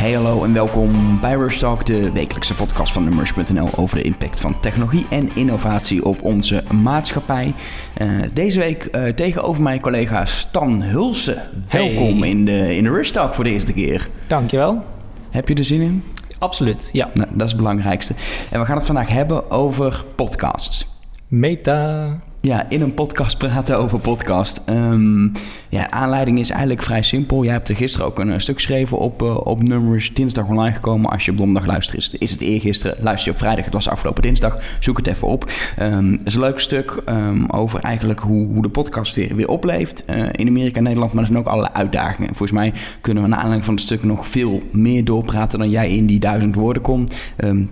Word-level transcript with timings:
Hey 0.00 0.12
hallo 0.12 0.44
en 0.44 0.52
welkom 0.52 1.20
bij 1.20 1.34
Rush 1.34 1.58
Talk, 1.58 1.86
de 1.86 2.12
wekelijkse 2.12 2.54
podcast 2.54 2.92
van 2.92 3.04
Numbers.nl 3.04 3.68
over 3.76 3.96
de 3.96 4.02
impact 4.02 4.40
van 4.40 4.60
technologie 4.60 5.06
en 5.10 5.30
innovatie 5.34 6.04
op 6.04 6.22
onze 6.22 6.64
maatschappij. 6.82 7.54
Uh, 7.98 8.22
deze 8.32 8.58
week 8.58 8.88
uh, 8.92 9.08
tegenover 9.08 9.62
mijn 9.62 9.80
collega 9.80 10.24
Stan 10.24 10.82
Hulsen. 10.82 11.42
Welkom 11.70 12.22
in, 12.24 12.44
de, 12.44 12.76
in 12.76 12.82
de 12.82 12.90
Rush 12.90 13.10
Talk 13.10 13.34
voor 13.34 13.44
de 13.44 13.50
eerste 13.50 13.72
keer. 13.72 14.08
Dankjewel. 14.26 14.82
Heb 15.30 15.48
je 15.48 15.54
er 15.54 15.64
zin 15.64 15.80
in? 15.80 16.04
Absoluut, 16.38 16.88
ja. 16.92 17.10
Nou, 17.14 17.28
dat 17.32 17.46
is 17.46 17.52
het 17.52 17.60
belangrijkste. 17.60 18.14
En 18.50 18.60
we 18.60 18.66
gaan 18.66 18.76
het 18.76 18.86
vandaag 18.86 19.08
hebben 19.08 19.50
over 19.50 20.04
podcasts. 20.14 20.86
Meta. 21.28 22.20
Ja, 22.42 22.68
in 22.68 22.80
een 22.80 22.94
podcast 22.94 23.38
praten 23.38 23.78
over 23.78 23.98
podcast. 23.98 24.62
Um, 24.68 25.32
ja, 25.68 25.90
aanleiding 25.90 26.38
is 26.38 26.50
eigenlijk 26.50 26.82
vrij 26.82 27.02
simpel. 27.02 27.44
Jij 27.44 27.52
hebt 27.52 27.68
er 27.68 27.76
gisteren 27.76 28.06
ook 28.06 28.18
een, 28.18 28.40
stuk 28.40 28.54
geschreven 28.54 28.98
op, 28.98 29.22
uh, 29.22 29.36
op 29.36 29.62
Numbers. 29.62 30.14
Dinsdag 30.14 30.48
online 30.48 30.74
gekomen. 30.74 31.10
Als 31.10 31.24
je 31.24 31.30
op 31.30 31.36
donderdag 31.36 31.66
luistert, 31.66 32.16
is, 32.18 32.30
het 32.30 32.40
eergisteren. 32.40 32.96
Luister 33.00 33.26
je 33.28 33.32
op 33.32 33.38
vrijdag, 33.38 33.64
het 33.64 33.74
was 33.74 33.88
afgelopen 33.88 34.22
dinsdag. 34.22 34.58
Zoek 34.80 34.96
het 34.96 35.06
even 35.06 35.28
op. 35.28 35.50
Um, 35.80 36.12
het 36.12 36.26
is 36.26 36.34
een 36.34 36.40
leuk 36.40 36.60
stuk 36.60 37.02
um, 37.08 37.46
over 37.50 37.80
eigenlijk 37.80 38.20
hoe, 38.20 38.46
hoe 38.46 38.62
de 38.62 38.68
podcast 38.68 39.14
weer, 39.14 39.36
weer 39.36 39.48
opleeft. 39.48 40.04
Uh, 40.06 40.28
in 40.32 40.48
Amerika 40.48 40.76
en 40.76 40.82
Nederland, 40.82 41.12
maar 41.12 41.22
er 41.22 41.28
zijn 41.28 41.42
ook 41.42 41.48
allerlei 41.48 41.74
uitdagingen. 41.74 42.28
En 42.28 42.36
volgens 42.36 42.58
mij 42.58 42.72
kunnen 43.00 43.22
we 43.22 43.28
naar 43.28 43.38
aanleiding 43.38 43.64
van 43.64 43.74
het 43.74 43.82
stuk 43.82 44.02
nog 44.02 44.26
veel 44.26 44.62
meer 44.72 45.04
doorpraten 45.04 45.58
dan 45.58 45.70
jij 45.70 45.90
in 45.90 46.06
die 46.06 46.20
duizend 46.20 46.54
woorden 46.54 46.82
kon. 46.82 47.08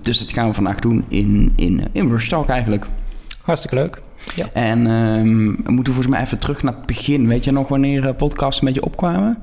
dus 0.01 0.19
dat 0.19 0.33
gaan 0.33 0.49
we 0.49 0.55
vandaag 0.55 0.79
doen 0.79 1.05
in, 1.09 1.53
in, 1.57 1.85
in 1.93 2.19
Talk 2.29 2.49
eigenlijk. 2.49 2.87
Hartstikke 3.43 3.77
leuk. 3.77 4.07
Ja. 4.35 4.49
En 4.53 4.87
um, 4.87 5.57
we 5.65 5.73
moeten 5.73 5.93
volgens 5.93 6.15
mij 6.15 6.25
even 6.25 6.39
terug 6.39 6.63
naar 6.63 6.75
het 6.75 6.87
begin. 6.87 7.29
Weet 7.29 7.45
je 7.45 7.53
nog 7.53 7.69
wanneer 7.69 8.15
podcasts 8.15 8.61
een 8.61 8.67
beetje 8.67 8.85
opkwamen? 8.85 9.43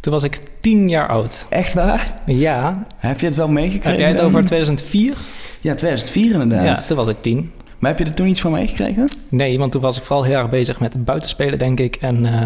Toen 0.00 0.12
was 0.12 0.22
ik 0.22 0.40
tien 0.60 0.88
jaar 0.88 1.08
oud. 1.08 1.46
Echt 1.48 1.72
waar? 1.72 2.14
Ja. 2.26 2.84
Heb 2.96 3.20
je 3.20 3.26
het 3.26 3.36
wel 3.36 3.48
meegekregen? 3.48 3.90
Heb 3.90 3.98
jij 3.98 4.08
het 4.08 4.20
over 4.20 4.44
2004? 4.44 5.16
Ja, 5.60 5.74
2004 5.74 6.32
inderdaad. 6.32 6.78
Ja, 6.78 6.86
toen 6.86 6.96
was 6.96 7.08
ik 7.08 7.16
tien. 7.20 7.52
Maar 7.82 7.90
heb 7.90 8.00
je 8.00 8.06
er 8.06 8.14
toen 8.14 8.26
iets 8.26 8.40
van 8.40 8.52
meegekregen? 8.52 9.08
Nee, 9.28 9.58
want 9.58 9.72
toen 9.72 9.80
was 9.80 9.96
ik 9.96 10.02
vooral 10.02 10.24
heel 10.24 10.38
erg 10.38 10.50
bezig 10.50 10.80
met 10.80 11.04
buitenspelen, 11.04 11.58
denk 11.58 11.80
ik. 11.80 11.96
En 11.96 12.24
uh, 12.24 12.42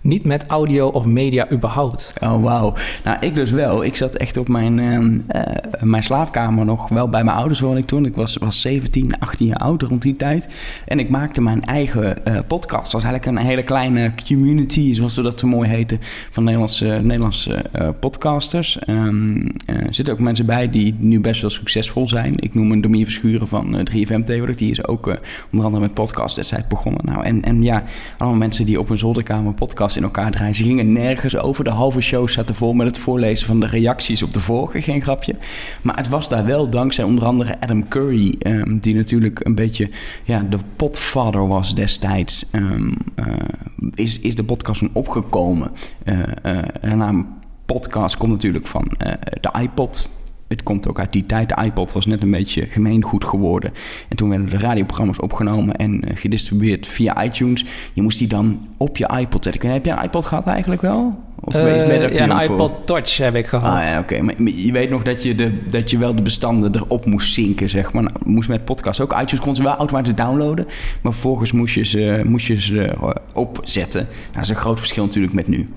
niet 0.00 0.24
met 0.24 0.46
audio 0.46 0.88
of 0.88 1.04
media 1.04 1.50
überhaupt. 1.50 2.12
Oh, 2.22 2.42
wauw. 2.42 2.74
Nou, 3.04 3.16
ik 3.20 3.34
dus 3.34 3.50
wel. 3.50 3.84
Ik 3.84 3.96
zat 3.96 4.14
echt 4.14 4.36
op 4.36 4.48
mijn, 4.48 4.78
uh, 4.78 4.92
uh, 4.92 5.56
mijn 5.80 6.02
slaapkamer 6.02 6.64
nog 6.64 6.88
wel 6.88 7.08
bij 7.08 7.24
mijn 7.24 7.36
ouders 7.36 7.60
woon 7.60 7.76
ik 7.76 7.84
toen. 7.84 8.04
Ik 8.04 8.14
was, 8.14 8.36
was 8.36 8.60
17, 8.60 9.18
18 9.18 9.46
jaar 9.46 9.56
oud 9.56 9.82
rond 9.82 10.02
die 10.02 10.16
tijd. 10.16 10.48
En 10.84 10.98
ik 10.98 11.08
maakte 11.08 11.40
mijn 11.40 11.64
eigen 11.64 12.22
podcast. 12.48 12.82
Het 12.82 12.92
was 12.92 13.04
eigenlijk 13.04 13.26
een 13.26 13.46
hele 13.46 13.62
kleine 13.62 14.12
community, 14.26 14.94
zoals 14.94 15.14
ze 15.14 15.22
dat 15.22 15.40
zo 15.40 15.46
mooi 15.46 15.68
heten, 15.68 15.98
van 16.30 16.44
Nederlandse, 16.44 16.86
Nederlandse 17.02 17.64
podcasters. 18.00 18.78
Um, 18.86 19.46
er 19.66 19.94
zitten 19.94 20.14
ook 20.14 20.20
mensen 20.20 20.46
bij 20.46 20.70
die 20.70 20.96
nu 20.98 21.20
best 21.20 21.40
wel 21.40 21.50
succesvol 21.50 22.08
zijn. 22.08 22.34
Ik 22.36 22.54
noem 22.54 22.72
een 22.72 22.80
Domier 22.80 23.04
Verschuren 23.04 23.48
van 23.48 23.88
3FM 23.90 24.24
tegenwoordig. 24.24 24.56
Die 24.56 24.75
ook 24.84 25.06
uh, 25.06 25.14
onder 25.52 25.66
andere 25.66 25.84
met 25.84 25.94
podcast 25.94 26.34
destijds 26.34 26.66
begonnen. 26.66 27.04
Nou, 27.04 27.24
en, 27.24 27.42
en 27.42 27.62
ja, 27.62 27.82
allemaal 28.18 28.38
mensen 28.38 28.66
die 28.66 28.80
op 28.80 28.90
een 28.90 28.98
zolderkamer 28.98 29.54
podcast 29.54 29.96
in 29.96 30.02
elkaar 30.02 30.30
draaien. 30.30 30.54
Ze 30.54 30.62
gingen 30.62 30.92
nergens 30.92 31.36
over. 31.36 31.64
De 31.64 31.70
halve 31.70 32.00
show 32.00 32.28
zaten 32.28 32.54
vol 32.54 32.72
met 32.72 32.86
het 32.86 32.98
voorlezen 32.98 33.46
van 33.46 33.60
de 33.60 33.66
reacties 33.66 34.22
op 34.22 34.32
de 34.32 34.40
vorige. 34.40 34.82
Geen 34.82 35.02
grapje. 35.02 35.34
Maar 35.82 35.96
het 35.96 36.08
was 36.08 36.28
daar 36.28 36.44
wel 36.44 36.70
dankzij 36.70 37.04
onder 37.04 37.24
andere 37.24 37.60
Adam 37.60 37.88
Curry, 37.88 38.34
um, 38.46 38.78
die 38.78 38.94
natuurlijk 38.94 39.44
een 39.44 39.54
beetje 39.54 39.90
ja, 40.24 40.46
de 40.50 40.58
potvader 40.76 41.48
was 41.48 41.74
destijds. 41.74 42.44
Um, 42.52 42.94
uh, 43.16 43.34
is, 43.94 44.20
is 44.20 44.34
de 44.34 44.44
podcast 44.44 44.80
toen 44.80 44.90
opgekomen. 44.92 45.70
De 46.80 46.94
naam 46.94 47.34
podcast 47.66 48.16
komt 48.16 48.32
natuurlijk 48.32 48.66
van 48.66 48.92
de 49.40 49.50
iPod 49.60 50.10
het 50.48 50.62
komt 50.62 50.88
ook 50.88 50.98
uit 50.98 51.12
die 51.12 51.26
tijd. 51.26 51.48
De 51.48 51.62
iPod 51.64 51.92
was 51.92 52.06
net 52.06 52.22
een 52.22 52.30
beetje 52.30 52.66
gemeengoed 52.66 53.24
geworden. 53.24 53.72
En 54.08 54.16
toen 54.16 54.28
werden 54.28 54.50
de 54.50 54.58
radioprogramma's 54.58 55.22
opgenomen 55.22 55.76
en 55.76 56.04
uh, 56.04 56.16
gedistribueerd 56.16 56.86
via 56.86 57.24
iTunes. 57.24 57.64
Je 57.92 58.02
moest 58.02 58.18
die 58.18 58.28
dan 58.28 58.68
op 58.76 58.96
je 58.96 59.10
iPod 59.18 59.44
zetten. 59.44 59.70
Heb 59.70 59.84
je 59.84 59.90
een 59.90 60.02
iPod 60.02 60.24
gehad 60.24 60.46
eigenlijk 60.46 60.82
wel? 60.82 61.24
Of 61.40 61.54
uh, 61.54 61.62
ben 61.62 62.00
je 62.00 62.14
ja, 62.14 62.30
een 62.30 62.50
iPod? 62.50 62.86
Touch 62.86 63.16
heb 63.16 63.34
ik 63.34 63.46
gehad. 63.46 63.72
Ah 63.74 63.82
ja, 63.82 63.98
oké. 63.98 64.14
Okay. 64.14 64.20
Maar 64.20 64.48
je 64.50 64.72
weet 64.72 64.90
nog 64.90 65.02
dat 65.02 65.22
je, 65.22 65.34
de, 65.34 65.66
dat 65.66 65.90
je 65.90 65.98
wel 65.98 66.14
de 66.14 66.22
bestanden 66.22 66.74
erop 66.74 67.06
moest 67.06 67.32
zinken, 67.32 67.68
zeg 67.68 67.92
maar. 67.92 68.02
Nou, 68.02 68.16
moest 68.24 68.48
met 68.48 68.64
podcast 68.64 69.00
ook. 69.00 69.12
iTunes 69.12 69.40
kon 69.40 69.56
ze 69.56 69.62
wel 69.62 69.76
automatisch 69.76 70.14
downloaden. 70.14 70.64
Maar 71.02 71.12
vervolgens 71.12 71.52
moest 71.52 71.74
je 71.74 71.84
ze, 71.84 72.22
moest 72.24 72.46
je 72.46 72.60
ze 72.60 72.94
opzetten. 73.32 74.00
Nou, 74.02 74.32
dat 74.32 74.42
is 74.42 74.48
een 74.48 74.56
groot 74.56 74.78
verschil 74.78 75.04
natuurlijk 75.04 75.34
met 75.34 75.48
nu 75.48 75.68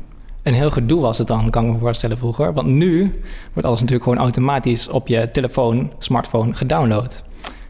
een 0.43 0.53
heel 0.53 0.71
gedoe 0.71 1.01
was 1.01 1.17
het 1.17 1.27
dan, 1.27 1.49
kan 1.49 1.65
ik 1.65 1.71
me 1.71 1.77
voorstellen 1.77 2.17
vroeger. 2.17 2.53
Want 2.53 2.67
nu 2.67 3.21
wordt 3.53 3.67
alles 3.67 3.79
natuurlijk 3.79 4.03
gewoon 4.03 4.23
automatisch 4.23 4.87
op 4.87 5.07
je 5.07 5.29
telefoon, 5.31 5.91
smartphone 5.97 6.53
gedownload. 6.53 7.23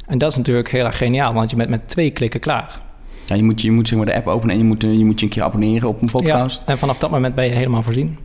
En 0.07 0.17
dat 0.17 0.31
is 0.31 0.37
natuurlijk 0.37 0.69
heel 0.69 0.85
erg 0.85 0.97
geniaal, 0.97 1.33
want 1.33 1.49
je 1.49 1.55
bent 1.55 1.69
met 1.69 1.87
twee 1.87 2.11
klikken 2.11 2.39
klaar. 2.39 2.81
Ja, 3.25 3.35
je 3.35 3.43
moet, 3.43 3.61
je 3.61 3.71
moet 3.71 3.87
zeg 3.87 3.97
maar, 3.97 4.07
de 4.07 4.15
app 4.15 4.27
openen 4.27 4.55
en 4.55 4.61
je 4.61 4.67
moet, 4.67 4.81
je 4.81 5.05
moet 5.05 5.19
je 5.19 5.25
een 5.25 5.31
keer 5.31 5.43
abonneren 5.43 5.89
op 5.89 6.01
een 6.01 6.09
podcast. 6.11 6.63
Ja, 6.65 6.71
en 6.71 6.77
vanaf 6.77 6.99
dat 6.99 7.11
moment 7.11 7.35
ben 7.35 7.45
je 7.45 7.51
helemaal 7.51 7.83
voorzien. 7.83 8.17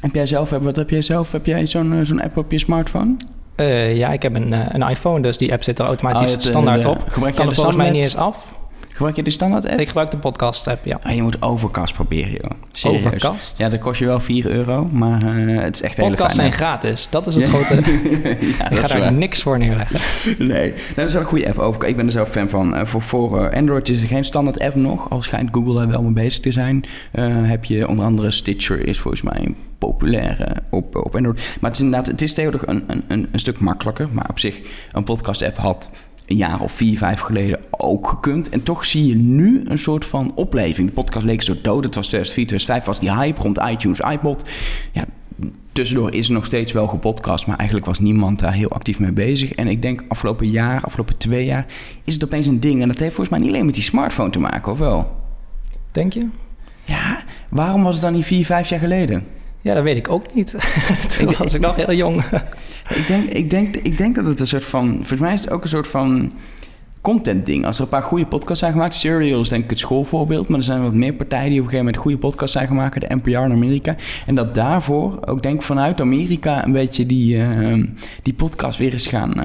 Heb 0.00 0.14
jij 0.14 0.26
zelf, 0.26 0.50
wat 0.50 0.76
heb 0.76 0.90
jij 0.90 1.02
zelf? 1.02 1.32
Heb 1.32 1.46
jij 1.46 1.66
zo'n 1.66 2.00
zo'n 2.02 2.20
app 2.22 2.36
op 2.36 2.50
je 2.50 2.58
smartphone? 2.58 3.16
Uh, 3.56 3.96
ja, 3.96 4.12
ik 4.12 4.22
heb 4.22 4.34
een, 4.34 4.52
een 4.74 4.88
iPhone, 4.88 5.20
dus 5.20 5.38
die 5.38 5.52
app 5.52 5.62
zit 5.62 5.78
er 5.78 5.86
automatisch 5.86 6.34
oh, 6.34 6.40
standaard 6.40 6.84
op. 6.84 7.04
Gebruik 7.08 7.34
kan 7.34 7.46
er 7.46 7.54
volgens 7.54 7.76
mij 7.76 7.90
niet 7.90 8.02
eens 8.02 8.16
af. 8.16 8.52
Gebruik 8.94 9.16
je 9.16 9.22
de 9.22 9.30
standaard 9.30 9.68
app? 9.68 9.80
Ik 9.80 9.86
gebruik 9.86 10.10
de 10.10 10.18
podcast 10.18 10.68
app, 10.68 10.84
ja. 10.84 10.98
Ah, 11.02 11.14
je 11.14 11.22
moet 11.22 11.42
Overcast 11.42 11.94
proberen, 11.94 12.30
joh. 12.30 12.50
Serieus. 12.72 13.04
Overcast? 13.04 13.58
Ja, 13.58 13.68
dat 13.68 13.80
kost 13.80 13.98
je 13.98 14.04
wel 14.04 14.20
4 14.20 14.46
euro, 14.46 14.88
maar 14.92 15.24
uh, 15.24 15.60
het 15.60 15.74
is 15.74 15.82
echt 15.82 15.96
heel 15.96 16.06
Podcasts 16.06 16.34
zijn 16.34 16.52
gratis, 16.52 17.06
dat 17.10 17.26
is 17.26 17.34
het 17.34 17.44
grote... 17.44 17.74
ja, 18.58 18.70
ik 18.70 18.76
ga 18.76 18.86
daar 18.86 19.00
waar. 19.00 19.12
niks 19.12 19.42
voor 19.42 19.58
neerleggen. 19.58 20.00
nee, 20.46 20.72
dat 20.94 21.06
is 21.06 21.12
wel 21.12 21.22
een 21.22 21.28
goede 21.28 21.48
app. 21.48 21.58
Overcast. 21.58 21.90
Ik 21.90 21.96
ben 21.96 22.06
er 22.06 22.12
zelf 22.12 22.30
fan 22.30 22.48
van. 22.48 22.74
Uh, 22.74 22.84
voor 22.84 23.02
voor 23.02 23.40
uh, 23.40 23.58
Android 23.58 23.88
is 23.88 24.02
er 24.02 24.08
geen 24.08 24.24
standaard 24.24 24.60
app 24.60 24.74
nog, 24.74 25.10
al 25.10 25.22
schijnt 25.22 25.48
Google 25.52 25.74
daar 25.74 25.88
wel 25.88 26.02
mee 26.02 26.12
bezig 26.12 26.42
te 26.42 26.52
zijn. 26.52 26.84
heb 27.46 27.64
je 27.64 27.88
onder 27.88 28.04
andere 28.04 28.30
Stitcher 28.30 28.86
is 28.86 28.98
volgens 28.98 29.22
mij 29.22 29.54
populair 29.78 30.62
op, 30.70 30.96
op 30.96 31.14
Android. 31.16 31.36
Maar 31.36 31.70
het 31.70 31.78
is 31.78 31.84
inderdaad, 31.84 32.06
het 32.06 32.22
is 32.22 32.34
tegenwoordig 32.34 32.68
een, 32.68 32.84
een, 33.08 33.28
een 33.32 33.40
stuk 33.40 33.58
makkelijker. 33.58 34.08
Maar 34.12 34.26
op 34.30 34.38
zich, 34.38 34.60
een 34.92 35.04
podcast 35.04 35.42
app 35.42 35.56
had 35.56 35.90
een 36.26 36.36
jaar 36.36 36.60
of 36.60 36.72
vier, 36.72 36.98
vijf 36.98 37.20
geleden 37.20 37.60
ook 37.84 38.08
gekund. 38.08 38.48
En 38.48 38.62
toch 38.62 38.84
zie 38.84 39.06
je 39.06 39.14
nu 39.14 39.62
een 39.64 39.78
soort 39.78 40.04
van 40.04 40.32
opleving. 40.34 40.88
De 40.88 40.94
podcast 40.94 41.24
leek 41.24 41.42
zo 41.42 41.54
dood. 41.62 41.84
Het 41.84 41.94
was 41.94 42.06
2004, 42.06 42.46
2005 42.46 42.84
was 42.84 43.00
die 43.00 43.14
hype 43.14 43.40
rond 43.40 43.58
iTunes, 43.70 44.00
iPod. 44.00 44.44
Ja, 44.92 45.04
tussendoor 45.72 46.14
is 46.14 46.26
er 46.26 46.32
nog 46.32 46.44
steeds 46.44 46.72
wel 46.72 46.86
gepodcast, 46.86 47.46
maar 47.46 47.56
eigenlijk 47.56 47.86
was 47.86 47.98
niemand 47.98 48.38
daar 48.38 48.52
heel 48.52 48.70
actief 48.70 48.98
mee 48.98 49.12
bezig. 49.12 49.52
En 49.52 49.66
ik 49.66 49.82
denk 49.82 50.04
afgelopen 50.08 50.50
jaar, 50.50 50.80
afgelopen 50.82 51.18
twee 51.18 51.44
jaar, 51.44 51.66
is 52.04 52.14
het 52.14 52.24
opeens 52.24 52.46
een 52.46 52.60
ding. 52.60 52.82
En 52.82 52.88
dat 52.88 52.98
heeft 52.98 53.14
volgens 53.14 53.36
mij 53.36 53.38
niet 53.38 53.54
alleen 53.54 53.66
met 53.66 53.74
die 53.74 53.82
smartphone 53.82 54.30
te 54.30 54.38
maken, 54.38 54.72
of 54.72 54.78
wel? 54.78 55.16
Denk 55.92 56.12
je? 56.12 56.28
Ja, 56.82 57.22
waarom 57.50 57.82
was 57.82 57.94
het 57.94 58.02
dan 58.02 58.12
niet 58.12 58.24
vier, 58.24 58.44
vijf 58.44 58.68
jaar 58.68 58.80
geleden? 58.80 59.26
Ja, 59.60 59.74
dat 59.74 59.82
weet 59.82 59.96
ik 59.96 60.08
ook 60.08 60.34
niet. 60.34 60.54
Toen 61.18 61.34
was 61.38 61.54
ik 61.54 61.60
nog 61.60 61.76
heel 61.76 61.92
jong. 61.92 62.24
ik, 62.94 63.06
denk, 63.06 63.30
ik, 63.30 63.50
denk, 63.50 63.76
ik 63.76 63.98
denk 63.98 64.14
dat 64.14 64.26
het 64.26 64.40
een 64.40 64.46
soort 64.46 64.64
van... 64.64 64.94
Volgens 64.96 65.20
mij 65.20 65.32
is 65.32 65.40
het 65.40 65.50
ook 65.50 65.62
een 65.62 65.68
soort 65.68 65.88
van 65.88 66.32
content 67.04 67.46
ding. 67.46 67.66
Als 67.66 67.76
er 67.76 67.82
een 67.82 67.88
paar 67.88 68.02
goede 68.02 68.26
podcasts 68.26 68.58
zijn 68.58 68.72
gemaakt... 68.72 68.94
Serial 68.94 69.40
is 69.40 69.48
denk 69.48 69.64
ik 69.64 69.70
het 69.70 69.78
schoolvoorbeeld... 69.78 70.48
maar 70.48 70.58
er 70.58 70.64
zijn 70.64 70.82
wat 70.82 70.92
meer 70.92 71.14
partijen 71.14 71.50
die 71.50 71.60
op 71.60 71.64
een 71.64 71.70
gegeven 71.70 71.84
moment 71.84 72.02
goede 72.02 72.18
podcasts 72.18 72.52
zijn 72.52 72.66
gemaakt... 72.66 73.00
de 73.00 73.14
NPR 73.14 73.30
in 73.30 73.52
Amerika. 73.52 73.96
En 74.26 74.34
dat 74.34 74.54
daarvoor 74.54 75.18
ook 75.26 75.42
denk 75.42 75.62
vanuit 75.62 76.00
Amerika... 76.00 76.64
een 76.64 76.72
beetje 76.72 77.06
die, 77.06 77.36
uh, 77.36 77.84
die 78.22 78.34
podcast 78.34 78.78
weer 78.78 78.92
eens 78.92 79.06
gaan... 79.06 79.32
Uh, 79.38 79.44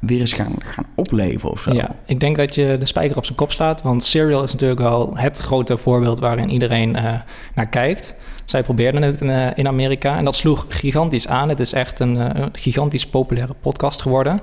weer 0.00 0.20
eens 0.20 0.32
gaan, 0.32 0.52
gaan 0.58 0.86
opleven 0.94 1.50
of 1.50 1.60
zo. 1.60 1.72
Ja, 1.72 1.96
ik 2.06 2.20
denk 2.20 2.36
dat 2.36 2.54
je 2.54 2.76
de 2.78 2.86
spijker 2.86 3.16
op 3.16 3.24
zijn 3.24 3.36
kop 3.36 3.52
slaat. 3.52 3.82
Want 3.82 4.04
Serial 4.04 4.42
is 4.42 4.52
natuurlijk 4.52 4.80
wel 4.80 5.10
het 5.14 5.38
grote 5.38 5.78
voorbeeld 5.78 6.20
waarin 6.20 6.50
iedereen 6.50 6.96
uh, 6.96 7.12
naar 7.54 7.68
kijkt. 7.68 8.14
Zij 8.44 8.62
probeerden 8.62 9.02
het 9.02 9.20
in, 9.20 9.28
uh, 9.28 9.46
in, 9.54 9.68
Amerika 9.68 10.16
en 10.16 10.24
dat 10.24 10.36
sloeg 10.36 10.66
gigantisch 10.68 11.28
aan. 11.28 11.48
Het 11.48 11.60
is 11.60 11.72
echt 11.72 12.00
een 12.00 12.34
gigantisch 12.52 13.06
populaire 13.06 13.54
podcast 13.60 14.02
geworden. 14.02 14.40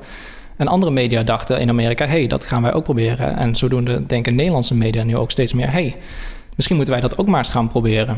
En 0.62 0.68
andere 0.68 0.92
media 0.92 1.24
dachten 1.24 1.60
in 1.60 1.70
Amerika, 1.70 2.06
hey, 2.06 2.28
dat 2.28 2.46
gaan 2.46 2.62
wij 2.62 2.74
ook 2.74 2.84
proberen. 2.84 3.38
En 3.38 3.56
zodoende 3.56 4.06
denken 4.06 4.36
Nederlandse 4.36 4.76
media 4.76 5.04
nu 5.04 5.18
ook 5.18 5.32
steeds 5.32 5.54
meer, 5.54 5.72
hey, 5.72 5.96
misschien 6.56 6.76
moeten 6.76 6.94
wij 6.94 7.04
dat 7.04 7.18
ook 7.18 7.28
maar 7.28 7.38
eens 7.38 7.50
gaan 7.50 7.68
proberen. 7.68 8.18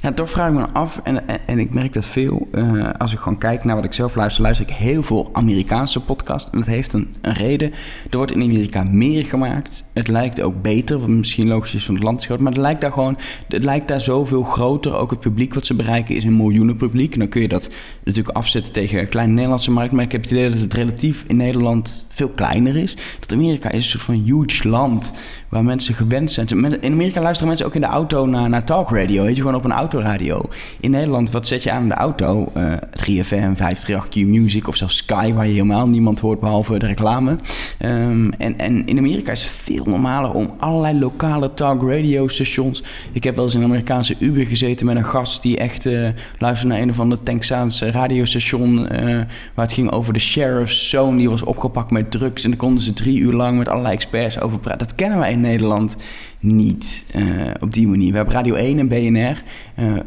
Ja, 0.00 0.12
toch 0.12 0.30
vraag 0.30 0.48
ik 0.48 0.54
me 0.54 0.66
af, 0.72 1.00
en, 1.04 1.46
en, 1.46 1.58
ik 1.58 1.74
merk 1.74 1.92
dat 1.92 2.04
veel, 2.04 2.48
uh, 2.52 2.90
als 2.98 3.12
ik 3.12 3.18
gewoon 3.18 3.38
kijk 3.38 3.64
naar 3.64 3.76
wat 3.76 3.84
ik 3.84 3.92
zelf 3.92 4.14
luister, 4.14 4.42
luister 4.42 4.68
ik 4.68 4.74
heel 4.74 5.02
veel 5.02 5.30
Amerikaanse 5.32 6.00
podcasts. 6.00 6.50
En 6.50 6.58
dat 6.58 6.68
heeft 6.68 6.92
een, 6.92 7.14
een 7.20 7.32
reden. 7.32 7.72
Er 8.10 8.16
wordt 8.16 8.32
in 8.32 8.42
Amerika 8.42 8.82
meer 8.82 9.24
gemaakt. 9.24 9.84
Het 9.92 10.08
lijkt 10.08 10.42
ook 10.42 10.62
beter, 10.62 10.98
wat 10.98 11.08
misschien 11.08 11.48
logisch 11.48 11.74
is 11.74 11.84
van 11.84 11.94
het 11.94 12.04
land 12.04 12.20
is 12.20 12.26
groot. 12.26 12.38
Maar 12.38 12.52
het 12.52 12.60
lijkt 12.60 12.80
daar 12.80 12.92
gewoon, 12.92 13.18
het 13.48 13.62
lijkt 13.62 13.88
daar 13.88 14.00
zoveel 14.00 14.42
groter. 14.42 14.96
Ook 14.96 15.10
het 15.10 15.20
publiek 15.20 15.54
wat 15.54 15.66
ze 15.66 15.74
bereiken 15.74 16.16
is 16.16 16.24
een 16.24 16.36
miljoenen 16.36 16.76
publiek. 16.76 17.12
En 17.12 17.18
dan 17.18 17.28
kun 17.28 17.40
je 17.40 17.48
dat 17.48 17.68
natuurlijk 18.04 18.36
afzetten 18.36 18.72
tegen 18.72 18.98
een 18.98 19.08
kleine 19.08 19.32
Nederlandse 19.32 19.70
markt. 19.70 19.92
Maar 19.92 20.04
ik 20.04 20.12
heb 20.12 20.22
het 20.22 20.30
idee 20.30 20.50
dat 20.50 20.60
het 20.60 20.74
relatief 20.74 21.24
in 21.26 21.36
Nederland 21.36 22.06
veel 22.08 22.28
kleiner 22.28 22.76
is. 22.76 22.96
Dat 23.20 23.32
Amerika 23.32 23.68
is 23.68 23.76
een 23.76 23.82
soort 23.82 24.02
van 24.02 24.14
huge 24.14 24.68
land 24.68 25.12
waar 25.48 25.64
mensen 25.64 25.94
gewend 25.94 26.32
zijn. 26.32 26.48
In 26.80 26.92
Amerika 26.92 27.20
luisteren 27.20 27.48
mensen 27.48 27.66
ook 27.66 27.74
in 27.74 27.80
de 27.80 27.86
auto 27.86 28.26
naar, 28.26 28.48
naar 28.48 28.64
talkradio. 28.64 29.24
Weet 29.24 29.36
je, 29.36 29.42
gewoon 29.42 29.56
op 29.56 29.64
een 29.70 29.76
autoradio. 29.76 30.48
In 30.80 30.90
Nederland, 30.90 31.30
wat 31.30 31.46
zet 31.46 31.62
je 31.62 31.70
aan 31.70 31.82
in 31.82 31.88
de 31.88 31.94
auto? 31.94 32.52
Uh, 32.56 32.72
3FM, 32.72 33.54
538, 33.54 34.08
Q-Music 34.08 34.68
of 34.68 34.76
zelfs 34.76 34.96
Sky, 34.96 35.32
waar 35.32 35.46
je 35.46 35.52
helemaal 35.52 35.88
niemand 35.88 36.20
hoort 36.20 36.40
behalve 36.40 36.78
de 36.78 36.86
reclame. 36.86 37.36
Um, 37.78 38.32
en, 38.32 38.58
en 38.58 38.86
in 38.86 38.98
Amerika 38.98 39.32
is 39.32 39.42
het 39.42 39.50
veel 39.50 39.84
normaler 39.84 40.30
om 40.30 40.54
allerlei 40.58 40.98
lokale 40.98 41.54
talk 41.54 41.82
radio 41.82 42.28
stations. 42.28 42.82
Ik 43.12 43.24
heb 43.24 43.34
wel 43.34 43.44
eens 43.44 43.54
in 43.54 43.60
een 43.60 43.66
Amerikaanse 43.66 44.16
Uber 44.18 44.46
gezeten 44.46 44.86
met 44.86 44.96
een 44.96 45.04
gast 45.04 45.42
die 45.42 45.56
echt 45.56 45.86
uh, 45.86 46.08
luisterde 46.38 46.74
naar 46.74 46.82
een 46.82 46.90
of 46.90 47.00
ander 47.00 47.22
Texaanse 47.22 47.90
radiostation. 47.90 48.78
Uh, 48.78 49.20
waar 49.54 49.64
het 49.64 49.72
ging 49.72 49.90
over 49.90 50.12
de 50.12 50.18
sheriff's 50.18 50.88
zone. 50.90 51.16
Die 51.16 51.30
was 51.30 51.42
opgepakt 51.42 51.90
met 51.90 52.10
drugs. 52.10 52.44
En 52.44 52.50
dan 52.50 52.58
konden 52.58 52.82
ze 52.82 52.92
drie 52.92 53.18
uur 53.18 53.32
lang 53.32 53.58
met 53.58 53.68
allerlei 53.68 53.94
experts 53.94 54.40
over 54.40 54.58
praten. 54.58 54.86
Dat 54.86 54.94
kennen 54.94 55.18
wij 55.18 55.32
in 55.32 55.40
Nederland 55.40 55.96
niet 56.40 57.06
uh, 57.16 57.50
op 57.60 57.72
die 57.72 57.86
manier. 57.86 58.10
We 58.10 58.16
hebben 58.16 58.34
Radio 58.34 58.54
1 58.54 58.78
en 58.78 58.88
BNR. 58.88 59.42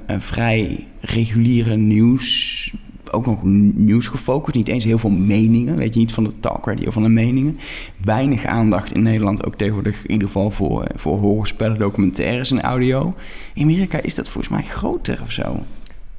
een 0.05 0.21
vrij 0.21 0.87
reguliere 0.99 1.75
nieuws 1.75 2.71
ook 3.11 3.25
nog 3.25 3.43
nieuws 3.73 4.07
gefocust. 4.07 4.55
Niet 4.55 4.67
eens 4.67 4.83
heel 4.83 4.97
veel 4.97 5.09
meningen. 5.09 5.75
Weet 5.75 5.93
je, 5.93 5.99
niet 5.99 6.13
van 6.13 6.23
de 6.23 6.39
talkradio, 6.39 6.91
van 6.91 7.03
de 7.03 7.09
meningen. 7.09 7.59
Weinig 7.97 8.45
aandacht 8.45 8.93
in 8.93 9.03
Nederland 9.03 9.45
ook 9.45 9.55
tegenwoordig 9.55 10.03
in 10.03 10.11
ieder 10.11 10.27
geval 10.27 10.51
voor, 10.51 10.87
voor 10.95 11.17
hoorspellen, 11.17 11.79
documentaires 11.79 12.51
en 12.51 12.61
audio. 12.61 13.13
In 13.53 13.63
Amerika 13.63 14.01
is 14.01 14.15
dat 14.15 14.29
volgens 14.29 14.53
mij 14.53 14.63
groter 14.63 15.19
of 15.21 15.31
zo. 15.31 15.63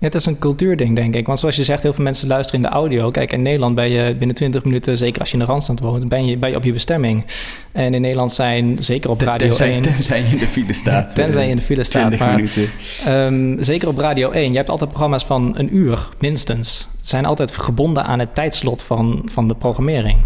Het 0.02 0.14
is 0.14 0.26
een 0.26 0.38
cultuurding, 0.38 0.96
denk 0.96 1.14
ik. 1.14 1.26
Want 1.26 1.40
zoals 1.40 1.56
je 1.56 1.64
zegt, 1.64 1.82
heel 1.82 1.92
veel 1.92 2.04
mensen 2.04 2.28
luisteren 2.28 2.62
in 2.62 2.68
de 2.68 2.74
audio. 2.74 3.10
Kijk, 3.10 3.32
in 3.32 3.42
Nederland 3.42 3.74
ben 3.74 3.90
je 3.90 4.14
binnen 4.14 4.36
20 4.36 4.64
minuten, 4.64 4.98
zeker 4.98 5.20
als 5.20 5.30
je 5.30 5.34
in 5.34 5.44
de 5.44 5.50
Randstand 5.50 5.80
woont, 5.80 6.08
ben 6.08 6.26
je, 6.26 6.36
ben 6.36 6.50
je 6.50 6.56
op 6.56 6.64
je 6.64 6.72
bestemming. 6.72 7.24
En 7.72 7.94
in 7.94 8.00
Nederland 8.00 8.32
zijn, 8.32 8.76
zeker 8.80 9.10
op 9.10 9.20
Radio 9.20 9.46
tenzij, 9.46 9.70
1... 9.72 9.82
Tenzij 9.82 10.22
je 10.22 10.26
in 10.26 10.38
de 10.38 10.46
file 10.46 10.72
staat. 10.72 11.14
tenzij 11.14 11.44
je 11.44 11.50
in 11.50 11.56
de 11.56 11.62
file 11.62 11.84
staat. 11.84 12.06
20 12.06 12.18
maar, 12.26 12.34
minuten. 12.34 12.68
Um, 13.08 13.62
zeker 13.62 13.88
op 13.88 13.98
Radio 13.98 14.30
1. 14.30 14.50
Je 14.50 14.56
hebt 14.56 14.70
altijd 14.70 14.90
programma's 14.90 15.24
van 15.24 15.58
een 15.58 15.76
uur, 15.76 16.08
minstens. 16.18 16.78
Ze 17.02 17.08
zijn 17.08 17.24
altijd 17.24 17.52
gebonden 17.52 18.04
aan 18.04 18.18
het 18.18 18.34
tijdslot 18.34 18.82
van, 18.82 19.22
van 19.24 19.48
de 19.48 19.54
programmering. 19.54 20.18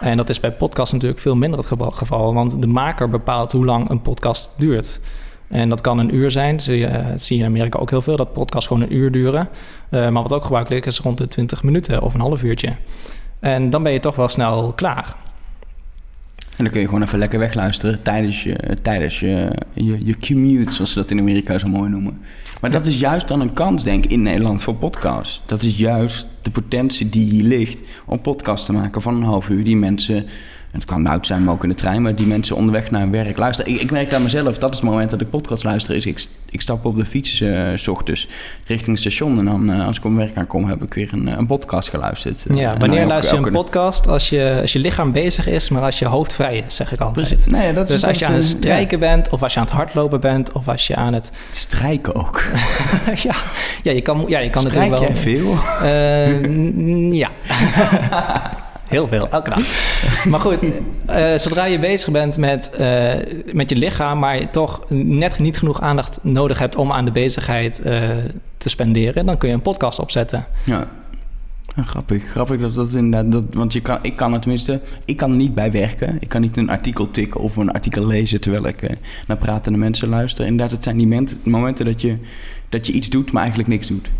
En 0.00 0.16
dat 0.16 0.28
is 0.28 0.40
bij 0.40 0.52
podcasts 0.52 0.92
natuurlijk 0.92 1.20
veel 1.20 1.36
minder 1.36 1.58
het 1.58 1.94
geval. 1.94 2.34
Want 2.34 2.62
de 2.62 2.66
maker 2.66 3.08
bepaalt 3.08 3.52
hoe 3.52 3.64
lang 3.64 3.90
een 3.90 4.02
podcast 4.02 4.50
duurt. 4.56 5.00
En 5.50 5.68
dat 5.68 5.80
kan 5.80 5.98
een 5.98 6.14
uur 6.14 6.30
zijn. 6.30 6.56
Dat 6.56 6.64
zie 6.64 6.78
je, 6.78 7.04
dat 7.10 7.22
zie 7.22 7.36
je 7.36 7.42
in 7.42 7.48
Amerika 7.48 7.78
ook 7.78 7.90
heel 7.90 8.02
veel, 8.02 8.16
dat 8.16 8.32
podcasts 8.32 8.66
gewoon 8.66 8.82
een 8.82 8.94
uur 8.94 9.12
duren. 9.12 9.48
Uh, 9.90 10.08
maar 10.08 10.22
wat 10.22 10.32
ook 10.32 10.42
gebruikelijk 10.42 10.86
is, 10.86 10.98
rond 10.98 11.18
de 11.18 11.28
20 11.28 11.62
minuten 11.62 12.02
of 12.02 12.14
een 12.14 12.20
half 12.20 12.42
uurtje. 12.42 12.76
En 13.40 13.70
dan 13.70 13.82
ben 13.82 13.92
je 13.92 14.00
toch 14.00 14.16
wel 14.16 14.28
snel 14.28 14.72
klaar. 14.72 15.16
En 16.56 16.66
dan 16.66 16.74
kun 16.74 16.80
je 16.80 16.86
gewoon 16.86 17.02
even 17.02 17.18
lekker 17.18 17.38
wegluisteren 17.38 18.02
tijdens 18.02 18.42
je, 18.42 18.76
tijdens 18.82 19.20
je, 19.20 19.50
je, 19.72 20.04
je 20.04 20.18
commute, 20.18 20.72
zoals 20.72 20.92
ze 20.92 20.98
dat 20.98 21.10
in 21.10 21.18
Amerika 21.18 21.58
zo 21.58 21.68
mooi 21.68 21.90
noemen. 21.90 22.20
Maar 22.60 22.70
dat 22.70 22.86
is 22.86 22.98
juist 22.98 23.28
dan 23.28 23.40
een 23.40 23.52
kans, 23.52 23.84
denk 23.84 24.04
ik, 24.04 24.10
in 24.10 24.22
Nederland 24.22 24.62
voor 24.62 24.74
podcasts. 24.74 25.42
Dat 25.46 25.62
is 25.62 25.78
juist 25.78 26.28
de 26.42 26.50
potentie 26.50 27.08
die 27.08 27.30
hier 27.30 27.44
ligt 27.44 27.88
om 28.06 28.20
podcasts 28.20 28.66
te 28.66 28.72
maken 28.72 29.02
van 29.02 29.14
een 29.14 29.22
half 29.22 29.48
uur 29.48 29.64
die 29.64 29.76
mensen 29.76 30.26
het 30.70 30.84
kan 30.84 31.02
luid 31.02 31.26
zijn, 31.26 31.44
maar 31.44 31.54
ook 31.54 31.62
in 31.62 31.68
de 31.68 31.74
trein. 31.74 32.02
Maar 32.02 32.14
die 32.14 32.26
mensen 32.26 32.56
onderweg 32.56 32.90
naar 32.90 33.00
hun 33.00 33.10
werk 33.10 33.36
luisteren. 33.36 33.72
Ik, 33.72 33.80
ik 33.80 33.90
merk 33.90 34.14
aan 34.14 34.22
mezelf, 34.22 34.58
dat 34.58 34.70
is 34.70 34.80
het 34.80 34.88
moment 34.88 35.10
dat 35.10 35.20
ik 35.20 35.30
podcast 35.30 35.64
luister. 35.64 35.94
Is 35.94 36.06
ik, 36.06 36.26
ik 36.50 36.60
stap 36.60 36.84
op 36.84 36.96
de 36.96 37.04
fiets 37.04 37.40
uh, 37.40 37.68
s 37.74 37.88
ochtends 37.88 38.28
richting 38.66 38.90
het 38.90 38.98
station. 38.98 39.38
En 39.38 39.44
dan, 39.44 39.70
uh, 39.70 39.86
als 39.86 39.96
ik 39.96 40.04
op 40.04 40.10
mijn 40.10 40.26
werk 40.26 40.38
aankom, 40.38 40.64
heb 40.64 40.82
ik 40.82 40.94
weer 40.94 41.08
een, 41.12 41.26
een 41.26 41.46
podcast 41.46 41.88
geluisterd. 41.88 42.44
Ja, 42.54 42.76
wanneer 42.76 43.06
luister 43.06 43.40
je 43.40 43.46
een 43.46 43.52
podcast? 43.52 44.08
Als 44.08 44.28
je, 44.28 44.58
als 44.60 44.72
je 44.72 44.78
lichaam 44.78 45.12
bezig 45.12 45.46
is, 45.46 45.68
maar 45.68 45.82
als 45.82 45.98
je 45.98 46.06
hoofd 46.06 46.32
vrij 46.32 46.64
is, 46.66 46.74
zeg 46.74 46.92
ik 46.92 47.00
altijd. 47.00 47.28
Precies. 47.28 47.46
Nee, 47.46 47.72
dat 47.72 47.86
dus 47.86 47.96
is, 47.96 48.04
als 48.04 48.18
je 48.18 48.26
aan 48.26 48.34
het 48.34 48.44
strijken 48.44 48.98
bent, 48.98 49.28
of 49.28 49.42
als 49.42 49.54
je 49.54 49.60
aan 49.60 49.66
het 49.66 49.74
hardlopen 49.74 50.20
bent, 50.20 50.52
of 50.52 50.68
als 50.68 50.86
je 50.86 50.96
aan 50.96 51.12
het... 51.12 51.30
Strijken 51.50 52.14
ook. 52.14 52.42
ja, 53.26 53.34
ja, 53.82 53.92
je 53.92 54.00
kan, 54.00 54.24
ja, 54.28 54.38
je 54.38 54.50
kan 54.50 54.62
Strijk 54.62 54.90
natuurlijk 54.90 55.24
wel... 55.24 55.32
jij 55.32 55.58
veel? 56.46 57.10
Uh, 57.10 57.12
ja. 57.12 57.30
Heel 58.90 59.06
veel, 59.06 59.28
elke 59.28 59.50
dag. 59.50 59.62
Maar 60.24 60.40
goed, 60.40 60.62
uh, 60.62 61.34
zodra 61.36 61.64
je 61.64 61.78
bezig 61.78 62.10
bent 62.10 62.36
met, 62.36 62.70
uh, 62.80 63.12
met 63.52 63.70
je 63.70 63.76
lichaam, 63.76 64.18
maar 64.18 64.50
toch 64.50 64.80
net 64.88 65.38
niet 65.38 65.58
genoeg 65.58 65.80
aandacht 65.80 66.18
nodig 66.22 66.58
hebt 66.58 66.76
om 66.76 66.92
aan 66.92 67.04
de 67.04 67.10
bezigheid 67.10 67.80
uh, 67.84 68.08
te 68.56 68.68
spenderen, 68.68 69.26
dan 69.26 69.38
kun 69.38 69.48
je 69.48 69.54
een 69.54 69.62
podcast 69.62 69.98
opzetten. 69.98 70.46
Ja. 70.64 70.86
Ja, 71.76 71.82
grappig, 71.82 72.24
grappig 72.24 72.60
dat 72.60 72.74
dat 72.74 72.92
inderdaad, 72.92 73.32
dat, 73.32 73.44
want 73.52 73.72
je 73.72 73.80
kan, 73.80 73.98
ik 74.02 74.16
kan 74.16 74.32
het 74.32 74.42
tenminste, 74.42 74.80
ik 75.04 75.16
kan 75.16 75.30
er 75.30 75.36
niet 75.36 75.54
bij 75.54 75.72
werken. 75.72 76.16
Ik 76.20 76.28
kan 76.28 76.40
niet 76.40 76.56
een 76.56 76.70
artikel 76.70 77.10
tikken 77.10 77.40
of 77.40 77.56
een 77.56 77.72
artikel 77.72 78.06
lezen 78.06 78.40
terwijl 78.40 78.66
ik 78.66 78.96
naar 79.26 79.36
pratende 79.36 79.78
mensen 79.78 80.08
luister. 80.08 80.46
Inderdaad, 80.46 80.70
het 80.70 80.82
zijn 80.82 80.96
die 80.96 81.06
moment, 81.06 81.40
momenten 81.44 81.84
dat 81.84 82.00
je, 82.00 82.16
dat 82.68 82.86
je 82.86 82.92
iets 82.92 83.08
doet, 83.08 83.32
maar 83.32 83.42
eigenlijk 83.42 83.72
niks 83.72 83.86
doet. 83.86 84.10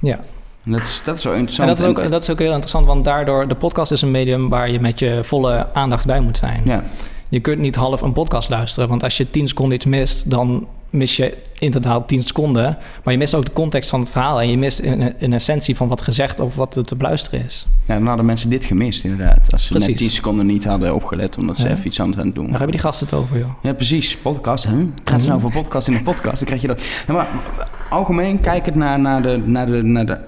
Ja. 0.00 0.20
En 0.64 0.72
dat 0.72 0.80
is, 0.80 1.02
dat 1.04 1.16
is 1.16 1.24
wel 1.24 1.32
interessant. 1.32 1.68
En 1.68 1.74
dat 1.74 1.84
is, 1.84 1.90
ook, 1.90 2.10
dat 2.10 2.22
is 2.22 2.30
ook 2.30 2.38
heel 2.38 2.48
interessant, 2.48 2.86
want 2.86 3.04
daardoor, 3.04 3.48
de 3.48 3.54
podcast 3.54 3.92
is 3.92 4.02
een 4.02 4.10
medium 4.10 4.48
waar 4.48 4.70
je 4.70 4.80
met 4.80 4.98
je 4.98 5.20
volle 5.22 5.74
aandacht 5.74 6.06
bij 6.06 6.20
moet 6.20 6.38
zijn. 6.38 6.62
Ja. 6.64 6.84
Je 7.28 7.40
kunt 7.40 7.58
niet 7.58 7.74
half 7.74 8.02
een 8.02 8.12
podcast 8.12 8.48
luisteren, 8.48 8.88
want 8.88 9.02
als 9.02 9.16
je 9.16 9.30
10 9.30 9.48
seconden 9.48 9.74
iets 9.76 9.84
mist, 9.84 10.30
dan 10.30 10.66
mis 10.90 11.16
je 11.16 11.36
inderdaad 11.58 12.08
10 12.08 12.22
seconden. 12.22 12.78
Maar 13.04 13.12
je 13.12 13.18
mist 13.18 13.34
ook 13.34 13.44
de 13.44 13.52
context 13.52 13.90
van 13.90 14.00
het 14.00 14.10
verhaal 14.10 14.40
en 14.40 14.50
je 14.50 14.58
mist 14.58 14.78
een, 14.78 15.14
een 15.18 15.32
essentie 15.32 15.76
van 15.76 15.88
wat 15.88 16.02
gezegd 16.02 16.40
of 16.40 16.54
wat 16.54 16.86
te 16.86 16.96
beluisteren 16.96 17.44
is. 17.44 17.66
Ja, 17.84 17.94
dan 17.94 18.06
hadden 18.06 18.26
mensen 18.26 18.50
dit 18.50 18.64
gemist 18.64 19.04
inderdaad. 19.04 19.52
Als 19.52 19.64
ze 19.64 19.72
precies. 19.72 19.88
net 19.88 19.98
10 19.98 20.10
seconden 20.10 20.46
niet 20.46 20.64
hadden 20.64 20.94
opgelet 20.94 21.36
omdat 21.36 21.56
ze 21.56 21.64
ja. 21.64 21.70
even 21.70 21.86
iets 21.86 22.00
anders 22.00 22.18
aan 22.18 22.26
het 22.26 22.34
doen 22.34 22.44
Daar 22.44 22.58
hebben 22.58 22.76
die 22.76 22.80
gasten 22.80 23.06
het 23.06 23.14
over, 23.14 23.38
joh. 23.38 23.50
Ja, 23.62 23.72
precies. 23.72 24.16
Podcast, 24.16 24.64
hè? 24.64 24.86
Gaat 25.04 25.20
het 25.20 25.28
nou 25.28 25.40
voor 25.40 25.52
podcast 25.52 25.88
in 25.88 25.94
de 25.94 26.02
podcast? 26.02 26.36
Dan 26.36 26.44
krijg 26.44 26.60
je 26.60 26.66
dat. 26.66 26.84
Nou, 27.06 27.18
maar 27.18 27.28
algemeen 27.90 28.40
kijkend 28.40 28.74
naar, 28.74 29.00
naar 29.00 29.22
de, 29.22 29.42
naar 29.44 29.66
de, 29.66 29.82
naar 29.82 30.06
de 30.06 30.18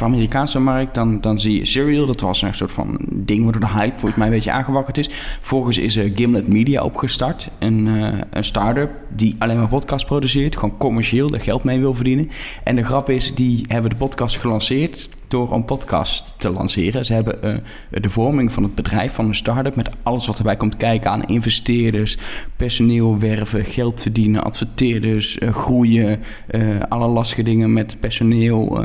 Amerikaanse 0.00 0.60
markt, 0.60 0.94
dan, 0.94 1.20
dan 1.20 1.40
zie 1.40 1.58
je 1.58 1.66
Serial. 1.66 2.06
Dat 2.06 2.20
was 2.20 2.42
een 2.42 2.54
soort 2.54 2.72
van 2.72 2.98
ding 3.12 3.42
waardoor 3.42 3.60
de 3.60 3.78
hype 3.78 3.98
volgens 3.98 4.14
mij 4.14 4.26
een 4.26 4.32
beetje 4.32 4.50
aangewakkerd 4.50 4.98
is. 4.98 5.08
Vervolgens 5.08 5.78
is 5.78 5.96
er 5.96 6.12
Gimlet 6.14 6.48
Media 6.48 6.82
opgestart. 6.82 7.48
Een, 7.58 7.86
uh, 7.86 8.08
een 8.30 8.44
start-up 8.44 8.90
die 9.08 9.36
alleen 9.38 9.58
maar 9.58 9.68
podcasts 9.68 10.06
produceert. 10.06 10.56
Gewoon 10.56 10.76
commercieel, 10.76 11.30
daar 11.30 11.40
geld 11.40 11.64
mee 11.64 11.78
wil 11.78 11.94
verdienen. 11.94 12.30
En 12.64 12.76
de 12.76 12.84
grap 12.84 13.10
is, 13.10 13.34
die 13.34 13.64
hebben 13.68 13.90
de 13.90 13.96
podcast 13.96 14.36
gelanceerd 14.36 15.08
door 15.28 15.52
een 15.52 15.64
podcast 15.64 16.34
te 16.36 16.50
lanceren. 16.50 17.04
Ze 17.04 17.12
hebben 17.12 17.38
uh, 17.44 17.56
de 17.90 18.10
vorming 18.10 18.52
van 18.52 18.62
het 18.62 18.74
bedrijf, 18.74 19.12
van 19.12 19.26
een 19.26 19.34
start-up... 19.34 19.76
met 19.76 19.90
alles 20.02 20.26
wat 20.26 20.38
erbij 20.38 20.56
komt 20.56 20.76
kijken 20.76 21.10
aan 21.10 21.24
investeerders... 21.24 22.16
personeel 22.56 23.18
werven, 23.18 23.64
geld 23.64 24.00
verdienen, 24.00 24.44
adverteerders, 24.44 25.38
uh, 25.38 25.54
groeien... 25.54 26.20
Uh, 26.50 26.80
alle 26.88 27.06
lastige 27.06 27.42
dingen 27.42 27.72
met 27.72 28.00
personeel... 28.00 28.84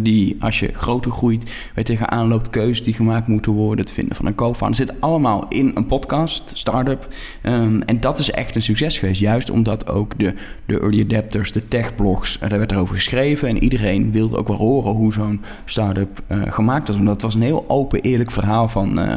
die 0.00 0.36
als 0.40 0.60
je 0.60 0.70
groter 0.72 1.10
groeit, 1.10 1.70
weet 1.74 1.86
tegenaan 1.86 2.28
loopt... 2.28 2.50
keuzes 2.50 2.82
die 2.82 2.94
gemaakt 2.94 3.26
moeten 3.26 3.52
worden, 3.52 3.84
het 3.84 3.94
vinden 3.94 4.16
van 4.16 4.26
een 4.26 4.34
co-founder... 4.34 4.76
zit 4.76 5.00
allemaal 5.00 5.48
in 5.48 5.70
een 5.74 5.86
podcast, 5.86 6.50
start-up. 6.54 7.08
Um, 7.42 7.82
en 7.82 8.00
dat 8.00 8.18
is 8.18 8.30
echt 8.30 8.56
een 8.56 8.62
succes 8.62 8.98
geweest. 8.98 9.20
Juist 9.20 9.50
omdat 9.50 9.88
ook 9.88 10.18
de, 10.18 10.34
de 10.66 10.80
early 10.80 11.02
adapters, 11.02 11.52
de 11.52 11.68
tech-blogs... 11.68 12.38
daar 12.38 12.58
werd 12.58 12.72
erover 12.72 12.94
geschreven 12.94 13.48
en 13.48 13.62
iedereen 13.62 14.12
wilde 14.12 14.36
ook 14.36 14.48
wel 14.48 14.56
horen... 14.56 14.92
hoe 14.92 15.12
zo'n 15.12 15.40
start-up 15.72 16.22
uh, 16.28 16.42
gemaakt 16.52 16.88
was. 16.88 16.96
Omdat 16.96 17.12
het 17.12 17.22
was 17.22 17.34
een 17.34 17.42
heel 17.42 17.64
open, 17.68 18.00
eerlijk 18.00 18.30
verhaal 18.30 18.68
van, 18.68 18.98
uh, 18.98 19.16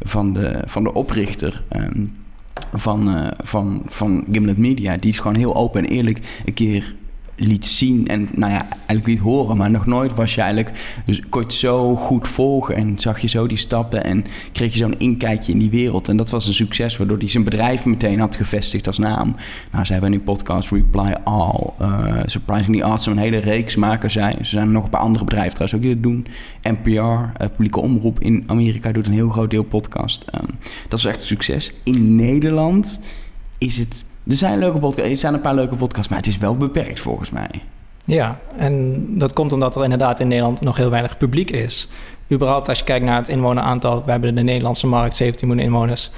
van, 0.00 0.32
de, 0.32 0.62
van 0.66 0.84
de 0.84 0.94
oprichter. 0.94 1.62
Um, 1.70 2.16
van, 2.72 3.16
uh, 3.16 3.28
van, 3.44 3.82
van 3.86 4.24
Gimlet 4.30 4.58
Media. 4.58 4.96
Die 4.96 5.10
is 5.10 5.18
gewoon 5.18 5.36
heel 5.36 5.54
open 5.54 5.84
en 5.84 5.90
eerlijk 5.90 6.42
een 6.44 6.54
keer 6.54 6.94
liet 7.36 7.66
zien 7.66 8.08
en 8.08 8.28
nou 8.34 8.52
ja, 8.52 8.68
eigenlijk 8.68 9.06
liet 9.06 9.18
horen, 9.18 9.56
maar 9.56 9.70
nog 9.70 9.86
nooit 9.86 10.14
was 10.14 10.34
je 10.34 10.40
eigenlijk 10.40 11.00
dus 11.04 11.20
kon 11.28 11.40
je 11.40 11.46
het 11.46 11.56
zo 11.56 11.96
goed 11.96 12.28
volgen 12.28 12.76
en 12.76 12.98
zag 12.98 13.20
je 13.20 13.28
zo 13.28 13.46
die 13.46 13.56
stappen 13.56 14.04
en 14.04 14.24
kreeg 14.52 14.72
je 14.72 14.78
zo'n 14.78 14.98
inkijkje 14.98 15.52
in 15.52 15.58
die 15.58 15.70
wereld 15.70 16.08
en 16.08 16.16
dat 16.16 16.30
was 16.30 16.46
een 16.46 16.54
succes 16.54 16.96
waardoor 16.96 17.18
hij 17.18 17.28
zijn 17.28 17.44
bedrijf 17.44 17.84
meteen 17.84 18.20
had 18.20 18.36
gevestigd 18.36 18.86
als 18.86 18.98
naam. 18.98 19.34
Nou, 19.72 19.84
ze 19.84 19.92
hebben 19.92 20.10
nu 20.10 20.20
podcast 20.20 20.70
Reply 20.70 21.14
All, 21.24 21.70
uh, 21.80 22.20
Surprisingly 22.26 22.82
Awesome, 22.82 23.16
een 23.16 23.22
hele 23.22 23.38
reeks 23.38 23.76
maken 23.76 24.10
zij. 24.10 24.34
Ze 24.36 24.44
zijn 24.44 24.72
nog 24.72 24.84
een 24.84 24.90
paar 24.90 25.00
andere 25.00 25.24
bedrijven 25.24 25.54
trouwens 25.54 25.78
ook 25.78 25.84
die 25.84 25.94
dat 25.94 26.02
doen. 26.02 26.26
NPR, 26.62 26.90
uh, 26.90 27.26
publieke 27.36 27.80
omroep 27.80 28.20
in 28.20 28.44
Amerika 28.46 28.92
doet 28.92 29.06
een 29.06 29.12
heel 29.12 29.28
groot 29.28 29.50
deel 29.50 29.62
podcast. 29.62 30.24
Um, 30.34 30.58
dat 30.88 30.98
is 30.98 31.04
echt 31.04 31.20
een 31.20 31.26
succes. 31.26 31.72
In 31.82 32.16
Nederland 32.16 33.00
is 33.58 33.78
het 33.78 34.04
er 34.28 34.36
zijn, 34.36 34.58
leuke 34.58 35.02
er 35.02 35.16
zijn 35.16 35.34
een 35.34 35.40
paar 35.40 35.54
leuke 35.54 35.76
podcasts, 35.76 36.08
maar 36.08 36.18
het 36.18 36.26
is 36.26 36.38
wel 36.38 36.56
beperkt 36.56 37.00
volgens 37.00 37.30
mij. 37.30 37.50
Ja, 38.04 38.38
en 38.56 39.04
dat 39.18 39.32
komt 39.32 39.52
omdat 39.52 39.76
er 39.76 39.82
inderdaad 39.82 40.20
in 40.20 40.28
Nederland 40.28 40.60
nog 40.60 40.76
heel 40.76 40.90
weinig 40.90 41.16
publiek 41.16 41.50
is. 41.50 41.88
Überhaupt 42.32 42.68
als 42.68 42.78
je 42.78 42.84
kijkt 42.84 43.04
naar 43.04 43.16
het 43.16 43.28
inwoneraantal, 43.28 44.04
we 44.04 44.10
hebben 44.10 44.34
de 44.34 44.42
Nederlandse 44.42 44.86
markt, 44.86 45.16
17 45.16 45.48
miljoen 45.48 45.66
inwoners. 45.66 46.10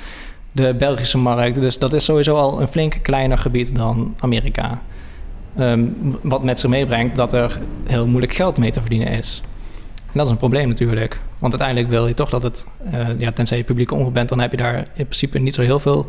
De 0.53 0.75
Belgische 0.75 1.19
markt, 1.19 1.55
dus 1.55 1.79
dat 1.79 1.93
is 1.93 2.05
sowieso 2.05 2.37
al 2.37 2.61
een 2.61 2.69
flink 2.69 2.99
kleiner 3.03 3.39
gebied 3.39 3.75
dan 3.77 4.15
Amerika. 4.19 4.81
Um, 5.59 6.19
wat 6.23 6.43
met 6.43 6.59
zich 6.59 6.71
meebrengt 6.71 7.17
dat 7.17 7.33
er 7.33 7.59
heel 7.87 8.07
moeilijk 8.07 8.35
geld 8.35 8.59
mee 8.59 8.71
te 8.71 8.81
verdienen 8.81 9.09
is. 9.09 9.43
En 9.95 10.13
dat 10.13 10.27
is 10.27 10.33
een 10.33 10.39
probleem 10.39 10.69
natuurlijk. 10.69 11.21
Want 11.39 11.53
uiteindelijk 11.53 11.91
wil 11.91 12.07
je 12.07 12.15
toch 12.15 12.31
dat 12.31 12.43
het, 12.43 12.67
uh, 12.93 13.09
ja, 13.19 13.33
tenzij 13.33 13.57
je 13.57 13.65
publieke 13.65 13.95
omroep 13.95 14.15
bent, 14.15 14.29
dan 14.29 14.41
heb 14.41 14.51
je 14.51 14.57
daar 14.57 14.77
in 14.77 15.05
principe 15.05 15.39
niet 15.39 15.55
zo 15.55 15.63
heel 15.63 15.81
veel 15.81 16.09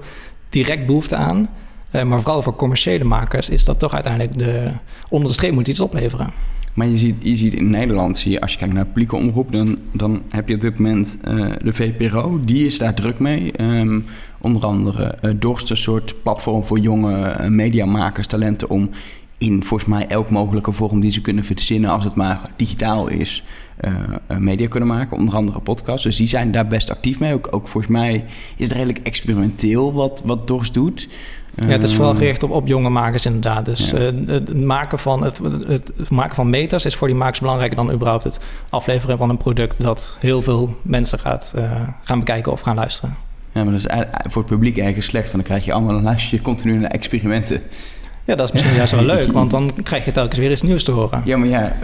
direct 0.50 0.86
behoefte 0.86 1.15
aan. 1.15 1.50
Eh, 1.91 2.03
maar 2.03 2.22
vooral 2.22 2.41
voor 2.41 2.55
commerciële 2.55 3.03
makers 3.03 3.50
is 3.50 3.63
dat 3.63 3.79
toch 3.79 3.93
uiteindelijk 3.93 4.38
de... 4.38 4.72
Onder 5.10 5.27
de 5.27 5.34
streep 5.34 5.53
moet 5.53 5.67
iets 5.67 5.79
opleveren. 5.79 6.29
Maar 6.74 6.88
je 6.88 6.98
ziet, 6.98 7.15
je 7.19 7.38
ziet 7.38 7.53
in 7.53 7.69
Nederland, 7.69 8.17
zie 8.17 8.31
je, 8.31 8.41
als 8.41 8.51
je 8.51 8.58
kijkt 8.58 8.74
naar 8.74 8.86
publieke 8.86 9.15
omroep, 9.15 9.51
dan, 9.51 9.77
dan 9.91 10.22
heb 10.29 10.48
je 10.48 10.55
op 10.55 10.62
dit 10.62 10.77
moment 10.79 11.17
uh, 11.27 11.46
de 11.63 11.74
VPRO. 11.74 12.39
Die 12.46 12.65
is 12.65 12.77
daar 12.77 12.93
druk 12.93 13.19
mee. 13.19 13.62
Um, 13.62 14.05
onder 14.41 14.65
andere 14.65 15.17
uh, 15.22 15.31
Dorst, 15.36 15.69
een 15.69 15.77
soort 15.77 16.15
platform 16.24 16.65
voor 16.65 16.79
jonge 16.79 17.50
mediamakers, 17.50 18.27
talenten 18.27 18.69
om 18.69 18.89
in 19.38 19.63
volgens 19.63 19.89
mij 19.89 20.08
elk 20.08 20.29
mogelijke 20.29 20.72
vorm 20.72 21.00
die 21.00 21.12
ze 21.12 21.22
kunnen 21.22 21.43
verzinnen 21.43 21.89
als 21.89 22.03
het 22.03 22.15
maar 22.15 22.51
digitaal 22.55 23.08
is, 23.08 23.43
uh, 23.81 24.38
media 24.38 24.67
kunnen 24.67 24.89
maken. 24.89 25.17
Onder 25.17 25.36
andere 25.36 25.60
podcasts. 25.60 26.03
Dus 26.03 26.15
die 26.15 26.27
zijn 26.27 26.51
daar 26.51 26.67
best 26.67 26.89
actief 26.89 27.19
mee. 27.19 27.34
Ook, 27.34 27.48
ook 27.51 27.67
volgens 27.67 27.93
mij 27.93 28.25
is 28.55 28.67
het 28.67 28.72
redelijk 28.72 29.00
experimenteel 29.03 29.93
wat, 29.93 30.22
wat 30.25 30.48
Dorst 30.48 30.74
doet. 30.74 31.10
Ja, 31.68 31.68
het 31.68 31.84
is 31.84 31.94
vooral 31.96 32.16
gericht 32.16 32.44
op, 32.44 32.51
op 32.51 32.68
jonge 32.68 32.89
makers 32.89 33.25
inderdaad. 33.25 33.66
Dus 33.66 33.89
ja. 33.89 33.98
uh, 33.98 34.28
het, 34.28 34.63
maken 34.63 35.00
van, 35.00 35.24
het, 35.24 35.42
het, 35.68 36.10
maken 36.10 36.36
van 36.36 36.50
meters 36.50 36.86
is 36.86 36.96
voor 36.96 37.08
die 37.08 37.16
makers 37.16 37.39
belangrijker 37.39 37.75
dan 37.78 37.92
überhaupt 37.92 38.24
het 38.24 38.39
afleveren 38.70 39.18
van 39.18 39.30
een 39.30 39.38
product 39.38 39.84
dat 39.84 40.18
heel 40.20 40.42
veel 40.42 40.75
mensen 40.82 41.20
gaat 41.20 41.54
uh, 41.58 41.72
gaan 42.04 42.20
bekijken 42.20 42.51
of 42.51 42.62
gaan 42.62 42.75
luisteren. 42.75 43.16
Ja, 43.54 43.63
maar 43.63 43.74
dat 43.74 43.82
is 43.82 44.06
voor 44.32 44.42
het 44.42 44.51
publiek 44.51 44.78
eigenlijk 44.78 45.08
slecht, 45.08 45.32
want 45.32 45.36
dan 45.36 45.44
krijg 45.44 45.66
je 45.66 45.74
allemaal 45.74 45.96
een 45.96 46.04
luister 46.04 46.42
continu 46.42 46.78
naar 46.78 46.92
experimenten. 46.92 47.62
Ja, 48.25 48.36
dat 48.36 48.48
is 48.48 48.51
misschien 48.51 48.75
juist 48.75 48.92
wel 48.94 49.04
leuk, 49.04 49.32
want 49.32 49.51
dan 49.51 49.72
krijg 49.84 50.06
je 50.06 50.12
telkens 50.12 50.39
weer 50.39 50.51
iets 50.51 50.62
nieuws 50.62 50.84
te 50.84 50.92
horen. 50.92 51.22
Ja, 51.25 51.38
maar 51.38 51.48
ja, 51.48 51.75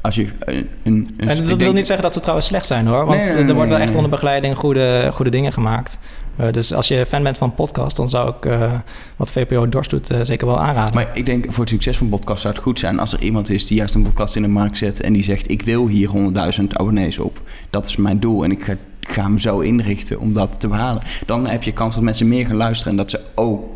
als 0.00 0.14
je 0.14 0.26
een... 0.42 0.68
een 0.82 1.14
en 1.16 1.26
dat 1.26 1.38
wil 1.38 1.56
denk... 1.56 1.74
niet 1.74 1.86
zeggen 1.86 2.04
dat 2.04 2.14
ze 2.14 2.20
trouwens 2.20 2.46
slecht 2.46 2.66
zijn 2.66 2.86
hoor, 2.86 3.04
want 3.06 3.18
nee, 3.18 3.26
nee, 3.26 3.36
nee, 3.36 3.48
er 3.48 3.54
wordt 3.54 3.70
wel 3.70 3.78
echt 3.78 3.94
onder 3.94 4.10
begeleiding 4.10 4.56
goede, 4.56 5.10
goede 5.12 5.30
dingen 5.30 5.52
gemaakt. 5.52 5.98
Uh, 6.40 6.52
dus 6.52 6.74
als 6.74 6.88
je 6.88 7.06
fan 7.06 7.22
bent 7.22 7.38
van 7.38 7.54
podcast, 7.54 7.96
dan 7.96 8.08
zou 8.08 8.34
ik 8.36 8.44
uh, 8.44 8.72
wat 9.16 9.30
VPO 9.30 9.68
Dorst 9.68 9.90
doet 9.90 10.12
uh, 10.12 10.18
zeker 10.22 10.46
wel 10.46 10.60
aanraden. 10.60 10.94
Maar 10.94 11.10
ik 11.14 11.26
denk 11.26 11.52
voor 11.52 11.60
het 11.60 11.72
succes 11.72 11.96
van 11.96 12.08
podcast 12.08 12.40
zou 12.40 12.54
het 12.54 12.62
goed 12.62 12.78
zijn 12.78 12.98
als 12.98 13.12
er 13.12 13.20
iemand 13.20 13.50
is 13.50 13.66
die 13.66 13.76
juist 13.76 13.94
een 13.94 14.02
podcast 14.02 14.36
in 14.36 14.42
de 14.42 14.48
markt 14.48 14.78
zet 14.78 15.00
en 15.00 15.12
die 15.12 15.22
zegt: 15.22 15.50
Ik 15.50 15.62
wil 15.62 15.88
hier 15.88 16.10
100.000 16.60 16.64
abonnees 16.68 17.18
op. 17.18 17.42
Dat 17.70 17.86
is 17.86 17.96
mijn 17.96 18.20
doel 18.20 18.44
en 18.44 18.50
ik 18.50 18.64
ga, 18.64 18.74
ga 19.00 19.22
hem 19.22 19.38
zo 19.38 19.60
inrichten 19.60 20.20
om 20.20 20.32
dat 20.32 20.60
te 20.60 20.68
behalen. 20.68 21.02
Dan 21.26 21.46
heb 21.46 21.62
je 21.62 21.72
kans 21.72 21.94
dat 21.94 22.04
mensen 22.04 22.28
meer 22.28 22.46
gaan 22.46 22.56
luisteren 22.56 22.92
en 22.92 22.98
dat 22.98 23.10
ze 23.10 23.20
ook 23.34 23.73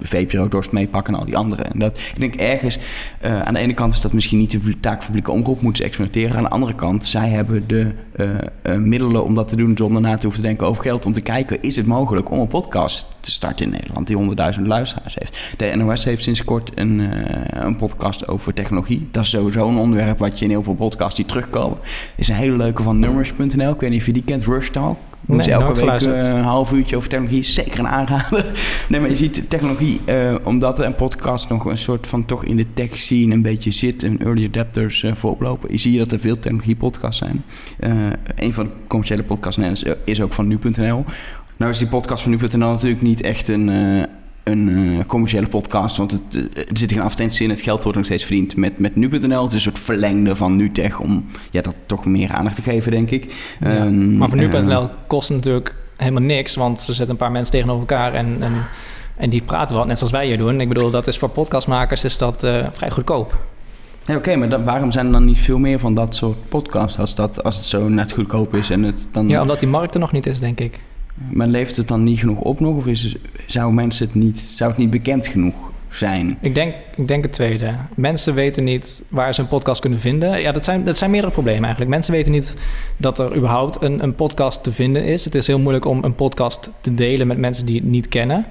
VPRO 0.00 0.48
Dorst 0.48 0.72
meepakken 0.72 1.14
en 1.14 1.20
al 1.20 1.26
die 1.26 1.36
anderen. 1.36 1.72
En 1.72 1.78
dat, 1.78 1.98
ik 1.98 2.20
denk 2.20 2.34
ergens, 2.34 2.78
uh, 3.24 3.42
aan 3.42 3.54
de 3.54 3.60
ene 3.60 3.74
kant 3.74 3.92
is 3.92 4.00
dat 4.00 4.12
misschien 4.12 4.38
niet 4.38 4.50
de 4.50 4.80
taak 4.80 4.96
van 4.96 5.04
publieke 5.04 5.30
omroep, 5.30 5.60
moeten 5.60 5.82
ze 5.82 5.88
experimenteren. 5.88 6.36
Aan 6.36 6.42
de 6.42 6.48
andere 6.48 6.74
kant, 6.74 7.04
zij 7.04 7.28
hebben 7.28 7.66
de 7.66 7.92
uh, 8.16 8.30
uh, 8.62 8.74
middelen 8.76 9.24
om 9.24 9.34
dat 9.34 9.48
te 9.48 9.56
doen 9.56 9.76
zonder 9.76 10.00
na 10.00 10.16
te 10.16 10.22
hoeven 10.22 10.42
te 10.42 10.48
denken 10.48 10.66
over 10.66 10.82
geld. 10.82 11.06
Om 11.06 11.12
te 11.12 11.20
kijken, 11.20 11.62
is 11.62 11.76
het 11.76 11.86
mogelijk 11.86 12.30
om 12.30 12.38
een 12.38 12.48
podcast 12.48 13.06
te 13.20 13.30
starten 13.30 13.64
in 13.64 13.70
Nederland 13.70 14.06
die 14.06 14.16
100.000 14.56 14.62
luisteraars 14.62 15.16
heeft. 15.18 15.54
De 15.56 15.76
NOS 15.76 16.04
heeft 16.04 16.22
sinds 16.22 16.44
kort 16.44 16.70
een, 16.74 16.98
een 17.66 17.76
podcast 17.76 18.28
over 18.28 18.54
technologie. 18.54 19.08
Dat 19.10 19.24
is 19.24 19.30
sowieso 19.30 19.68
een 19.68 19.76
onderwerp 19.76 20.18
wat 20.18 20.38
je 20.38 20.44
in 20.44 20.50
heel 20.50 20.62
veel 20.62 20.74
podcasts 20.74 21.16
die 21.16 21.24
terugkomen. 21.24 21.78
is 22.16 22.28
een 22.28 22.34
hele 22.34 22.56
leuke 22.56 22.82
van 22.82 22.98
nummers.nl. 22.98 23.72
Ik 23.72 23.80
weet 23.80 23.90
niet 23.90 24.00
of 24.00 24.06
je 24.06 24.12
die 24.12 24.24
kent, 24.24 24.44
Rush 24.44 24.68
Talk. 24.68 24.98
Doen 25.28 25.42
ze 25.42 25.50
elke 25.50 25.86
week 25.86 26.00
uh, 26.00 26.28
een 26.28 26.42
half 26.42 26.72
uurtje 26.72 26.96
over 26.96 27.08
technologie. 27.08 27.42
Zeker 27.42 27.78
een 27.78 27.88
aanrader. 27.88 28.46
nee, 28.88 29.00
maar 29.00 29.10
je 29.10 29.16
ziet 29.16 29.50
technologie, 29.50 30.00
uh, 30.06 30.34
omdat 30.44 30.78
een 30.78 30.94
podcast 30.94 31.48
nog 31.48 31.64
een 31.64 31.78
soort 31.78 32.06
van 32.06 32.24
toch 32.24 32.44
in 32.44 32.56
de 32.56 32.66
tech 32.72 32.98
scene 32.98 33.34
een 33.34 33.42
beetje 33.42 33.70
zit 33.70 34.02
en 34.02 34.18
early 34.18 34.46
adapters 34.46 35.02
uh, 35.02 35.14
vooroplopen. 35.14 35.72
Je 35.72 35.78
ziet 35.78 35.98
dat 35.98 36.12
er 36.12 36.20
veel 36.20 36.38
technologie 36.38 36.76
podcasts 36.76 37.18
zijn. 37.18 37.44
een 38.36 38.54
van 38.54 38.64
de 38.64 38.70
commerciële 38.86 39.22
podcasts 39.22 39.84
is 40.04 40.20
ook 40.20 40.32
van 40.32 40.46
nu.nl. 40.46 41.04
Nou 41.56 41.70
is 41.70 41.78
die 41.78 41.88
podcast 41.88 42.22
van 42.22 42.30
nu.nl 42.30 42.70
natuurlijk 42.70 43.02
niet 43.02 43.20
echt 43.20 43.48
een 43.48 43.68
een 44.50 44.68
uh, 44.68 45.04
commerciële 45.06 45.48
podcast. 45.48 45.96
Want 45.96 46.10
het, 46.10 46.34
uh, 46.34 46.42
er 46.42 46.76
zit 46.78 46.92
geen 46.92 47.00
advertentie 47.00 47.44
in. 47.44 47.50
Het 47.50 47.60
geld 47.60 47.82
wordt 47.82 47.96
nog 47.96 48.06
steeds 48.06 48.24
verdiend 48.24 48.56
met, 48.56 48.78
met 48.78 48.96
nu.nl. 48.96 49.42
Het 49.42 49.52
is 49.52 49.54
een 49.54 49.72
soort 49.72 49.78
verlengde 49.84 50.36
van 50.36 50.56
NuTech 50.56 51.00
om 51.00 51.24
ja, 51.50 51.62
dat 51.62 51.74
toch 51.86 52.04
meer 52.04 52.32
aandacht 52.32 52.56
te 52.56 52.62
geven, 52.62 52.90
denk 52.90 53.10
ik. 53.10 53.34
Ja, 53.60 53.84
um, 53.84 54.16
maar 54.16 54.28
voor 54.28 54.38
nu.nl 54.38 54.82
uh, 54.82 54.88
kost 55.06 55.28
het 55.28 55.36
natuurlijk 55.36 55.74
helemaal 55.96 56.22
niks. 56.22 56.54
Want 56.54 56.80
ze 56.80 56.92
zetten 56.92 57.10
een 57.10 57.20
paar 57.20 57.30
mensen 57.30 57.52
tegenover 57.52 57.80
elkaar 57.80 58.14
en, 58.14 58.36
en, 58.40 58.52
en 59.16 59.30
die 59.30 59.42
praten 59.42 59.76
wat, 59.76 59.86
net 59.86 59.98
zoals 59.98 60.12
wij 60.12 60.26
hier 60.26 60.38
doen. 60.38 60.60
Ik 60.60 60.68
bedoel, 60.68 60.90
dat 60.90 61.06
is 61.06 61.18
voor 61.18 61.28
podcastmakers 61.28 62.04
is 62.04 62.18
dat 62.18 62.44
uh, 62.44 62.66
vrij 62.72 62.90
goedkoop. 62.90 63.38
Ja, 64.04 64.16
Oké, 64.16 64.28
okay, 64.28 64.34
maar 64.34 64.48
dan, 64.48 64.64
waarom 64.64 64.92
zijn 64.92 65.06
er 65.06 65.12
dan 65.12 65.24
niet 65.24 65.38
veel 65.38 65.58
meer 65.58 65.78
van 65.78 65.94
dat 65.94 66.14
soort 66.14 66.48
podcasts 66.48 66.98
als, 66.98 67.14
dat, 67.14 67.42
als 67.42 67.56
het 67.56 67.64
zo 67.64 67.88
net 67.88 68.12
goedkoop 68.12 68.54
is? 68.54 68.70
En 68.70 68.82
het 68.82 69.06
dan... 69.10 69.28
Ja, 69.28 69.40
omdat 69.40 69.60
die 69.60 69.68
markt 69.68 69.94
er 69.94 70.00
nog 70.00 70.12
niet 70.12 70.26
is, 70.26 70.38
denk 70.38 70.60
ik. 70.60 70.80
Maar 71.30 71.46
leeft 71.46 71.76
het 71.76 71.88
dan 71.88 72.02
niet 72.02 72.18
genoeg 72.18 72.40
op 72.40 72.60
nog? 72.60 72.76
Of 72.76 72.86
is 72.86 73.16
zou, 73.46 73.72
mensen 73.72 74.06
het 74.06 74.14
niet, 74.14 74.38
zou 74.38 74.70
het 74.70 74.78
niet 74.78 74.90
bekend 74.90 75.26
genoeg 75.26 75.54
zijn? 75.88 76.38
Ik 76.40 76.54
denk, 76.54 76.74
ik 76.96 77.08
denk 77.08 77.22
het 77.22 77.32
tweede. 77.32 77.74
Mensen 77.94 78.34
weten 78.34 78.64
niet 78.64 79.02
waar 79.08 79.34
ze 79.34 79.40
een 79.40 79.48
podcast 79.48 79.80
kunnen 79.80 80.00
vinden. 80.00 80.40
Ja, 80.40 80.52
dat 80.52 80.64
zijn, 80.64 80.84
dat 80.84 80.96
zijn 80.96 81.10
meerdere 81.10 81.32
problemen 81.32 81.62
eigenlijk. 81.62 81.90
Mensen 81.90 82.12
weten 82.12 82.32
niet 82.32 82.56
dat 82.96 83.18
er 83.18 83.36
überhaupt 83.36 83.82
een, 83.82 84.02
een 84.02 84.14
podcast 84.14 84.62
te 84.62 84.72
vinden 84.72 85.04
is. 85.04 85.24
Het 85.24 85.34
is 85.34 85.46
heel 85.46 85.58
moeilijk 85.58 85.84
om 85.84 86.04
een 86.04 86.14
podcast 86.14 86.70
te 86.80 86.94
delen 86.94 87.26
met 87.26 87.38
mensen 87.38 87.66
die 87.66 87.76
het 87.76 87.84
niet 87.84 88.08
kennen. 88.08 88.46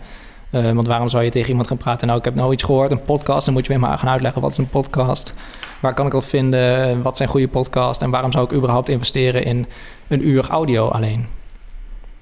Uh, 0.52 0.72
want 0.72 0.88
waarom 0.88 1.10
zou 1.10 1.24
je 1.24 1.30
tegen 1.30 1.50
iemand 1.50 1.68
gaan 1.68 1.78
praten? 1.78 2.08
Nou, 2.08 2.20
ik 2.20 2.26
heb 2.26 2.36
nou 2.36 2.54
iets 2.54 2.64
gehoord, 2.64 2.92
een 2.92 3.02
podcast. 3.02 3.46
Dan 3.46 3.54
moet 3.54 3.66
je 3.66 3.70
weer 3.70 3.80
maar 3.80 3.98
gaan 3.98 4.10
uitleggen 4.10 4.42
wat 4.42 4.52
is 4.52 4.58
een 4.58 4.70
podcast. 4.70 5.34
Waar 5.82 5.94
kan 5.94 6.06
ik 6.06 6.12
dat 6.12 6.28
vinden? 6.28 7.02
Wat 7.02 7.18
zijn 7.18 7.30
goede 7.30 7.48
podcasts? 7.48 8.04
En 8.04 8.10
waarom 8.10 8.32
zou 8.32 8.46
ik 8.46 8.54
überhaupt 8.54 8.90
investeren 8.90 9.44
in 9.44 9.66
een 10.08 10.28
uur 10.28 10.50
audio 10.50 10.88
alleen? 10.88 11.26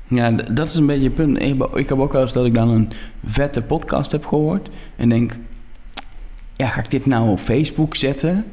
Ja, 0.08 0.32
dat 0.32 0.68
is 0.68 0.76
een 0.76 0.86
beetje 0.86 1.04
het 1.04 1.14
punt. 1.14 1.42
Ik 1.74 1.90
heb 1.90 2.00
ook 2.00 2.12
wel 2.12 2.22
eens 2.22 2.34
dat 2.34 2.46
ik 2.46 2.54
dan 2.54 2.70
een 2.70 2.92
vette 3.26 3.62
podcast 3.62 4.12
heb 4.12 4.26
gehoord. 4.26 4.70
En 4.96 5.10
denk, 5.10 5.38
ja, 6.56 6.68
ga 6.68 6.80
ik 6.80 6.92
dit 6.92 7.06
nou 7.06 7.30
op 7.30 7.40
Facebook 7.40 7.96
zetten? 7.96 8.46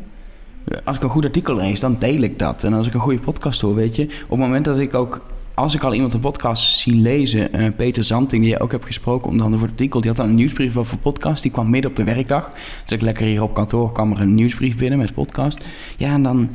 Als 0.85 0.97
ik 0.97 1.03
een 1.03 1.11
goed 1.11 1.25
artikel 1.25 1.55
lees, 1.55 1.81
dan 1.81 1.97
deel 1.99 2.21
ik 2.21 2.39
dat. 2.39 2.65
En 2.65 2.73
als 2.73 2.87
ik 2.87 2.95
een 2.95 3.01
goede 3.01 3.19
podcast 3.19 3.61
hoor, 3.61 3.75
weet 3.75 3.97
je... 3.97 4.03
Op 4.03 4.31
het 4.31 4.39
moment 4.39 4.65
dat 4.65 4.79
ik 4.79 4.95
ook... 4.95 5.25
Als 5.55 5.75
ik 5.75 5.83
al 5.83 5.95
iemand 5.95 6.15
een 6.15 6.21
podcast 6.21 6.79
zie 6.79 6.95
lezen... 6.95 7.61
Uh, 7.61 7.69
Peter 7.77 8.05
Zanting, 8.05 8.43
die 8.43 8.53
je 8.53 8.61
ook 8.61 8.73
hebt 8.73 8.85
gesproken... 8.85 9.29
onder 9.29 9.45
andere 9.45 9.61
voor 9.61 9.69
het 9.69 9.79
artikel... 9.79 10.01
die 10.01 10.09
had 10.11 10.19
dan 10.19 10.29
een 10.29 10.35
nieuwsbrief 10.35 10.77
over 10.77 10.99
podcast. 10.99 11.43
Die 11.43 11.53
kwam 11.53 11.71
midden 11.71 11.91
op 11.91 11.97
de 11.97 12.05
werkdag. 12.05 12.51
Dus 12.51 12.93
ik 12.93 13.01
lekker 13.01 13.27
hier 13.27 13.43
op 13.43 13.55
kantoor... 13.55 13.93
kwam 13.93 14.13
er 14.13 14.21
een 14.21 14.35
nieuwsbrief 14.35 14.77
binnen 14.77 14.99
met 14.99 15.15
podcast. 15.15 15.65
Ja, 15.97 16.13
en 16.13 16.23
dan... 16.23 16.51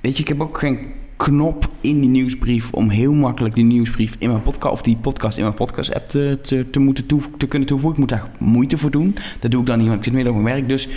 Weet 0.00 0.16
je, 0.16 0.22
ik 0.22 0.28
heb 0.28 0.40
ook 0.40 0.58
geen 0.58 0.78
knop 1.18 1.68
in 1.80 2.00
die 2.00 2.08
nieuwsbrief 2.08 2.72
om 2.72 2.88
heel 2.88 3.12
makkelijk 3.12 3.54
die 3.54 3.64
nieuwsbrief 3.64 4.16
in 4.18 4.28
mijn 4.28 4.42
podcast 4.42 4.72
of 4.72 4.82
die 4.82 4.96
podcast 4.96 5.36
in 5.36 5.42
mijn 5.42 5.54
podcast 5.54 5.94
app 5.94 6.08
te, 6.08 6.38
te, 6.42 6.70
te 6.70 6.78
moeten 6.78 7.06
toe, 7.06 7.20
te 7.36 7.46
kunnen 7.46 7.68
toevoegen. 7.68 8.02
Ik 8.02 8.10
moet 8.10 8.18
daar 8.18 8.30
moeite 8.38 8.78
voor 8.78 8.90
doen. 8.90 9.16
Dat 9.40 9.50
doe 9.50 9.60
ik 9.60 9.66
dan 9.66 9.78
niet, 9.78 9.86
want 9.86 9.98
ik 9.98 10.04
zit 10.04 10.12
midden 10.12 10.34
op 10.34 10.40
mijn 10.40 10.54
werk. 10.54 10.68
Dus 10.68 10.88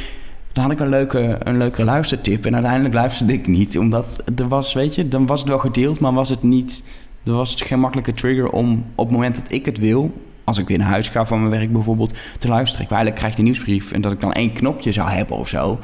dan 0.52 0.64
had 0.64 0.72
ik 0.72 0.80
een 0.80 0.90
leuke, 0.90 1.38
een 1.40 1.58
leuke 1.58 1.84
luistertip. 1.84 2.46
En 2.46 2.54
uiteindelijk 2.54 2.94
luisterde 2.94 3.34
ik 3.34 3.48
niet. 3.48 3.78
Omdat 3.78 4.24
er 4.36 4.48
was, 4.48 4.74
weet 4.74 4.96
je, 4.96 5.08
dan 5.08 5.26
was 5.26 5.40
het 5.40 5.50
wel 5.50 5.60
gedeeld, 5.60 6.00
maar 6.00 6.14
was 6.14 6.30
het 6.30 6.44
niet. 6.44 6.84
Er 7.24 7.34
was 7.34 7.56
geen 7.62 7.80
makkelijke 7.80 8.14
trigger 8.14 8.50
om 8.50 8.86
op 8.96 9.06
het 9.06 9.16
moment 9.16 9.36
dat 9.36 9.54
ik 9.54 9.66
het 9.66 9.78
wil, 9.78 10.14
als 10.44 10.58
ik 10.58 10.68
weer 10.68 10.78
naar 10.78 10.88
huis 10.88 11.10
ga 11.10 11.26
van 11.26 11.40
mijn 11.40 11.52
werk 11.52 11.72
bijvoorbeeld, 11.72 12.14
te 12.40 12.48
luisteren. 12.48 12.86
Ik 12.86 12.92
eigenlijk 12.92 13.20
krijg 13.20 13.36
die 13.36 13.44
nieuwsbrief 13.44 13.92
en 13.92 14.02
dat 14.02 14.12
ik 14.12 14.20
dan 14.20 14.34
één 14.34 14.54
knopje 14.54 14.92
zou 14.92 15.10
hebben 15.10 15.38
of 15.38 15.48
zo. 15.48 15.80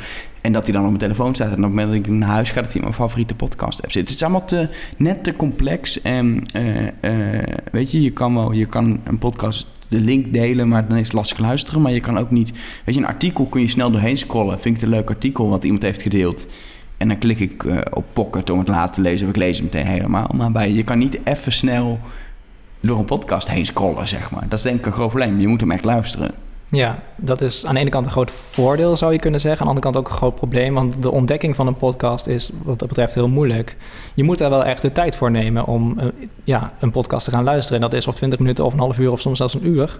En 0.48 0.54
dat 0.54 0.64
hij 0.64 0.74
dan 0.74 0.84
op 0.84 0.88
mijn 0.88 1.02
telefoon 1.02 1.36
staat. 1.36 1.48
En 1.48 1.54
op 1.54 1.62
het 1.62 1.70
moment 1.70 1.88
dat 1.88 1.98
ik 1.98 2.08
naar 2.08 2.30
huis 2.30 2.52
ga, 2.52 2.62
dat 2.62 2.72
hij 2.72 2.82
mijn 2.82 2.94
favoriete 2.94 3.36
podcast 3.36 3.82
app 3.82 3.92
zit. 3.92 4.02
Het 4.02 4.16
is 4.16 4.24
allemaal 4.24 4.46
net 4.98 5.24
te 5.24 5.36
complex. 5.36 6.02
En 6.02 6.44
uh, 6.56 6.84
uh, 7.02 7.44
weet 7.72 7.92
je, 7.92 8.02
je 8.02 8.12
kan 8.12 8.34
wel, 8.34 8.52
je 8.52 8.66
kan 8.66 9.00
een 9.04 9.18
podcast 9.18 9.68
de 9.88 10.00
link 10.00 10.34
delen, 10.34 10.68
maar 10.68 10.88
dan 10.88 10.98
is 10.98 11.04
het 11.04 11.14
lastig 11.14 11.38
luisteren. 11.38 11.82
Maar 11.82 11.92
je 11.92 12.00
kan 12.00 12.18
ook 12.18 12.32
niet, 12.32 12.52
weet 12.86 12.96
je, 12.96 13.02
een 13.02 13.08
artikel 13.08 13.46
kun 13.46 13.62
je 13.62 13.68
snel 13.68 13.92
doorheen 13.92 14.18
scrollen. 14.18 14.60
Vind 14.60 14.76
ik 14.76 14.82
het 14.82 14.90
een 14.90 14.98
leuk 14.98 15.10
artikel 15.10 15.50
wat 15.50 15.64
iemand 15.64 15.84
heeft 15.84 16.02
gedeeld. 16.02 16.48
En 16.98 17.08
dan 17.08 17.18
klik 17.18 17.40
ik 17.40 17.64
uh, 17.64 17.78
op 17.94 18.06
Pocket 18.14 18.50
om 18.50 18.60
het 18.60 18.68
later 18.68 18.96
te 18.96 19.02
lezen. 19.02 19.28
Of 19.28 19.34
ik 19.34 19.40
lees 19.40 19.58
het 19.58 19.74
meteen 19.74 19.88
helemaal. 19.88 20.30
Maar 20.36 20.52
bij, 20.52 20.72
je 20.72 20.84
kan 20.84 20.98
niet 20.98 21.20
even 21.24 21.52
snel 21.52 22.00
door 22.80 23.00
een 23.00 23.06
podcast 23.06 23.50
heen 23.50 23.66
scrollen, 23.66 24.08
zeg 24.08 24.32
maar. 24.32 24.50
Dat 24.50 24.58
is 24.58 24.64
denk 24.64 24.80
ik 24.80 24.86
een 24.86 24.92
groot 24.92 25.10
probleem. 25.10 25.40
Je 25.40 25.48
moet 25.48 25.62
hem 25.62 25.72
echt 25.72 25.86
luisteren. 25.86 26.47
Ja, 26.70 27.00
dat 27.16 27.42
is 27.42 27.66
aan 27.66 27.74
de 27.74 27.80
ene 27.80 27.90
kant 27.90 28.06
een 28.06 28.12
groot 28.12 28.32
voordeel, 28.32 28.96
zou 28.96 29.12
je 29.14 29.20
kunnen 29.20 29.40
zeggen. 29.40 29.60
Aan 29.60 29.74
de 29.74 29.82
andere 29.82 29.92
kant 29.92 30.06
ook 30.06 30.12
een 30.12 30.18
groot 30.18 30.36
probleem, 30.36 30.74
want 30.74 31.02
de 31.02 31.12
ontdekking 31.12 31.56
van 31.56 31.68
een 31.68 31.76
podcast 31.76 32.28
is 32.28 32.52
wat 32.64 32.80
dat 32.80 32.88
betreft 32.88 33.14
heel 33.14 33.28
moeilijk. 33.28 33.76
Je 34.14 34.24
moet 34.24 34.42
er 34.42 34.50
wel 34.50 34.64
echt 34.64 34.82
de 34.82 34.92
tijd 34.92 35.16
voor 35.16 35.32
nemen 35.32 35.66
om 35.66 36.00
ja, 36.44 36.74
een 36.80 36.92
podcast 36.92 37.26
te 37.26 37.32
gaan 37.32 37.44
luisteren. 37.44 37.82
En 37.82 37.90
dat 37.90 38.00
is 38.00 38.08
of 38.08 38.16
20 38.16 38.40
minuten 38.40 38.66
of 38.66 38.74
een 38.74 38.80
half 38.80 39.00
uur 39.00 39.12
of 39.12 39.22
soms 39.22 39.38
zelfs 39.38 39.54
een 39.54 39.68
uur. 39.68 40.00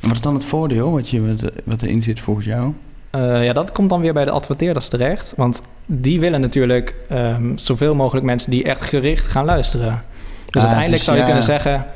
Wat 0.00 0.12
is 0.12 0.20
dan 0.20 0.34
het 0.34 0.44
voordeel 0.44 0.92
wat, 0.92 1.08
je, 1.08 1.36
wat 1.64 1.82
erin 1.82 2.02
zit 2.02 2.20
volgens 2.20 2.46
jou? 2.46 2.72
Uh, 3.16 3.44
ja, 3.44 3.52
dat 3.52 3.72
komt 3.72 3.90
dan 3.90 4.00
weer 4.00 4.12
bij 4.12 4.24
de 4.24 4.30
adverteerders 4.30 4.88
terecht. 4.88 5.32
Want 5.36 5.62
die 5.86 6.20
willen 6.20 6.40
natuurlijk 6.40 6.94
um, 7.12 7.58
zoveel 7.58 7.94
mogelijk 7.94 8.26
mensen 8.26 8.50
die 8.50 8.64
echt 8.64 8.80
gericht 8.80 9.26
gaan 9.26 9.44
luisteren. 9.44 10.04
Dus 10.46 10.62
ah, 10.62 10.62
uiteindelijk 10.62 11.00
is, 11.00 11.04
zou 11.04 11.16
je 11.16 11.22
ja, 11.22 11.28
kunnen 11.28 11.44
zeggen... 11.44 11.86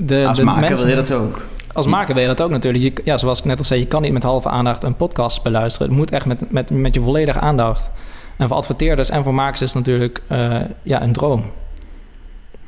De, 0.00 0.26
als 0.26 0.38
de 0.38 0.44
maker 0.44 0.60
mensen, 0.60 0.86
wil 0.86 0.96
je 0.96 1.02
dat 1.02 1.12
ook. 1.12 1.46
Als 1.72 1.86
maker 1.86 2.14
wil 2.14 2.22
je 2.22 2.28
dat 2.28 2.42
ook 2.42 2.50
natuurlijk. 2.50 2.84
Je, 2.84 3.02
ja, 3.04 3.18
zoals 3.18 3.38
ik 3.38 3.44
net 3.44 3.58
al 3.58 3.64
zei, 3.64 3.80
je 3.80 3.86
kan 3.86 4.02
niet 4.02 4.12
met 4.12 4.22
halve 4.22 4.48
aandacht 4.48 4.82
een 4.82 4.96
podcast 4.96 5.42
beluisteren. 5.42 5.88
Het 5.88 5.96
moet 5.96 6.10
echt 6.10 6.26
met, 6.26 6.50
met, 6.50 6.70
met 6.70 6.94
je 6.94 7.00
volledige 7.00 7.40
aandacht. 7.40 7.90
En 8.36 8.48
voor 8.48 8.56
adverteerders 8.56 9.10
en 9.10 9.22
voor 9.22 9.34
makers 9.34 9.60
is 9.60 9.74
het 9.74 9.86
natuurlijk 9.86 10.22
uh, 10.32 10.60
ja, 10.82 11.02
een 11.02 11.12
droom. 11.12 11.44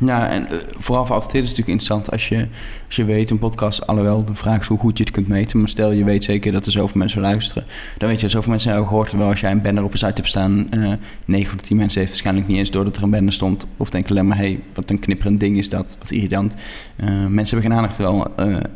Ja, 0.07 0.29
en 0.29 0.47
uh, 0.51 0.59
vooral 0.79 1.07
voor 1.07 1.17
is 1.17 1.33
natuurlijk 1.33 1.57
interessant 1.57 2.11
als 2.11 2.29
je, 2.29 2.49
als 2.87 2.97
je 2.97 3.05
weet, 3.05 3.31
een 3.31 3.39
podcast, 3.39 3.87
alhoewel 3.87 4.25
de 4.25 4.35
vraag 4.35 4.61
is 4.61 4.67
hoe 4.67 4.79
goed 4.79 4.99
je 4.99 5.05
het 5.05 5.13
kunt 5.13 5.29
meten, 5.29 5.59
maar 5.59 5.69
stel 5.69 5.91
je 5.91 6.05
weet 6.05 6.25
zeker 6.25 6.53
dat 6.53 6.67
er 6.67 6.73
zoveel 6.73 6.99
mensen 6.99 7.21
luisteren, 7.21 7.65
dan 7.99 8.09
weet 8.09 8.17
je 8.17 8.23
dat 8.23 8.31
zoveel 8.31 8.51
mensen 8.51 8.71
hebben 8.71 8.89
gehoord, 8.89 9.09
terwijl 9.09 9.31
als 9.31 9.41
jij 9.41 9.51
een 9.51 9.63
banner 9.63 9.85
op 9.85 9.93
een 9.93 9.99
site 9.99 10.13
hebt 10.15 10.29
staan, 10.29 10.67
uh, 10.75 10.93
9 11.25 11.49
van 11.49 11.57
de 11.57 11.63
10 11.63 11.77
mensen 11.77 11.99
heeft 11.99 12.13
waarschijnlijk 12.13 12.47
niet 12.47 12.59
eens 12.59 12.71
doordat 12.71 12.97
er 12.97 13.03
een 13.03 13.11
banner 13.11 13.33
stond, 13.33 13.67
of 13.77 13.91
denken 13.91 14.11
alleen 14.11 14.27
maar, 14.27 14.37
hé, 14.37 14.45
hey, 14.45 14.61
wat 14.75 14.91
een 14.91 14.99
knipperend 14.99 15.41
ding 15.41 15.59
is 15.59 15.69
dat, 15.69 15.97
wat 15.99 16.11
irritant. 16.11 16.55
Uh, 16.97 17.27
mensen 17.27 17.57
hebben 17.57 17.63
geen 17.63 17.73
aandacht, 17.73 17.99
wel 17.99 18.33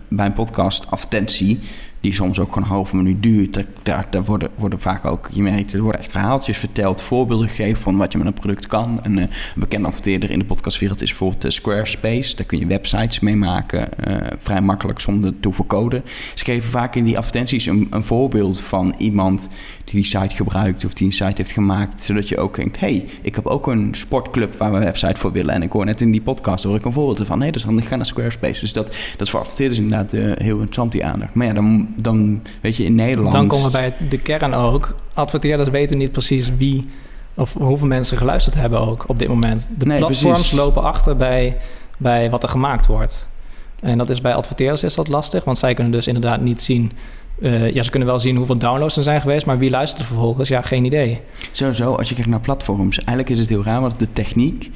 bij 0.08 0.26
een 0.26 0.32
podcast 0.32 0.90
advertentie, 0.90 1.60
die 2.04 2.14
soms 2.14 2.38
ook 2.38 2.48
gewoon 2.52 2.64
een 2.64 2.74
halve 2.74 2.96
minuut 2.96 3.22
duurt. 3.22 3.64
Daar, 3.82 4.06
daar, 4.10 4.24
worden, 4.24 4.50
worden 4.56 4.80
vaak 4.80 5.04
ook, 5.04 5.28
je 5.32 5.42
merkt, 5.42 5.72
er 5.72 5.80
worden 5.80 6.00
echt 6.00 6.10
verhaaltjes 6.10 6.58
verteld, 6.58 7.02
voorbeelden 7.02 7.48
gegeven 7.48 7.82
van 7.82 7.96
wat 7.96 8.12
je 8.12 8.18
met 8.18 8.26
een 8.26 8.34
product 8.34 8.66
kan. 8.66 9.02
En, 9.02 9.12
uh, 9.12 9.20
een 9.20 9.30
bekend 9.56 9.86
adverteerder 9.86 10.30
in 10.30 10.38
de 10.38 10.44
podcastwereld 10.44 11.02
is 11.02 11.08
bijvoorbeeld 11.08 11.44
uh, 11.44 11.50
Squarespace. 11.50 12.36
Daar 12.36 12.46
kun 12.46 12.58
je 12.58 12.66
websites 12.66 13.20
mee 13.20 13.36
maken, 13.36 13.88
uh, 14.08 14.16
vrij 14.38 14.60
makkelijk 14.60 15.00
zonder 15.00 15.40
te 15.40 15.66
code. 15.66 16.02
Ze 16.34 16.44
geven 16.44 16.70
vaak 16.70 16.94
in 16.94 17.04
die 17.04 17.16
advertenties 17.16 17.66
een, 17.66 17.86
een, 17.90 18.04
voorbeeld 18.04 18.60
van 18.60 18.94
iemand 18.98 19.48
die 19.84 19.94
die 19.94 20.04
site 20.04 20.34
gebruikt 20.34 20.84
of 20.84 20.92
die 20.92 21.06
een 21.06 21.12
site 21.12 21.34
heeft 21.34 21.50
gemaakt, 21.50 22.02
zodat 22.02 22.28
je 22.28 22.38
ook 22.38 22.56
denkt, 22.56 22.80
hey, 22.80 23.06
ik 23.22 23.34
heb 23.34 23.46
ook 23.46 23.66
een 23.66 23.94
sportclub 23.94 24.54
waar 24.54 24.70
we 24.70 24.76
een 24.76 24.84
website 24.84 25.20
voor 25.20 25.32
willen. 25.32 25.54
En 25.54 25.62
ik 25.62 25.72
hoor 25.72 25.84
net 25.84 26.00
in 26.00 26.10
die 26.10 26.22
podcast 26.22 26.64
hoor 26.64 26.76
ik 26.76 26.84
een 26.84 26.92
voorbeeld 26.92 27.26
van, 27.26 27.36
hé, 27.36 27.42
hey, 27.42 27.50
dat 27.50 27.60
is 27.60 27.66
handig, 27.66 27.88
ga 27.88 27.96
naar 27.96 28.06
Squarespace. 28.06 28.60
Dus 28.60 28.72
dat, 28.72 28.86
dat 28.86 29.20
is 29.20 29.30
voor 29.30 29.40
adverteerders 29.40 29.78
inderdaad 29.78 30.12
heel 30.12 30.54
interessant, 30.54 30.92
die 30.92 31.04
aandacht. 31.04 31.34
Maar 31.34 31.46
ja, 31.46 31.52
dan 31.52 31.93
dan 31.96 32.42
weet 32.60 32.76
je 32.76 32.84
in 32.84 32.94
Nederland. 32.94 33.32
Dan 33.32 33.48
komen 33.48 33.64
we 33.66 33.70
bij 33.70 33.94
de 34.08 34.18
kern 34.18 34.54
ook. 34.54 34.94
Adverteerders 35.14 35.68
weten 35.68 35.98
niet 35.98 36.12
precies 36.12 36.56
wie 36.56 36.88
of 37.36 37.54
hoeveel 37.54 37.86
mensen 37.86 38.18
geluisterd 38.18 38.54
hebben 38.54 38.80
ook 38.80 39.04
op 39.06 39.18
dit 39.18 39.28
moment. 39.28 39.68
De 39.78 39.86
nee, 39.86 39.98
platforms 39.98 40.38
precies. 40.38 40.58
lopen 40.58 40.82
achter 40.82 41.16
bij, 41.16 41.56
bij 41.98 42.30
wat 42.30 42.42
er 42.42 42.48
gemaakt 42.48 42.86
wordt. 42.86 43.28
En 43.80 43.98
dat 43.98 44.10
is 44.10 44.20
bij 44.20 44.34
adverteerders 44.34 44.82
is 44.82 44.94
dat 44.94 45.08
lastig, 45.08 45.44
want 45.44 45.58
zij 45.58 45.74
kunnen 45.74 45.92
dus 45.92 46.06
inderdaad 46.06 46.40
niet 46.40 46.62
zien. 46.62 46.92
Uh, 47.38 47.74
ja, 47.74 47.82
ze 47.82 47.90
kunnen 47.90 48.08
wel 48.08 48.20
zien 48.20 48.36
hoeveel 48.36 48.58
downloads 48.58 48.96
er 48.96 49.02
zijn 49.02 49.20
geweest, 49.20 49.46
maar 49.46 49.58
wie 49.58 49.70
luistert 49.70 50.00
er 50.00 50.08
vervolgens? 50.08 50.48
Ja, 50.48 50.62
geen 50.62 50.84
idee. 50.84 51.20
Sowieso, 51.52 51.94
als 51.94 52.08
je 52.08 52.14
kijkt 52.14 52.30
naar 52.30 52.40
platforms, 52.40 52.96
eigenlijk 52.98 53.30
is 53.30 53.38
het 53.38 53.48
heel 53.48 53.64
raar, 53.64 53.80
want 53.80 53.98
de 53.98 54.12
techniek 54.12 54.70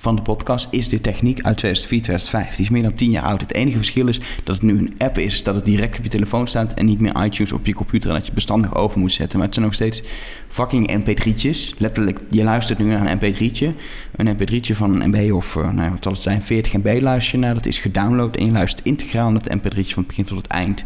van 0.00 0.16
de 0.16 0.22
podcast 0.22 0.68
is 0.70 0.88
de 0.88 1.00
techniek 1.00 1.42
uit 1.42 1.56
2004, 1.56 2.02
2005. 2.02 2.56
Die 2.56 2.64
is 2.64 2.70
meer 2.70 2.82
dan 2.82 2.92
10 2.92 3.10
jaar 3.10 3.22
oud. 3.22 3.40
Het 3.40 3.54
enige 3.54 3.76
verschil 3.76 4.08
is 4.08 4.20
dat 4.44 4.54
het 4.54 4.64
nu 4.64 4.78
een 4.78 4.94
app 4.98 5.18
is, 5.18 5.42
dat 5.42 5.54
het 5.54 5.64
direct 5.64 5.98
op 5.98 6.04
je 6.04 6.10
telefoon 6.10 6.46
staat 6.48 6.74
en 6.74 6.86
niet 6.86 7.00
meer 7.00 7.24
iTunes 7.24 7.52
op 7.52 7.66
je 7.66 7.74
computer 7.74 8.10
en 8.10 8.16
dat 8.16 8.26
je 8.26 8.32
bestandig 8.32 8.74
over 8.74 8.98
moet 8.98 9.12
zetten. 9.12 9.38
Maar 9.38 9.46
het 9.46 9.54
zijn 9.54 9.66
nog 9.66 9.74
steeds 9.74 10.02
fucking 10.48 11.04
mp3'tjes. 11.04 11.78
Letterlijk, 11.78 12.20
je 12.30 12.42
luistert 12.42 12.78
nu 12.78 12.84
naar 12.84 13.10
een 13.10 13.18
mp3'tje. 13.18 13.76
Een 14.16 14.36
mp3'tje 14.36 14.76
van 14.76 15.00
een 15.00 15.08
MB 15.08 15.32
of, 15.32 15.54
uh, 15.54 15.70
nou, 15.70 15.90
wat 15.90 16.02
zal 16.02 16.12
het 16.12 16.22
zijn, 16.22 16.42
40 16.42 16.72
MB 16.72 16.98
luister 17.00 17.38
je 17.38 17.44
naar. 17.44 17.54
Dat 17.54 17.66
is 17.66 17.78
gedownload 17.78 18.36
en 18.36 18.44
je 18.44 18.52
luistert 18.52 18.86
integraal 18.86 19.30
naar 19.30 19.42
het 19.42 19.58
mp3'tje 19.58 19.92
van 19.92 20.02
het 20.02 20.06
begin 20.06 20.24
tot 20.24 20.36
het 20.36 20.46
eind. 20.46 20.84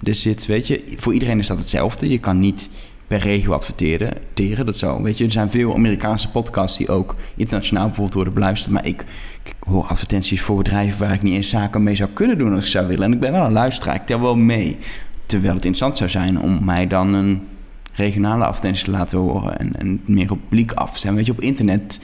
Dus 0.00 0.22
zit, 0.22 0.46
weet 0.46 0.66
je, 0.66 0.84
voor 0.96 1.12
iedereen 1.12 1.38
is 1.38 1.46
dat 1.46 1.58
hetzelfde. 1.58 2.08
Je 2.08 2.18
kan 2.18 2.40
niet 2.40 2.68
per 3.10 3.18
regio 3.18 3.52
adverteren. 3.52 4.12
Teren, 4.34 4.66
dat 4.66 4.76
zo. 4.76 5.02
Weet 5.02 5.18
je, 5.18 5.24
er 5.24 5.32
zijn 5.32 5.50
veel 5.50 5.74
Amerikaanse 5.74 6.30
podcasts 6.30 6.78
die 6.78 6.88
ook 6.88 7.16
internationaal 7.36 7.84
bijvoorbeeld 7.84 8.14
worden 8.14 8.34
beluisterd. 8.34 8.72
Maar 8.72 8.86
ik, 8.86 9.04
ik 9.42 9.54
hoor 9.58 9.84
advertenties 9.84 10.40
voor 10.40 10.56
bedrijven 10.56 10.98
waar 10.98 11.12
ik 11.12 11.22
niet 11.22 11.34
eens 11.34 11.48
zaken 11.48 11.82
mee 11.82 11.94
zou 11.94 12.10
kunnen 12.10 12.38
doen 12.38 12.54
als 12.54 12.64
ik 12.64 12.70
zou 12.70 12.86
willen. 12.86 13.04
En 13.04 13.12
ik 13.12 13.20
ben 13.20 13.32
wel 13.32 13.44
een 13.44 13.52
luisteraar, 13.52 13.94
ik 13.94 14.06
tel 14.06 14.20
wel 14.20 14.36
mee. 14.36 14.78
Terwijl 15.26 15.54
het 15.54 15.64
interessant 15.64 15.96
zou 15.96 16.10
zijn 16.10 16.40
om 16.40 16.64
mij 16.64 16.86
dan 16.86 17.14
een 17.14 17.42
regionale 17.92 18.44
advertentie 18.44 18.84
te 18.84 18.90
laten 18.90 19.18
horen 19.18 19.58
en, 19.58 19.76
en 19.76 20.00
meer 20.04 20.30
op 20.30 20.38
publiek 20.48 20.72
af 20.72 20.92
te 20.92 20.98
zijn. 20.98 21.14
Weet 21.14 21.26
je, 21.26 21.32
op 21.32 21.40
internet 21.40 22.00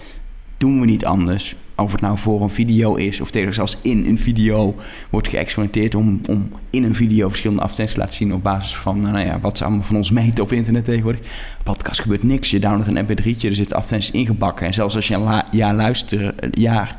doen 0.57 0.81
we 0.81 0.87
niet 0.87 1.05
anders 1.05 1.57
of 1.77 1.93
het 1.93 2.01
nou 2.01 2.19
voor 2.19 2.43
een 2.43 2.51
video 2.51 2.95
is 2.95 3.21
of 3.21 3.31
tegen 3.31 3.55
zelfs 3.55 3.77
in 3.83 4.05
een 4.07 4.19
video 4.19 4.75
wordt 5.11 5.29
geëxperimenteerd 5.29 5.95
om, 5.95 6.21
om 6.29 6.51
in 6.71 6.85
een 6.85 6.95
video 6.95 7.29
verschillende 7.29 7.63
advertenties 7.63 7.95
te 7.95 8.01
laten 8.01 8.17
zien 8.17 8.35
op 8.35 8.43
basis 8.43 8.77
van 8.77 9.01
nou 9.01 9.19
ja, 9.19 9.41
wat 9.41 9.59
ze 9.59 9.65
allemaal 9.65 9.83
van 9.83 9.97
ons 9.97 10.11
meten 10.21 10.45
op 10.45 10.53
internet 10.53 10.85
tegenwoordig. 10.85 11.21
Podcast 11.63 12.01
gebeurt 12.01 12.23
niks. 12.23 12.51
Je 12.51 12.59
downloadt 12.59 12.87
een 12.87 13.07
mp3'tje, 13.07 13.49
er 13.49 13.55
zitten 13.55 13.77
advertenties 13.77 14.11
ingebakken. 14.11 14.67
En 14.67 14.75
zelfs 14.75 14.95
als 14.95 15.09
je 15.09 15.15
een 15.15 15.43
jaar, 15.51 15.75
luister, 15.75 16.35
een 16.37 16.53
jaar, 16.55 16.97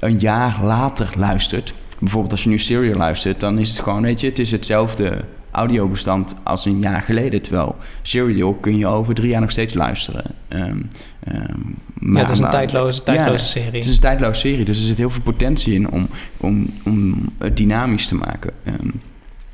een 0.00 0.18
jaar 0.18 0.58
later 0.62 1.12
luistert, 1.16 1.74
bijvoorbeeld 1.98 2.32
als 2.32 2.42
je 2.42 2.48
nu 2.48 2.58
Serial 2.58 2.96
luistert, 2.96 3.40
dan 3.40 3.58
is 3.58 3.68
het 3.70 3.80
gewoon, 3.80 4.02
weet 4.02 4.20
je, 4.20 4.26
het 4.26 4.38
is 4.38 4.50
hetzelfde 4.50 5.24
audiobestand 5.50 6.34
als 6.42 6.64
een 6.64 6.80
jaar 6.80 7.02
geleden. 7.02 7.42
Terwijl 7.42 7.76
Serial 8.02 8.54
kun 8.54 8.76
je 8.76 8.86
over 8.86 9.14
drie 9.14 9.28
jaar 9.28 9.40
nog 9.40 9.50
steeds 9.50 9.74
luisteren. 9.74 10.24
Um, 10.48 10.88
um, 11.28 11.78
maar, 11.94 12.22
ja, 12.22 12.28
het 12.28 12.38
is 12.38 12.44
een 12.44 12.50
tijdloze, 12.50 13.02
tijdloze 13.02 13.38
ja, 13.38 13.44
serie. 13.44 13.66
Het 13.66 13.88
is 13.88 13.94
een 13.94 14.00
tijdloze 14.00 14.40
serie, 14.40 14.64
dus 14.64 14.80
er 14.80 14.86
zit 14.86 14.96
heel 14.96 15.10
veel 15.10 15.22
potentie 15.22 15.74
in 15.74 15.90
om, 15.90 16.08
om, 16.36 16.70
om 16.84 17.28
het 17.38 17.56
dynamisch 17.56 18.06
te 18.06 18.14
maken. 18.14 18.52
Um, 18.64 19.00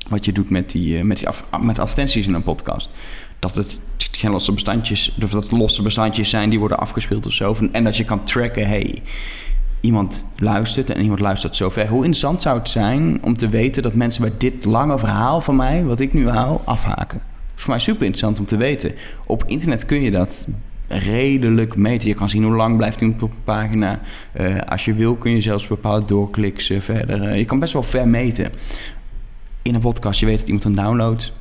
wat 0.09 0.25
je 0.25 0.31
doet 0.31 0.49
met, 0.49 0.71
die, 0.71 0.97
uh, 0.97 1.03
met, 1.03 1.17
die 1.17 1.27
af, 1.27 1.43
met 1.61 1.79
advertenties 1.79 2.27
in 2.27 2.33
een 2.33 2.43
podcast. 2.43 2.89
Dat 3.39 3.55
het 3.55 3.79
geen 4.11 4.31
losse 4.31 4.51
bestandjes, 4.51 5.15
of 5.23 5.29
dat 5.29 5.51
losse 5.51 5.81
bestandjes 5.81 6.29
zijn 6.29 6.49
die 6.49 6.59
worden 6.59 6.79
afgespeeld 6.79 7.25
of 7.25 7.33
zo. 7.33 7.57
En 7.71 7.83
dat 7.83 7.97
je 7.97 8.03
kan 8.03 8.23
tracken, 8.23 8.67
hey, 8.67 8.95
iemand 9.81 10.25
luistert 10.37 10.89
en 10.89 11.01
iemand 11.01 11.19
luistert 11.19 11.55
zover. 11.55 11.87
Hoe 11.87 12.03
interessant 12.03 12.41
zou 12.41 12.57
het 12.57 12.69
zijn 12.69 13.23
om 13.23 13.37
te 13.37 13.49
weten 13.49 13.83
dat 13.83 13.93
mensen 13.93 14.21
bij 14.21 14.33
dit 14.37 14.65
lange 14.65 14.99
verhaal 14.99 15.41
van 15.41 15.55
mij, 15.55 15.83
wat 15.83 15.99
ik 15.99 16.13
nu 16.13 16.29
haal, 16.29 16.61
afhaken? 16.65 17.17
Dat 17.17 17.55
is 17.55 17.61
voor 17.63 17.69
mij 17.69 17.79
super 17.79 18.05
interessant 18.05 18.39
om 18.39 18.45
te 18.45 18.57
weten. 18.57 18.93
Op 19.25 19.43
internet 19.47 19.85
kun 19.85 20.01
je 20.01 20.11
dat 20.11 20.47
redelijk 20.87 21.75
meten. 21.75 22.07
Je 22.07 22.13
kan 22.13 22.29
zien 22.29 22.43
hoe 22.43 22.55
lang 22.55 22.77
blijft 22.77 23.01
iemand 23.01 23.23
op 23.23 23.31
een 23.31 23.43
pagina. 23.43 23.99
Uh, 24.41 24.59
als 24.61 24.85
je 24.85 24.93
wil 24.93 25.15
kun 25.15 25.31
je 25.31 25.41
zelfs 25.41 25.67
bepaalde 25.67 26.05
doorkliks 26.05 26.69
uh, 26.69 26.81
verder. 26.81 27.21
Uh, 27.21 27.37
je 27.37 27.45
kan 27.45 27.59
best 27.59 27.73
wel 27.73 27.83
ver 27.83 28.07
meten. 28.07 28.51
In 29.61 29.75
een 29.75 29.81
podcast, 29.81 30.19
je 30.19 30.25
weet 30.25 30.37
dat 30.37 30.47
iemand 30.47 30.65
een 30.65 30.73
download. 30.73 31.33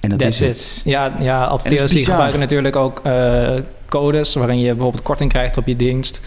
En 0.00 0.10
dat 0.10 0.18
That's 0.18 0.40
is 0.40 0.48
het. 0.48 0.82
Ja, 0.84 1.12
ja 1.20 1.44
adverteerders 1.44 1.92
die 1.92 2.04
gebruiken 2.04 2.40
natuurlijk 2.40 2.76
ook 2.76 3.02
codes... 3.88 4.34
waarin 4.34 4.58
je 4.58 4.72
bijvoorbeeld 4.74 5.02
korting 5.02 5.30
krijgt 5.30 5.56
op 5.56 5.66
je 5.66 5.76
dienst... 5.76 6.20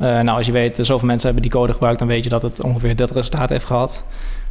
Uh, 0.00 0.06
nou, 0.06 0.28
als 0.28 0.46
je 0.46 0.52
weet, 0.52 0.76
zoveel 0.80 1.06
mensen 1.06 1.24
hebben 1.24 1.50
die 1.50 1.60
code 1.60 1.72
gebruikt, 1.72 1.98
dan 1.98 2.08
weet 2.08 2.24
je 2.24 2.30
dat 2.30 2.42
het 2.42 2.62
ongeveer 2.62 2.96
dit 2.96 3.10
resultaat 3.10 3.50
heeft 3.50 3.64
gehad. 3.64 4.04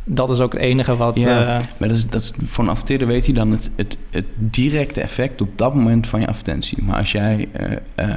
Dat 0.03 0.29
is 0.29 0.39
ook 0.39 0.51
het 0.51 0.61
enige 0.61 0.95
wat. 0.95 1.15
Ja, 1.19 1.41
uh, 1.41 1.47
maar 1.77 1.87
dat 1.87 1.97
is, 1.97 2.07
dat 2.07 2.21
is, 2.21 2.31
voor 2.37 2.63
een 2.63 2.69
adverteerder 2.69 3.07
weet 3.07 3.25
hij 3.25 3.33
dan 3.33 3.51
het, 3.51 3.69
het, 3.75 3.97
het 4.09 4.25
directe 4.35 5.01
effect 5.01 5.41
op 5.41 5.57
dat 5.57 5.73
moment 5.73 6.07
van 6.07 6.19
je 6.19 6.27
advertentie. 6.27 6.83
Maar 6.83 6.97
als 6.97 7.11
jij. 7.11 7.49
Uh, 7.95 8.15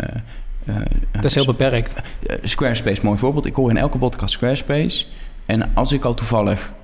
dat 1.12 1.24
is 1.24 1.34
heel 1.34 1.44
beperkt. 1.44 1.94
Squarespace, 2.42 3.00
mooi 3.02 3.18
voorbeeld. 3.18 3.46
Ik 3.46 3.54
hoor 3.54 3.70
in 3.70 3.76
elke 3.76 3.98
podcast 3.98 4.32
Squarespace. 4.32 5.06
En 5.46 5.74
als 5.74 5.92
ik 5.92 6.04
al 6.04 6.14
toevallig 6.14 6.74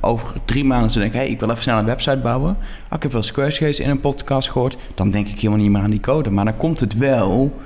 over 0.00 0.36
drie 0.44 0.64
maanden 0.64 0.90
zou 0.90 1.04
denken... 1.04 1.20
hey, 1.20 1.30
ik 1.30 1.40
wil 1.40 1.50
even 1.50 1.62
snel 1.62 1.78
een 1.78 1.84
website 1.84 2.18
bouwen. 2.18 2.50
Oh, 2.90 2.96
ik 2.96 3.02
heb 3.02 3.12
wel 3.12 3.22
Squarespace 3.22 3.82
in 3.82 3.90
een 3.90 4.00
podcast 4.00 4.50
gehoord. 4.50 4.76
Dan 4.94 5.10
denk 5.10 5.26
ik 5.26 5.36
helemaal 5.36 5.58
niet 5.58 5.70
meer 5.70 5.82
aan 5.82 5.90
die 5.90 6.00
code. 6.00 6.30
Maar 6.30 6.44
dan 6.44 6.56
komt 6.56 6.80
het 6.80 6.96
wel 6.96 7.60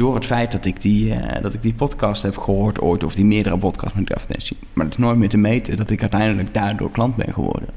door 0.00 0.14
het 0.14 0.26
feit 0.26 0.52
dat 0.52 0.64
ik 0.64 0.80
die, 0.80 1.06
uh, 1.06 1.42
dat 1.42 1.54
ik 1.54 1.62
die 1.62 1.74
podcast 1.74 2.22
heb 2.22 2.36
gehoord 2.36 2.80
ooit, 2.80 3.04
of 3.04 3.14
die 3.14 3.24
meerdere 3.24 3.58
podcasts 3.58 3.98
met 3.98 4.14
advertentie. 4.14 4.56
Maar 4.72 4.84
het 4.84 4.94
is 4.94 5.00
nooit 5.00 5.18
meer 5.18 5.28
te 5.28 5.36
meten 5.36 5.76
dat 5.76 5.90
ik 5.90 6.00
uiteindelijk 6.00 6.54
daardoor 6.54 6.90
klant 6.90 7.16
ben 7.16 7.32
geworden. 7.32 7.68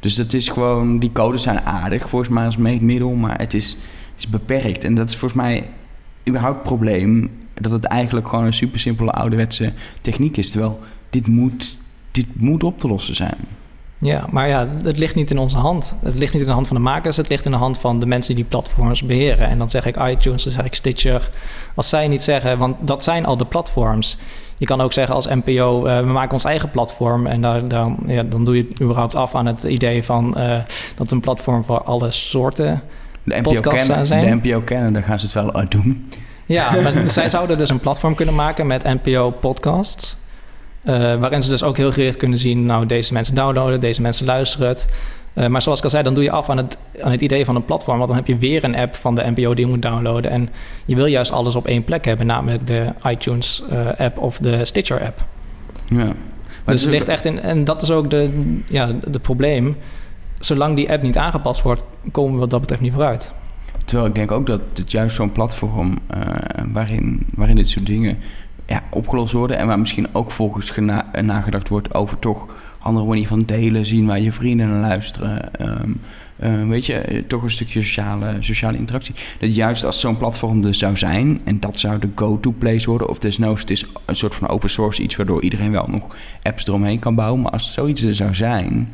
Dus 0.00 0.14
dat 0.14 0.32
is 0.32 0.48
gewoon, 0.48 0.98
die 0.98 1.12
codes 1.12 1.42
zijn 1.42 1.60
aardig 1.60 2.08
volgens 2.08 2.30
mij 2.30 2.44
als 2.44 2.56
meetmiddel, 2.56 3.10
maar 3.10 3.38
het 3.38 3.54
is, 3.54 3.76
is 4.16 4.28
beperkt. 4.28 4.84
En 4.84 4.94
dat 4.94 5.08
is 5.08 5.16
volgens 5.16 5.40
mij 5.40 5.68
überhaupt 6.28 6.56
het 6.56 6.66
probleem, 6.66 7.30
dat 7.54 7.72
het 7.72 7.84
eigenlijk 7.84 8.28
gewoon 8.28 8.44
een 8.44 8.54
super 8.54 8.78
simpele 8.78 9.10
ouderwetse 9.10 9.72
techniek 10.00 10.36
is. 10.36 10.50
Terwijl 10.50 10.80
dit 11.10 11.26
moet, 11.26 11.78
dit 12.10 12.26
moet 12.34 12.64
op 12.64 12.78
te 12.78 12.88
lossen 12.88 13.14
zijn. 13.14 13.38
Ja, 13.98 14.26
maar 14.30 14.48
ja, 14.48 14.68
het 14.82 14.98
ligt 14.98 15.14
niet 15.14 15.30
in 15.30 15.38
onze 15.38 15.58
hand. 15.58 15.96
Het 16.02 16.14
ligt 16.14 16.32
niet 16.32 16.42
in 16.42 16.48
de 16.48 16.54
hand 16.54 16.66
van 16.66 16.76
de 16.76 16.82
makers, 16.82 17.16
het 17.16 17.28
ligt 17.28 17.44
in 17.44 17.50
de 17.50 17.56
hand 17.56 17.78
van 17.78 18.00
de 18.00 18.06
mensen 18.06 18.34
die 18.34 18.44
die 18.44 18.60
platforms 18.60 19.02
beheren. 19.02 19.48
En 19.48 19.58
dan 19.58 19.70
zeg 19.70 19.86
ik 19.86 19.96
iTunes, 19.96 20.44
dan 20.44 20.52
zeg 20.52 20.64
ik 20.64 20.74
Stitcher. 20.74 21.30
Als 21.74 21.88
zij 21.88 22.08
niet 22.08 22.22
zeggen, 22.22 22.58
want 22.58 22.76
dat 22.80 23.04
zijn 23.04 23.26
al 23.26 23.36
de 23.36 23.46
platforms. 23.46 24.16
Je 24.56 24.66
kan 24.66 24.80
ook 24.80 24.92
zeggen 24.92 25.14
als 25.14 25.26
NPO, 25.26 25.86
uh, 25.86 25.98
eh, 25.98 26.04
we 26.04 26.12
maken 26.12 26.32
ons 26.32 26.44
eigen 26.44 26.70
platform. 26.70 27.26
En 27.26 27.40
daar, 27.40 27.68
dan, 27.68 27.96
ja, 28.06 28.22
dan 28.22 28.44
doe 28.44 28.56
je 28.56 28.66
het 28.68 28.80
überhaupt 28.80 29.14
af 29.14 29.34
aan 29.34 29.46
het 29.46 29.62
idee 29.62 30.04
van 30.04 30.34
uh, 30.36 30.56
dat 30.96 31.10
een 31.10 31.20
platform 31.20 31.64
voor 31.64 31.82
alle 31.82 32.10
soorten 32.10 32.82
de 33.22 33.40
NPO 33.40 33.60
kennen, 33.60 34.06
zijn. 34.06 34.40
De 34.40 34.48
NPO 34.48 34.60
kennen, 34.60 34.92
daar 34.92 35.02
gaan 35.02 35.18
ze 35.18 35.24
het 35.24 35.34
wel 35.34 35.54
uit 35.54 35.70
doen. 35.70 36.10
Ja, 36.46 36.80
maar 36.82 37.10
zij 37.10 37.30
zouden 37.30 37.58
dus 37.58 37.68
een 37.68 37.80
platform 37.80 38.14
kunnen 38.14 38.34
maken 38.34 38.66
met 38.66 38.82
NPO 38.82 39.30
podcasts. 39.30 40.16
Uh, 40.86 40.94
waarin 40.94 41.42
ze 41.42 41.50
dus 41.50 41.62
ook 41.62 41.76
heel 41.76 41.92
gericht 41.92 42.16
kunnen 42.16 42.38
zien, 42.38 42.66
nou, 42.66 42.86
deze 42.86 43.12
mensen 43.12 43.34
downloaden, 43.34 43.80
deze 43.80 44.02
mensen 44.02 44.26
luisteren 44.26 44.68
het. 44.68 44.88
Uh, 45.34 45.46
maar 45.46 45.62
zoals 45.62 45.78
ik 45.78 45.84
al 45.84 45.90
zei, 45.90 46.02
dan 46.02 46.14
doe 46.14 46.22
je 46.22 46.30
af 46.30 46.48
aan 46.48 46.56
het, 46.56 46.78
aan 47.02 47.10
het 47.10 47.20
idee 47.20 47.44
van 47.44 47.56
een 47.56 47.64
platform. 47.64 47.96
Want 47.96 48.08
dan 48.08 48.18
heb 48.18 48.26
je 48.26 48.36
weer 48.36 48.64
een 48.64 48.76
app 48.76 48.94
van 48.94 49.14
de 49.14 49.30
NPO 49.34 49.54
die 49.54 49.64
je 49.64 49.70
moet 49.70 49.82
downloaden. 49.82 50.30
En 50.30 50.48
je 50.84 50.94
wil 50.94 51.06
juist 51.06 51.32
alles 51.32 51.54
op 51.54 51.66
één 51.66 51.84
plek 51.84 52.04
hebben, 52.04 52.26
namelijk 52.26 52.66
de 52.66 52.92
iTunes-app 53.04 54.18
of 54.18 54.38
de 54.38 54.64
Stitcher-app. 54.64 55.24
Ja. 55.86 56.12
dus 56.64 56.80
het 56.82 56.90
ligt 56.90 57.08
echt 57.08 57.24
in, 57.24 57.40
en 57.40 57.64
dat 57.64 57.82
is 57.82 57.90
ook 57.90 58.10
de, 58.10 58.50
ja, 58.68 58.92
de 59.06 59.18
probleem. 59.18 59.76
Zolang 60.38 60.76
die 60.76 60.90
app 60.90 61.02
niet 61.02 61.18
aangepast 61.18 61.62
wordt, 61.62 61.82
komen 62.12 62.34
we 62.34 62.38
wat 62.38 62.50
dat 62.50 62.60
betreft 62.60 62.82
niet 62.82 62.92
vooruit. 62.92 63.32
Terwijl 63.84 64.08
ik 64.08 64.14
denk 64.14 64.30
ook 64.30 64.46
dat 64.46 64.60
het 64.74 64.90
juist 64.90 65.16
zo'n 65.16 65.32
platform 65.32 65.98
waarin, 66.72 67.26
waarin 67.34 67.56
dit 67.56 67.68
soort 67.68 67.86
dingen 67.86 68.18
ja, 68.66 68.82
opgelost 68.90 69.32
worden. 69.32 69.56
En 69.56 69.66
waar 69.66 69.78
misschien 69.78 70.06
ook 70.12 70.30
volgens 70.30 70.72
nagedacht 71.22 71.68
wordt 71.68 71.94
over 71.94 72.18
toch 72.18 72.46
andere 72.84 73.06
manier 73.06 73.26
van 73.26 73.42
delen, 73.42 73.86
zien 73.86 74.06
waar 74.06 74.20
je 74.20 74.32
vrienden 74.32 74.68
naar 74.68 74.80
luisteren. 74.80 75.54
Ehm, 75.54 75.90
eh, 76.36 76.68
weet 76.68 76.86
je, 76.86 76.94
eh, 76.94 77.22
toch 77.22 77.42
een 77.42 77.50
stukje 77.50 77.82
sociale, 77.82 78.36
sociale 78.40 78.76
interactie. 78.76 79.14
Dat 79.38 79.54
juist 79.54 79.84
als 79.84 80.00
zo'n 80.00 80.16
platform 80.16 80.64
er 80.64 80.74
zou 80.74 80.96
zijn 80.96 81.40
en 81.44 81.60
dat 81.60 81.78
zou 81.78 81.98
de 81.98 82.08
go-to 82.14 82.54
place 82.58 82.88
worden, 82.88 83.08
of 83.08 83.18
desnoods 83.18 83.60
het 83.60 83.70
is 83.70 83.86
een 84.04 84.16
soort 84.16 84.34
van 84.34 84.48
open 84.48 84.70
source 84.70 85.02
iets 85.02 85.16
waardoor 85.16 85.42
iedereen 85.42 85.70
wel 85.70 85.86
nog 85.86 86.16
apps 86.42 86.66
eromheen 86.66 86.98
kan 86.98 87.14
bouwen. 87.14 87.42
Maar 87.42 87.52
als 87.52 87.72
zoiets 87.72 88.02
er 88.02 88.14
zou 88.14 88.34
zijn, 88.34 88.88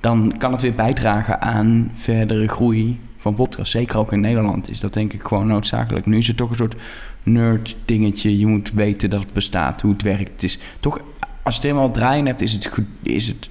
dan 0.00 0.34
kan 0.38 0.52
het 0.52 0.62
weer 0.62 0.74
bijdragen 0.74 1.42
aan 1.42 1.90
verdere 1.94 2.48
groei 2.48 3.00
van 3.24 3.34
podcasts. 3.34 3.70
Zeker 3.70 3.98
ook 3.98 4.12
in 4.12 4.20
Nederland 4.20 4.70
is 4.70 4.80
dat 4.80 4.92
denk 4.92 5.12
ik 5.12 5.22
gewoon 5.22 5.46
noodzakelijk. 5.46 6.06
Nu 6.06 6.18
is 6.18 6.26
het 6.26 6.36
toch 6.36 6.50
een 6.50 6.56
soort 6.56 6.74
nerd 7.22 7.76
dingetje. 7.84 8.38
Je 8.38 8.46
moet 8.46 8.72
weten 8.72 9.10
dat 9.10 9.20
het 9.20 9.32
bestaat, 9.32 9.80
hoe 9.80 9.92
het 9.92 10.02
werkt. 10.02 10.30
Het 10.30 10.42
is 10.42 10.58
toch, 10.80 10.98
als 11.42 11.54
je 11.54 11.60
het 11.60 11.62
helemaal 11.62 11.90
draaien 11.90 12.26
hebt, 12.26 12.40
is 12.40 12.52
het, 12.52 12.78
is 13.02 13.28
het 13.28 13.50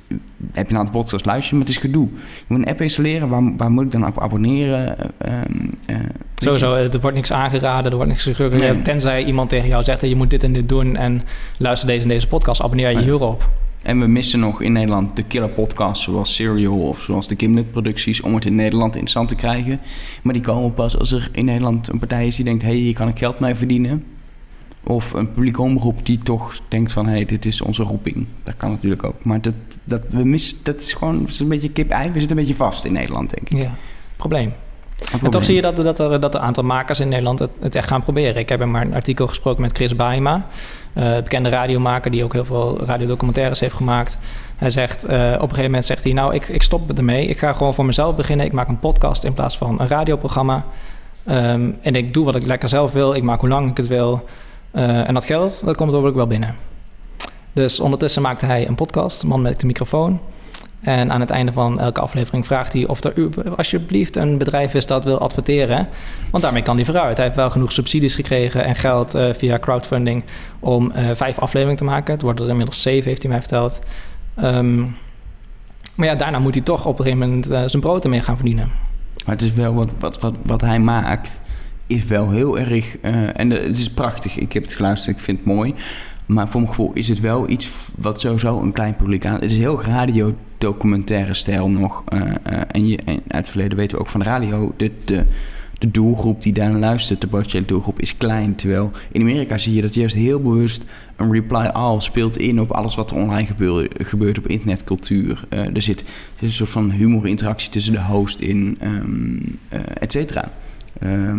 heb 0.52 0.68
je 0.68 0.74
een 0.74 0.80
aantal 0.80 1.02
podcasts 1.02 1.28
luisteren, 1.28 1.58
maar 1.58 1.68
het 1.68 1.76
is 1.76 1.82
gedoe. 1.82 2.08
Je 2.12 2.46
moet 2.48 2.60
een 2.60 2.66
app 2.66 2.82
installeren, 2.82 3.30
waar, 3.30 3.56
waar 3.58 3.72
moet 3.72 3.84
ik 3.84 3.92
dan 3.92 4.06
op 4.06 4.22
abonneren? 4.22 4.96
Weet 5.18 5.76
je? 5.86 6.10
Sowieso, 6.36 6.76
er 6.76 7.00
wordt 7.00 7.16
niks 7.16 7.32
aangeraden, 7.32 7.92
er 7.92 7.98
wordt 7.98 8.12
niks. 8.12 8.38
Nee. 8.38 8.82
Tenzij 8.82 9.24
iemand 9.24 9.50
tegen 9.50 9.68
jou 9.68 9.84
zegt, 9.84 10.02
je 10.02 10.16
moet 10.16 10.30
dit 10.30 10.44
en 10.44 10.54
dit 10.54 10.70
doen 10.70 10.96
en 10.96 11.22
luister 11.58 11.88
deze 11.88 12.04
en 12.04 12.10
deze 12.10 12.28
podcast, 12.28 12.62
abonneer 12.62 12.92
je 12.92 13.02
hierop. 13.02 13.50
En 13.84 14.00
we 14.00 14.08
missen 14.08 14.40
nog 14.40 14.62
in 14.62 14.72
Nederland 14.72 15.16
de 15.16 15.24
killer 15.24 15.50
podcasts 15.50 16.04
zoals 16.04 16.36
Serial 16.36 16.80
of 16.80 17.02
zoals 17.02 17.28
de 17.28 17.36
Gimlet 17.38 17.72
producties 17.72 18.22
om 18.22 18.36
het 18.36 18.46
in 18.46 18.56
Nederland 18.56 18.94
interessant 18.94 19.30
te 19.30 19.36
krijgen. 19.36 19.80
Maar 20.22 20.34
die 20.34 20.42
komen 20.42 20.74
pas 20.74 20.98
als 20.98 21.12
er 21.12 21.30
in 21.32 21.46
Nederland 21.46 21.88
een 21.88 22.00
partij 22.00 22.28
is 22.28 22.36
die 22.36 22.46
denkt, 22.46 22.64
hé, 22.64 22.70
hey, 22.70 22.78
hier 22.78 22.94
kan 22.94 23.08
ik 23.08 23.18
geld 23.18 23.40
mee 23.40 23.56
verdienen. 23.56 24.04
Of 24.84 25.14
een 25.14 25.32
publieke 25.32 25.62
omroep 25.62 26.06
die 26.06 26.20
toch 26.24 26.60
denkt 26.68 26.92
van, 26.92 27.06
hé, 27.06 27.12
hey, 27.12 27.26
dit 27.26 27.46
is 27.46 27.62
onze 27.62 27.84
roeping. 27.84 28.26
Dat 28.44 28.58
kan 28.58 28.72
natuurlijk 28.72 29.04
ook. 29.04 29.26
Maar 29.26 29.42
dat, 29.42 29.56
dat, 29.84 30.06
we 30.10 30.24
missen, 30.24 30.58
dat 30.64 30.80
is 30.80 30.94
gewoon 30.94 31.28
is 31.28 31.40
een 31.40 31.48
beetje 31.48 31.72
kip-ei. 31.72 32.12
We 32.12 32.20
zitten 32.20 32.38
een 32.38 32.44
beetje 32.44 32.56
vast 32.56 32.86
in 32.86 32.94
Nederland, 32.94 33.30
denk 33.30 33.50
ik. 33.50 33.58
Ja, 33.58 33.76
probleem. 34.18 34.54
En 35.22 35.30
toch 35.30 35.46
zie 35.46 35.56
je 35.56 35.62
dat, 35.62 35.76
dat, 35.76 36.00
er, 36.00 36.20
dat 36.20 36.36
een 36.36 36.42
aantal 36.42 36.64
makers 36.64 37.00
in 37.00 37.08
Nederland 37.08 37.40
het, 37.40 37.52
het 37.60 37.76
echt 37.76 37.88
gaan 37.88 38.04
proberen. 38.04 38.36
Ik 38.36 38.50
heb 38.50 38.60
er 38.60 38.68
maar 38.68 38.82
een 38.82 38.94
artikel 38.94 39.28
gesproken 39.28 39.62
met 39.62 39.76
Chris 39.76 39.96
Baima, 39.96 40.46
eh, 40.94 41.16
bekende 41.16 41.50
radiomaker 41.50 42.12
die 42.12 42.24
ook 42.24 42.34
heel 42.34 42.46
veel 42.46 42.80
radiodocumentaires 42.86 43.60
heeft 43.60 43.76
gemaakt. 43.76 44.18
Hij 44.56 44.70
zegt, 44.70 45.04
eh, 45.04 45.18
op 45.18 45.42
een 45.42 45.42
gegeven 45.42 45.64
moment 45.64 45.86
zegt 45.86 46.04
hij, 46.04 46.14
nou, 46.14 46.34
ik, 46.34 46.48
ik 46.48 46.62
stop 46.64 46.98
ermee. 46.98 47.28
Ik 47.28 47.38
ga 47.38 47.54
gewoon 47.54 47.74
voor 47.74 47.86
mezelf 47.86 48.16
beginnen. 48.16 48.46
Ik 48.46 48.52
maak 48.52 48.68
een 48.68 48.80
podcast 48.80 49.24
in 49.24 49.34
plaats 49.34 49.58
van 49.58 49.80
een 49.80 49.88
radioprogramma. 49.88 50.66
Ehm, 51.26 51.70
en 51.82 51.96
ik 51.96 52.14
doe 52.14 52.26
wat 52.26 52.36
ik 52.36 52.46
lekker 52.46 52.70
zelf 52.70 52.92
wil. 52.92 53.14
Ik 53.14 53.24
maak 53.24 53.40
hoe 53.40 53.50
lang 53.50 53.70
ik 53.70 53.78
het 53.78 53.88
wil. 53.88 54.26
Eh, 54.72 55.08
en 55.08 55.14
dat 55.14 55.26
geld, 55.26 55.66
dat 55.66 55.76
komt 55.76 55.92
hopelijk 55.92 56.16
wel 56.16 56.28
binnen. 56.28 56.56
Dus 57.54 57.80
ondertussen 57.80 58.22
maakte 58.22 58.46
hij 58.46 58.68
een 58.68 58.76
podcast, 58.76 59.24
Man 59.24 59.42
met 59.42 59.60
de 59.60 59.66
microfoon. 59.66 60.20
En 60.84 61.12
aan 61.12 61.20
het 61.20 61.30
einde 61.30 61.54
van 61.54 61.80
elke 61.80 62.02
aflevering 62.02 62.46
vraagt 62.46 62.74
hij 62.74 62.88
of 62.88 63.04
er 63.04 63.56
alsjeblieft 63.56 64.16
een 64.16 64.38
bedrijf 64.38 64.74
is 64.74 64.86
dat 64.86 65.04
wil 65.04 65.20
adverteren. 65.20 65.88
Want 66.32 66.44
daarmee 66.44 66.62
kan 66.62 66.76
hij 66.76 66.86
vooruit. 66.86 67.16
Hij 67.16 67.26
heeft 67.26 67.38
wel 67.38 67.50
genoeg 67.50 67.72
subsidies 67.72 68.16
gekregen 68.16 68.64
en 68.64 68.76
geld 68.76 69.16
eh, 69.16 69.34
via 69.34 69.60
crowdfunding 69.60 70.24
om 70.60 70.92
eh, 70.92 71.10
vijf 71.14 71.40
afleveringen 71.40 71.78
te 71.78 71.84
maken. 71.84 72.14
Het 72.14 72.22
worden 72.22 72.44
er 72.46 72.52
inmiddels 72.52 72.82
zeven, 72.82 73.10
heeft 73.10 73.22
hij 73.22 73.32
mij 73.32 73.40
verteld. 73.40 73.80
Ehm, 74.36 74.82
maar 75.96 76.08
ja, 76.08 76.16
daarna 76.16 76.40
moet 76.40 76.54
hij 76.54 76.64
toch 76.64 76.86
op 76.86 77.00
een 77.00 77.06
gegeven 77.06 77.28
moment 77.28 77.52
eh, 77.52 77.64
zijn 77.66 77.82
brood 77.82 78.04
ermee 78.04 78.22
gaan 78.22 78.36
verdienen. 78.36 78.72
Maar 79.26 79.36
het 79.36 79.44
is 79.44 79.54
wel 79.54 79.74
wat, 79.74 79.94
wat, 80.00 80.20
wat, 80.20 80.34
wat 80.44 80.62
hij 80.62 80.80
maakt, 80.80 81.42
is 81.88 82.06
wel 82.06 82.32
heel 82.32 82.60
erg. 82.60 82.98
en 82.98 83.50
het 83.50 83.78
is 83.78 83.90
prachtig. 83.90 84.38
Ik 84.38 84.54
heb 84.54 84.64
het 84.64 84.74
geluisterd, 84.74 85.16
ik 85.16 85.22
vind 85.22 85.38
het 85.38 85.48
mooi. 85.48 85.76
Maar 86.26 86.50
voor 86.50 86.62
mijn 86.62 86.74
gevoel 86.74 86.94
is 86.94 87.08
het 87.08 87.20
wel 87.20 87.50
iets 87.50 87.72
wat 87.96 88.22
sowieso 88.22 88.62
een 88.62 88.72
klein 88.72 88.96
publiek 88.96 89.26
aan. 89.26 89.34
Het 89.34 89.44
is 89.44 89.58
heel 89.58 89.82
radiodocumentaire 89.84 91.34
stijl 91.34 91.70
nog. 91.70 92.04
eh, 92.08 92.22
eh, 92.44 92.62
en, 92.72 92.88
je, 92.88 93.00
uit 93.06 93.22
het 93.28 93.48
verleden 93.48 93.78
weten 93.78 93.98
we 93.98 94.04
ook 94.04 94.10
van 94.10 94.20
de 94.20 94.26
radio. 94.26 94.74
De, 94.78 94.92
de, 95.06 95.26
de 95.80 95.92
doelgroep 95.92 96.42
die 96.42 96.54
daar 96.54 96.70
naar 96.70 96.80
luistert, 96.80 97.22
de 97.22 97.28
potentiële 97.28 97.66
doelgroep, 97.66 98.00
is 98.00 98.18
klein. 98.18 98.56
Terwijl 98.56 98.92
in 99.12 99.22
Amerika 99.22 99.58
zie 99.58 99.74
je 99.74 99.82
dat 99.82 99.94
juist 99.94 100.16
heel 100.16 100.42
bewust 100.42 100.84
een 101.16 101.32
reply 101.32 101.66
all 101.66 102.00
speelt 102.00 102.38
in 102.38 102.60
op 102.62 102.72
alles 102.72 102.96
wat 102.96 103.12
er 103.12 103.18
online 103.18 103.46
gebeur- 103.46 103.92
gebeurt 103.98 104.38
op 104.38 104.48
internetcultuur. 104.48 105.44
Eh, 105.50 105.76
er, 105.76 105.82
zit, 105.82 106.06
een 106.40 106.52
soort 106.52 106.70
van 106.70 106.92
humorinteractie 106.92 107.70
tussen 107.70 107.94
de 107.94 108.02
host 108.02 108.40
in, 108.40 108.78
eh, 108.80 109.80
et 110.00 110.12
cetera. 110.12 110.52
Eh, 111.00 111.34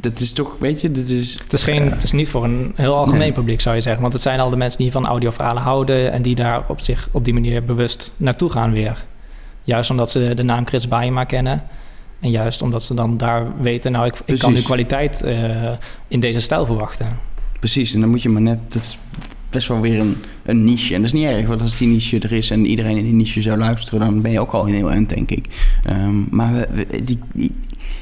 dat 0.00 0.20
is 0.20 0.32
toch, 0.32 0.56
weet 0.58 0.80
je, 0.80 0.90
dat 0.90 1.08
is... 1.08 1.38
Het 1.42 1.52
is, 1.52 1.62
geen, 1.62 1.90
het 1.90 2.02
is 2.02 2.12
niet 2.12 2.28
voor 2.28 2.44
een 2.44 2.72
heel 2.74 2.94
algemeen 2.96 3.18
Nee. 3.20 3.32
publiek, 3.32 3.60
zou 3.60 3.74
je 3.74 3.80
zeggen. 3.80 4.02
Want 4.02 4.12
het 4.12 4.22
zijn 4.22 4.40
al 4.40 4.50
de 4.50 4.56
mensen 4.56 4.78
die 4.78 4.90
van 4.92 5.06
audioverhalen 5.06 5.62
houden... 5.62 6.12
en 6.12 6.22
die 6.22 6.34
daar 6.34 6.64
op 6.68 6.80
zich 6.80 7.08
op 7.12 7.24
die 7.24 7.34
manier 7.34 7.64
bewust 7.64 8.12
naartoe 8.16 8.50
gaan 8.50 8.72
weer. 8.72 9.04
Juist 9.62 9.90
omdat 9.90 10.10
ze 10.10 10.32
de 10.34 10.42
naam 10.42 10.66
Chris 10.66 10.88
Baema 10.88 11.24
kennen... 11.24 11.62
en 12.20 12.30
juist 12.30 12.62
omdat 12.62 12.82
ze 12.82 12.94
dan 12.94 13.16
daar 13.16 13.46
weten... 13.62 13.92
nou, 13.92 14.06
ik, 14.06 14.14
ik 14.24 14.38
kan 14.38 14.52
nu 14.52 14.60
kwaliteit 14.60 15.22
eh, 15.22 15.72
in 16.08 16.20
deze 16.20 16.40
stijl 16.40 16.66
verwachten. 16.66 17.18
Precies, 17.58 17.94
en 17.94 18.00
dan 18.00 18.08
moet 18.08 18.22
je 18.22 18.28
maar 18.28 18.42
net... 18.42 18.58
Dat 18.68 18.82
is 18.82 18.98
best 19.50 19.68
wel 19.68 19.80
weer 19.80 20.00
een, 20.00 20.16
een 20.44 20.64
niche. 20.64 20.94
En 20.94 21.02
dat 21.02 21.12
is 21.12 21.20
niet 21.20 21.28
erg, 21.28 21.46
want 21.46 21.62
als 21.62 21.76
die 21.76 21.88
niche 21.88 22.18
er 22.18 22.32
is... 22.32 22.50
en 22.50 22.66
iedereen 22.66 22.96
in 22.96 23.04
die 23.04 23.12
niche 23.12 23.42
zou 23.42 23.58
luisteren... 23.58 24.00
dan 24.00 24.20
ben 24.22 24.30
je 24.30 24.40
ook 24.40 24.52
al 24.52 24.66
in 24.66 24.74
heel 24.74 24.90
eind, 24.90 25.08
denk 25.08 25.30
ik. 25.30 25.46
Ehm, 25.84 26.34
maar 26.36 26.52
we, 26.54 26.68
we- 26.88 27.04
die, 27.04 27.18
die, 27.32 27.54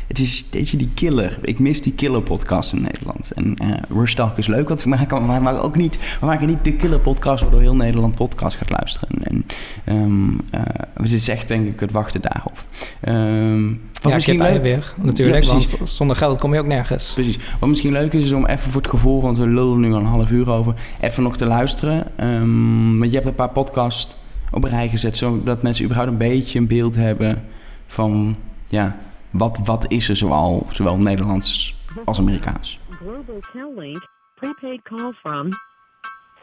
het 0.08 0.18
is, 0.18 0.44
je, 0.50 0.76
die 0.76 0.90
killer. 0.94 1.38
Ik 1.42 1.58
mis 1.58 1.82
die 1.82 1.92
killer 1.92 2.22
podcast 2.22 2.72
in 2.72 2.82
Nederland. 2.82 3.32
En 3.32 3.56
eh 3.56 3.68
Rush 3.88 4.14
Talk 4.14 4.38
is 4.38 4.46
leuk 4.46 4.68
wat 4.68 4.82
we 4.82 4.88
maken... 4.88 5.26
maar 5.26 5.36
we 5.36 5.42
maken 5.42 5.62
ook 5.62 5.76
niet, 5.76 5.98
we 6.20 6.26
maken 6.26 6.46
niet 6.46 6.64
de 6.64 6.76
killer 6.76 7.00
podcast... 7.00 7.42
waardoor 7.42 7.60
heel 7.60 7.76
Nederland 7.76 8.14
podcast 8.14 8.56
gaat 8.56 8.70
luisteren. 8.70 9.08
En 9.22 9.44
eh, 9.84 10.60
het 10.94 11.12
is 11.12 11.28
echt, 11.28 11.48
denk 11.48 11.66
ik, 11.66 11.80
het 11.80 11.92
wachten 11.92 12.20
daarop. 12.20 12.64
Ehm 13.00 13.66
wat 14.02 14.10
ja, 14.10 14.14
misschien 14.14 14.42
leuk, 14.42 14.62
weer, 14.62 14.94
natuurlijk. 15.02 15.44
Ja, 15.44 15.52
want 15.52 15.90
zonder 15.90 16.16
geld 16.16 16.38
kom 16.38 16.54
je 16.54 16.60
ook 16.60 16.66
nergens. 16.66 17.12
Precies. 17.14 17.38
Wat 17.60 17.68
misschien 17.68 17.92
leuk 17.92 18.12
is, 18.12 18.24
is 18.24 18.32
om 18.32 18.46
even 18.46 18.70
voor 18.70 18.80
het 18.80 18.90
gevoel, 18.90 19.22
want 19.22 19.38
we 19.38 19.46
lullen 19.46 19.80
nu 19.80 19.92
al 19.92 19.98
een 19.98 20.04
half 20.04 20.30
uur 20.30 20.50
over, 20.50 20.74
even 21.00 21.22
nog 21.22 21.36
te 21.36 21.44
luisteren. 21.44 22.06
Ehm, 22.16 22.98
want 22.98 23.10
je 23.10 23.16
hebt 23.16 23.28
een 23.28 23.34
paar 23.34 23.50
podcasts 23.50 24.16
op 24.50 24.64
een 24.64 24.70
rij 24.70 24.88
gezet, 24.88 25.16
zodat 25.16 25.62
mensen 25.62 25.84
überhaupt 25.84 26.10
een 26.10 26.18
beetje 26.18 26.58
een 26.58 26.66
beeld 26.66 26.94
hebben 26.94 27.44
van, 27.86 28.36
ja, 28.68 28.96
wat, 29.30 29.58
wat 29.64 29.90
is 29.90 30.08
er 30.08 30.16
zoal, 30.16 30.66
zowel 30.70 30.98
Nederlands 30.98 31.76
als 32.04 32.18
Amerikaans. 32.18 32.80
Global 32.90 33.40
Cal-Link 33.52 34.08
prepaid 34.34 34.82
call 34.82 35.12
from 35.12 35.48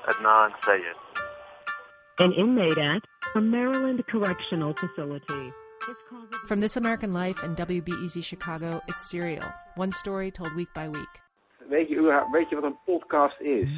Adnan 0.06 0.52
Sayed. 0.60 0.96
an 2.18 2.32
inmate 2.32 2.78
at 2.78 3.04
a 3.36 3.42
Maryland 3.42 4.06
Correctional 4.08 4.74
Facility. 4.74 5.52
From 6.48 6.62
This 6.62 6.78
American 6.78 7.14
Life 7.14 7.44
and 7.44 7.58
WBEZ 7.58 8.24
Chicago, 8.24 8.82
it's 8.88 9.10
Serial. 9.10 9.44
One 9.76 9.92
story 9.92 10.32
told 10.32 10.56
week 10.56 10.70
by 10.74 10.88
week. 10.88 11.22
Weet 11.70 11.90
je, 11.90 12.26
weet 12.32 12.50
je 12.50 12.56
wat 12.56 12.64
een 12.64 12.78
podcast 12.86 13.40
is? 13.40 13.70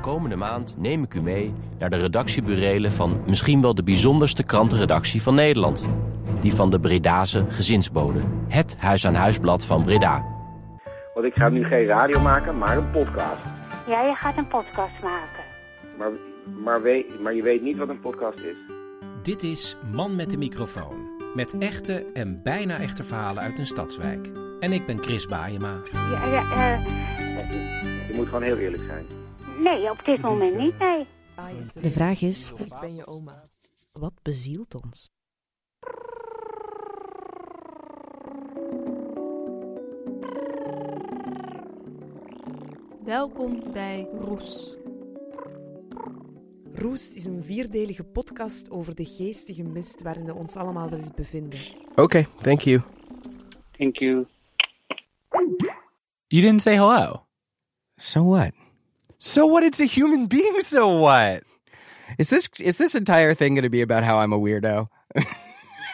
De 0.00 0.06
komende 0.06 0.36
maand 0.36 0.74
neem 0.78 1.02
ik 1.02 1.14
u 1.14 1.22
mee 1.22 1.54
naar 1.78 1.90
de 1.90 1.96
redactieburelen 1.96 2.92
van 2.92 3.22
misschien 3.26 3.60
wel 3.60 3.74
de 3.74 3.82
bijzonderste 3.82 4.44
krantenredactie 4.44 5.22
van 5.22 5.34
Nederland. 5.34 5.88
Die 6.40 6.54
van 6.54 6.70
de 6.70 6.80
Bredase 6.80 7.44
Gezinsbode, 7.48 8.20
het 8.48 8.76
huis-aan-huisblad 8.78 9.66
van 9.66 9.82
Breda. 9.82 10.24
Want 11.14 11.26
ik 11.26 11.34
ga 11.34 11.48
nu 11.48 11.64
geen 11.64 11.86
radio 11.86 12.20
maken, 12.20 12.58
maar 12.58 12.76
een 12.76 12.90
podcast. 12.90 13.40
Ja, 13.86 14.02
je 14.02 14.14
gaat 14.14 14.36
een 14.36 14.46
podcast 14.46 15.02
maken. 15.02 15.44
Maar, 15.98 16.10
maar, 16.64 16.82
weet, 16.82 17.20
maar 17.22 17.34
je 17.34 17.42
weet 17.42 17.62
niet 17.62 17.76
wat 17.76 17.88
een 17.88 18.00
podcast 18.00 18.38
is. 18.38 18.56
Dit 19.22 19.42
is 19.42 19.76
Man 19.92 20.16
met 20.16 20.30
de 20.30 20.36
microfoon. 20.36 21.08
Met 21.34 21.58
echte 21.58 22.06
en 22.14 22.40
bijna 22.42 22.78
echte 22.78 23.04
verhalen 23.04 23.42
uit 23.42 23.58
een 23.58 23.66
stadswijk. 23.66 24.30
En 24.60 24.72
ik 24.72 24.86
ben 24.86 24.98
Chris 24.98 25.26
Baayema. 25.26 25.80
Ja, 25.92 26.26
ja, 26.26 26.42
eh, 26.52 26.86
Je 28.08 28.12
moet 28.14 28.26
gewoon 28.26 28.42
heel 28.42 28.56
eerlijk 28.56 28.82
zijn. 28.82 29.19
Nee, 29.62 29.90
op 29.90 30.04
dit 30.04 30.20
moment 30.20 30.56
niet, 30.56 30.78
nee. 30.78 31.06
De 31.74 31.90
vraag 31.90 32.20
is: 32.22 32.52
wat 33.92 34.12
bezielt 34.22 34.74
ons? 34.74 35.10
Welkom 43.04 43.72
bij 43.72 44.08
Roes. 44.18 44.76
Roes 46.74 47.14
is 47.14 47.24
een 47.24 47.44
vierdelige 47.44 48.04
podcast 48.04 48.70
over 48.70 48.94
de 48.94 49.04
geestige 49.04 49.62
mist 49.62 50.02
waarin 50.02 50.24
we 50.24 50.34
ons 50.34 50.56
allemaal 50.56 50.90
wel 50.90 50.98
eens 50.98 51.14
bevinden. 51.14 51.60
Okay, 51.94 52.26
thank 52.42 52.60
you. 52.60 52.80
Thank 53.70 53.96
you. 53.96 54.26
You 56.26 56.42
didn't 56.42 56.62
say 56.62 56.74
hello. 56.74 57.26
So 57.96 58.24
what? 58.24 58.69
So 59.22 59.44
what? 59.46 59.62
It's 59.62 59.80
a 59.80 59.84
human 59.84 60.26
being. 60.26 60.62
So 60.62 60.88
what? 60.98 61.42
Is 62.18 62.30
this 62.30 62.48
is 62.58 62.78
this 62.78 62.94
entire 62.94 63.34
thing 63.34 63.54
going 63.54 63.64
to 63.64 63.70
be 63.70 63.82
about 63.82 64.02
how 64.02 64.16
I'm 64.18 64.32
a 64.32 64.38
weirdo? 64.38 64.88
You 65.14 65.22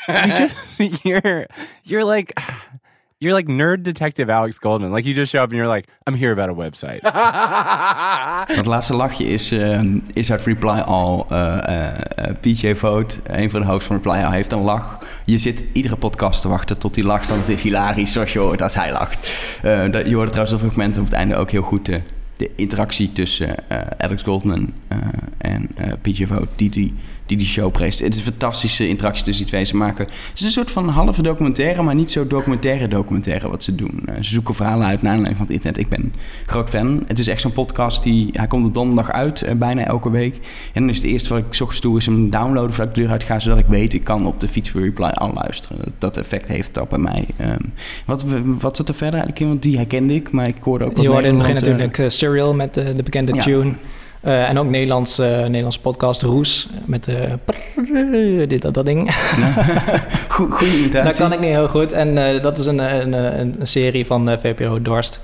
just 0.08 0.80
you're 1.04 1.46
you're 1.82 2.04
like 2.04 2.32
You're 3.18 3.32
like 3.32 3.48
nerd 3.48 3.82
detective 3.82 4.28
Alex 4.28 4.58
Goldman. 4.58 4.92
Like 4.92 5.06
you 5.06 5.14
just 5.14 5.32
show 5.32 5.42
up 5.42 5.48
and 5.50 5.56
you're 5.56 5.74
like, 5.74 5.88
I'm 6.06 6.14
here 6.14 6.32
about 6.32 6.50
a 6.50 6.54
website. 6.54 7.00
Het 8.56 8.66
laatste 8.66 8.94
lachje 8.94 9.24
is, 9.24 9.52
eh, 9.52 9.82
is 10.12 10.30
uit 10.30 10.40
Reply 10.40 10.78
All. 10.78 11.24
eh, 11.28 11.58
eh, 11.64 11.94
eh, 12.14 12.36
PJ 12.40 12.74
Vote, 12.74 13.16
een 13.24 13.50
van 13.50 13.60
de 13.60 13.66
hosts 13.66 13.86
van 13.86 13.96
Reply 13.96 14.22
All, 14.22 14.32
heeft 14.32 14.52
een 14.52 14.62
lach. 14.62 14.98
Je 15.24 15.38
zit 15.38 15.64
iedere 15.72 15.96
podcast 15.96 16.40
te 16.40 16.48
wachten 16.48 16.78
tot 16.78 16.94
hij 16.94 17.04
lacht, 17.04 17.28
want 17.28 17.40
het 17.40 17.50
is 17.50 17.62
hilarisch 17.62 18.12
zoals 18.12 18.32
je 18.32 18.38
hoort 18.38 18.62
als 18.62 18.74
hij 18.74 18.92
lacht. 18.92 19.32
Dat, 19.90 20.06
je 20.08 20.14
hoort 20.14 20.28
trouwens 20.28 20.52
op 20.52 20.60
fragmenten 20.60 21.00
op 21.02 21.08
het 21.08 21.16
einde 21.16 21.36
ook 21.36 21.50
heel 21.50 21.62
goed 21.62 21.90
de 22.36 22.50
interactie 22.56 23.12
tussen 23.12 23.68
eh, 23.68 23.80
Alex 23.98 24.22
Goldman 24.22 24.72
eh, 24.88 24.98
en 25.38 25.68
eh, 25.74 25.92
PJ 26.02 26.26
Vote, 26.26 26.48
die 26.56 26.70
die, 26.70 26.94
die 27.26 27.36
die 27.36 27.46
show 27.46 27.72
presenteert. 27.72 28.14
Het 28.14 28.20
is 28.22 28.26
een 28.26 28.32
fantastische 28.38 28.88
interactie 28.88 29.24
tussen 29.24 29.44
die 29.44 29.52
twee. 29.52 29.64
Ze 29.64 29.76
maken, 29.76 30.04
het 30.06 30.38
is 30.38 30.42
een 30.42 30.50
soort 30.50 30.70
van 30.70 30.88
halve 30.88 31.22
documentaire, 31.22 31.82
maar 31.82 31.94
niet 31.94 32.10
zo 32.10 32.26
documentaire 32.26 32.88
documentaire 32.88 33.48
wat 33.48 33.62
ze 33.62 33.74
doen. 33.74 34.02
Eh, 34.06 34.14
ze 34.16 34.22
zoeken 34.34 34.54
verhalen 34.54 34.86
uit 34.86 35.02
naar 35.02 35.12
aanleiding 35.12 35.36
van 35.36 35.46
het 35.46 35.54
internet. 35.54 35.80
Ik 35.80 35.88
ben 35.88 36.12
groot 36.46 36.68
fan. 36.68 37.02
Het 37.06 37.18
is 37.18 37.28
echt 37.28 37.40
zo'n 37.40 37.52
podcast 37.52 38.02
die, 38.02 38.28
hij 38.32 38.46
komt 38.46 38.66
op 38.66 38.74
donderdag 38.74 39.10
uit, 39.14 39.42
eh, 39.42 39.54
bijna 39.54 39.84
elke 39.84 40.10
week. 40.10 40.34
En 40.72 40.80
dan 40.80 40.88
is 40.90 40.96
het 40.96 41.06
eerste 41.06 41.28
wat 41.28 41.38
ik 41.38 41.44
's 41.50 41.60
ochtends 41.60 41.82
doe, 41.82 41.96
is 41.96 42.06
hem 42.06 42.30
downloaden 42.30 42.70
voordat 42.74 42.88
ik 42.88 42.94
de 42.94 43.00
deur 43.00 43.10
uit 43.10 43.22
ga, 43.22 43.38
zodat 43.38 43.58
ik 43.58 43.66
weet, 43.68 43.92
ik 43.94 44.04
kan 44.04 44.26
op 44.26 44.40
de 44.40 44.48
fiets 44.48 44.70
voor 44.70 44.80
Reply 44.80 45.04
al 45.08 45.32
luisteren. 45.32 45.76
Dat, 45.78 45.92
dat 45.98 46.16
effect 46.16 46.48
heeft 46.48 46.66
het 46.68 46.78
al 46.78 46.86
bij 46.90 46.98
mij. 46.98 47.26
Ehm, 47.36 47.58
wat, 48.06 48.24
wat 48.60 48.76
zit 48.76 48.88
er 48.88 48.94
verder 48.94 49.14
eigenlijk 49.20 49.40
in? 49.40 49.48
Want 49.48 49.62
die 49.62 49.76
herkende 49.76 50.14
ik, 50.14 50.30
maar 50.30 50.48
ik 50.48 50.56
hoorde 50.60 50.84
ook 50.84 50.92
wat 50.94 51.02
Je 51.02 51.08
hoorde 51.08 51.26
in 51.26 51.34
het 51.34 51.38
begin 51.42 51.54
Nederlandse- 51.54 51.84
natuurlijk 51.94 52.12
uh, 52.12 52.30
Serial 52.30 52.54
met 52.54 52.74
de, 52.74 52.94
de 52.94 53.02
bekende 53.02 53.34
Ja. 53.34 53.42
tune. 53.42 53.72
Eh, 54.26 54.48
en 54.48 54.58
ook 54.58 54.68
Nederlands, 54.68 55.18
eh 55.18 55.28
Nederlands 55.28 55.78
podcast 55.78 56.22
Roes 56.22 56.68
met 56.84 57.08
prrrr, 57.44 58.48
dit, 58.48 58.62
dat, 58.62 58.74
dat 58.74 58.86
ding. 58.86 59.14
Goed, 60.28 60.52
goede 60.58 60.76
imitatie. 60.76 61.08
Dat 61.08 61.16
kan 61.16 61.32
ik 61.32 61.40
niet 61.40 61.50
heel 61.50 61.68
goed. 61.68 61.92
En 61.92 62.18
eh, 62.18 62.42
dat 62.42 62.58
is 62.58 62.66
een, 62.66 62.78
een, 62.78 63.12
een, 63.12 63.54
een 63.60 63.66
serie 63.66 64.06
van 64.06 64.28
eh, 64.28 64.38
VPRO 64.38 64.82
Dorst. 64.82 65.20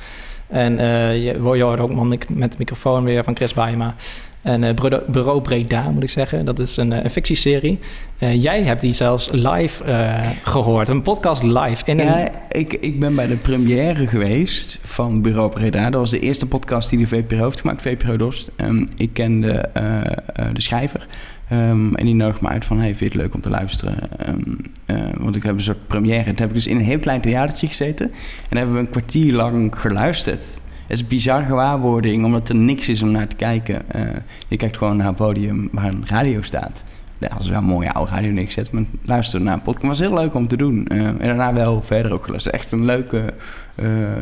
En 0.49 0.79
eh, 0.79 1.25
je, 1.25 1.33
je 1.55 1.63
hoort 1.63 1.81
ook 1.81 1.95
man 1.95 2.19
met, 2.29 2.59
microfoon 2.59 3.05
weer 3.05 3.25
van 3.25 3.37
Chris 3.37 3.55
Baema. 3.55 3.95
En 4.43 4.65
eh, 4.65 4.75
Bureau- 4.75 5.03
Bureau 5.11 5.41
Breda, 5.41 5.91
moet 5.91 6.03
ik 6.03 6.11
zeggen. 6.11 6.45
Dat 6.45 6.59
is 6.59 6.77
een, 6.77 6.93
eh, 6.93 7.05
een 7.05 7.11
fictieserie. 7.11 7.79
Eh, 8.19 8.43
jij 8.43 8.63
hebt 8.63 8.81
die 8.81 8.93
zelfs 8.93 9.29
live 9.33 9.85
eh, 9.85 10.31
gehoord. 10.45 10.89
Een 10.89 11.03
podcast 11.03 11.43
live. 11.43 11.83
In 11.85 12.01
een, 12.01 12.07
Ja, 12.07 12.31
ik, 12.49 12.73
ik 12.73 13.01
ben 13.01 13.15
bij 13.15 13.27
de 13.27 13.37
première 13.37 14.07
geweest 14.07 14.79
van 14.83 15.23
Bureau 15.23 15.51
Breda. 15.51 15.91
Dat 15.91 16.01
was 16.01 16.11
de 16.11 16.21
eerste 16.21 16.47
podcast 16.49 16.91
die 16.91 16.99
de 16.99 17.07
VPRO 17.07 17.45
heeft 17.45 17.61
gemaakt, 17.61 17.83
VPRO 17.83 18.17
Dost. 18.17 18.51
Ehm, 18.57 18.87
ik 18.97 19.13
kende 19.13 19.69
de 20.53 20.61
schrijver. 20.61 21.07
Ehm, 21.49 21.95
en 21.95 22.05
die 22.05 22.15
nodigde 22.15 22.43
me 22.43 22.49
uit 22.49 22.65
van, 22.65 22.79
hey, 22.79 22.87
vind 22.95 22.99
je 22.99 23.05
het 23.05 23.15
leuk 23.15 23.35
om 23.35 23.41
te 23.41 23.51
luisteren? 23.51 24.19
Ehm, 24.19 24.41
eh, 24.87 24.97
want 25.19 25.37
ik 25.37 25.43
heb 25.43 25.55
een 25.55 25.61
soort 25.61 25.87
première. 25.87 26.25
Toen 26.25 26.35
heb 26.37 26.49
ik 26.49 26.55
dus 26.55 26.67
in 26.67 26.77
een 26.77 26.83
heel 26.85 26.99
klein 26.99 27.21
theatertje 27.21 27.67
gezeten. 27.67 28.11
En 28.49 28.57
hebben 28.57 28.75
we 28.75 28.81
een 28.81 28.91
kwartier 28.91 29.33
lang 29.33 29.73
geluisterd. 29.79 30.61
Het 30.93 31.01
is 31.01 31.07
bizar 31.07 31.43
gewaarwording, 31.43 32.25
omdat 32.25 32.49
er 32.49 32.55
niks 32.55 32.89
is 32.89 33.03
om 33.03 33.11
naar 33.11 33.29
te 33.29 33.37
kijken. 33.37 33.91
Eh, 33.91 34.17
je 34.49 34.57
kijkt 34.57 34.77
gewoon 34.77 34.97
naar 34.97 35.07
een 35.07 35.15
podium 35.15 35.69
waar 35.73 35.85
een 35.85 36.07
radio 36.07 36.43
staat. 36.43 36.85
Dat 37.19 37.41
is 37.41 37.49
wel 37.49 37.59
een 37.59 37.65
mooie 37.65 37.93
oude 37.93 38.11
radio 38.11 38.31
neergezet, 38.31 38.71
maar 38.71 38.83
luisteren 39.03 39.45
naar 39.45 39.55
een 39.55 39.63
podcast 39.63 39.87
was 39.87 39.99
heel 39.99 40.15
leuk 40.15 40.35
om 40.35 40.49
te 40.49 40.57
doen. 40.57 40.87
Eh, 40.87 41.07
en 41.07 41.19
daarna 41.19 41.53
wel 41.53 41.83
verder 41.83 42.13
ook 42.13 42.25
geluisterd. 42.25 42.55
Echt 42.55 42.73
een 42.73 42.85
leuke... 42.85 43.35
eh, 43.75 44.17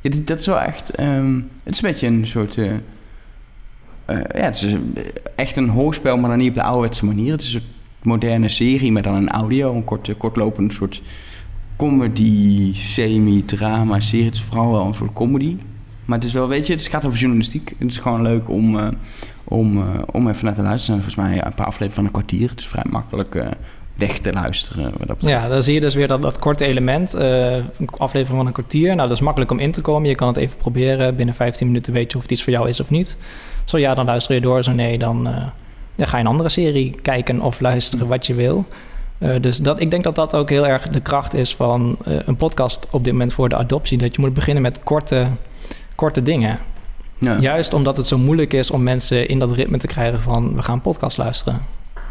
ja, 0.00 0.10
dat 0.24 0.38
is 0.38 0.46
wel 0.46 0.60
echt... 0.60 0.90
ehm, 0.90 1.34
het 1.62 1.74
is 1.74 1.82
een 1.82 1.90
beetje 1.90 2.06
een 2.06 2.26
soort... 2.26 2.54
ja, 2.54 2.80
het 4.28 4.62
is 4.62 4.76
echt 5.36 5.56
een 5.56 5.68
hoorspel, 5.68 6.16
maar 6.16 6.30
dan 6.30 6.38
niet 6.38 6.48
op 6.48 6.54
de 6.54 6.62
ouderwetse 6.62 7.04
manier. 7.04 7.32
Het 7.32 7.42
is 7.42 7.54
een 7.54 7.62
moderne 8.02 8.48
serie 8.48 8.92
met 8.92 9.04
dan 9.04 9.14
een 9.14 9.30
audio, 9.30 9.74
een 9.74 9.84
kort, 9.84 10.16
kortlopend 10.16 10.72
soort 10.72 11.02
comedy, 11.76 12.74
semi-drama 12.74 14.00
serie. 14.00 14.24
Het 14.24 14.34
is 14.34 14.42
vooral 14.42 14.70
wel 14.70 14.86
een 14.86 14.94
soort 14.94 15.12
comedy. 15.12 15.56
Maar 16.04 16.18
het 16.18 16.26
is 16.26 16.32
wel, 16.32 16.48
weet 16.48 16.66
je, 16.66 16.72
het 16.72 16.86
gaat 16.86 17.04
over 17.04 17.18
journalistiek. 17.18 17.74
Het 17.78 17.90
is 17.90 17.98
gewoon 17.98 18.22
leuk 18.22 18.48
om, 18.48 18.78
eh, 18.78 18.88
om, 19.44 19.78
eh, 19.78 20.02
om 20.12 20.28
even 20.28 20.44
naar 20.44 20.54
te 20.54 20.62
luisteren. 20.62 21.02
Volgens 21.02 21.26
mij 21.26 21.44
een 21.44 21.54
paar 21.54 21.66
afleveringen 21.66 21.94
van 21.94 22.04
een 22.04 22.10
kwartier. 22.10 22.48
Het 22.48 22.60
is 22.60 22.66
vrij 22.66 22.84
makkelijk 22.90 23.34
eh, 23.34 23.46
weg 23.94 24.18
te 24.18 24.32
luisteren. 24.32 24.82
Wat 24.84 25.08
dat 25.08 25.18
betreft. 25.18 25.42
Ja, 25.42 25.48
dan 25.48 25.62
zie 25.62 25.74
je 25.74 25.80
dus 25.80 25.94
weer 25.94 26.08
dat, 26.08 26.22
dat 26.22 26.38
korte 26.38 26.64
element. 26.64 27.12
een 27.12 27.88
aflevering 27.98 28.38
van 28.38 28.46
een 28.46 28.52
kwartier. 28.52 28.86
Nou, 28.86 29.08
dat 29.08 29.16
is 29.16 29.22
makkelijk 29.22 29.50
om 29.50 29.58
in 29.58 29.72
te 29.72 29.80
komen. 29.80 30.08
Je 30.08 30.14
kan 30.14 30.28
het 30.28 30.36
even 30.36 30.56
proberen. 30.56 31.16
Binnen 31.16 31.34
15 31.34 31.66
minuten 31.66 31.92
weet 31.92 32.10
je 32.10 32.16
of 32.16 32.22
het 32.22 32.32
iets 32.32 32.42
voor 32.42 32.52
jou 32.52 32.68
is 32.68 32.80
of 32.80 32.90
niet. 32.90 33.16
Zo 33.64 33.78
ja, 33.78 33.94
dan 33.94 34.04
luister 34.04 34.34
je 34.34 34.40
door. 34.40 34.62
Zo 34.62 34.72
nee, 34.72 34.98
dan 34.98 35.28
ja, 35.94 36.06
ga 36.06 36.16
je 36.16 36.22
een 36.22 36.30
andere 36.30 36.48
serie 36.48 36.94
kijken 37.02 37.40
of 37.40 37.60
luisteren 37.60 38.08
wat 38.08 38.26
je 38.26 38.34
wil. 38.34 38.66
Dus 39.40 39.58
dat, 39.58 39.80
ik 39.80 39.90
denk 39.90 40.02
dat 40.02 40.14
dat 40.14 40.34
ook 40.34 40.50
heel 40.50 40.66
erg 40.66 40.88
de 40.88 41.00
kracht 41.00 41.34
is 41.34 41.54
van 41.54 41.96
een 42.04 42.36
podcast 42.36 42.86
op 42.90 43.04
dit 43.04 43.12
moment 43.12 43.32
voor 43.32 43.48
de 43.48 43.56
adoptie. 43.56 43.98
Dat 43.98 44.14
je 44.14 44.20
moet 44.20 44.34
beginnen 44.34 44.62
met 44.62 44.80
korte, 44.82 45.26
korte 45.94 46.22
dingen. 46.22 46.58
Ja. 47.18 47.38
Juist 47.40 47.72
omdat 47.74 47.96
het 47.96 48.06
zo 48.06 48.18
moeilijk 48.18 48.52
is 48.52 48.70
om 48.70 48.82
mensen 48.82 49.28
in 49.28 49.38
dat 49.38 49.52
ritme 49.52 49.78
te 49.78 49.86
krijgen 49.86 50.20
van 50.20 50.54
we 50.54 50.62
gaan 50.62 50.80
podcast 50.80 51.16
luisteren. 51.16 51.60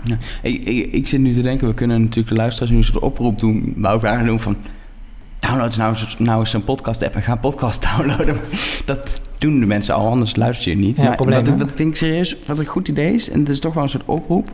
Ja. 0.04 0.18
Ik, 0.42 0.64
ik, 0.64 0.94
ik 0.94 1.08
zit 1.08 1.20
nu 1.20 1.34
te 1.34 1.42
denken, 1.42 1.68
we 1.68 1.74
kunnen 1.74 2.02
natuurlijk 2.02 2.30
de 2.30 2.36
luisteraars 2.36 2.72
nu 2.72 2.78
een 2.78 2.84
soort 2.84 3.04
oproep 3.04 3.40
doen. 3.40 3.74
Maar 3.76 3.94
ook 3.94 4.04
eigenlijk 4.04 4.44
doen 4.44 4.54
van... 4.54 4.72
Download 5.40 5.76
nou, 5.78 5.96
eens- 5.96 6.18
nou 6.20 6.40
eens 6.40 6.54
een 6.54 6.64
podcast-app 6.64 7.16
en 7.16 7.22
ga 7.22 7.32
een 7.32 7.40
podcast 7.40 7.82
downloaden. 7.98 8.38
Dat 8.86 9.22
doen 9.38 9.60
de 9.60 9.66
mensen 9.66 9.96
al, 9.96 10.08
anders 10.08 10.36
luister 10.36 10.72
je 10.72 10.78
niet. 10.78 10.98
Ja, 10.98 11.04
maar 11.04 11.18
wat, 11.18 11.48
wat 11.48 11.70
ik 11.70 11.78
denk 11.78 11.96
serieus, 11.96 12.36
wat 12.46 12.60
een 12.60 12.66
goed 12.66 12.88
idee 12.88 13.14
is... 13.14 13.30
en 13.30 13.40
het 13.40 13.50
is 13.50 13.60
toch 13.60 13.74
wel 13.74 13.84
een 13.84 13.90
soort 13.90 14.06
oproep... 14.06 14.52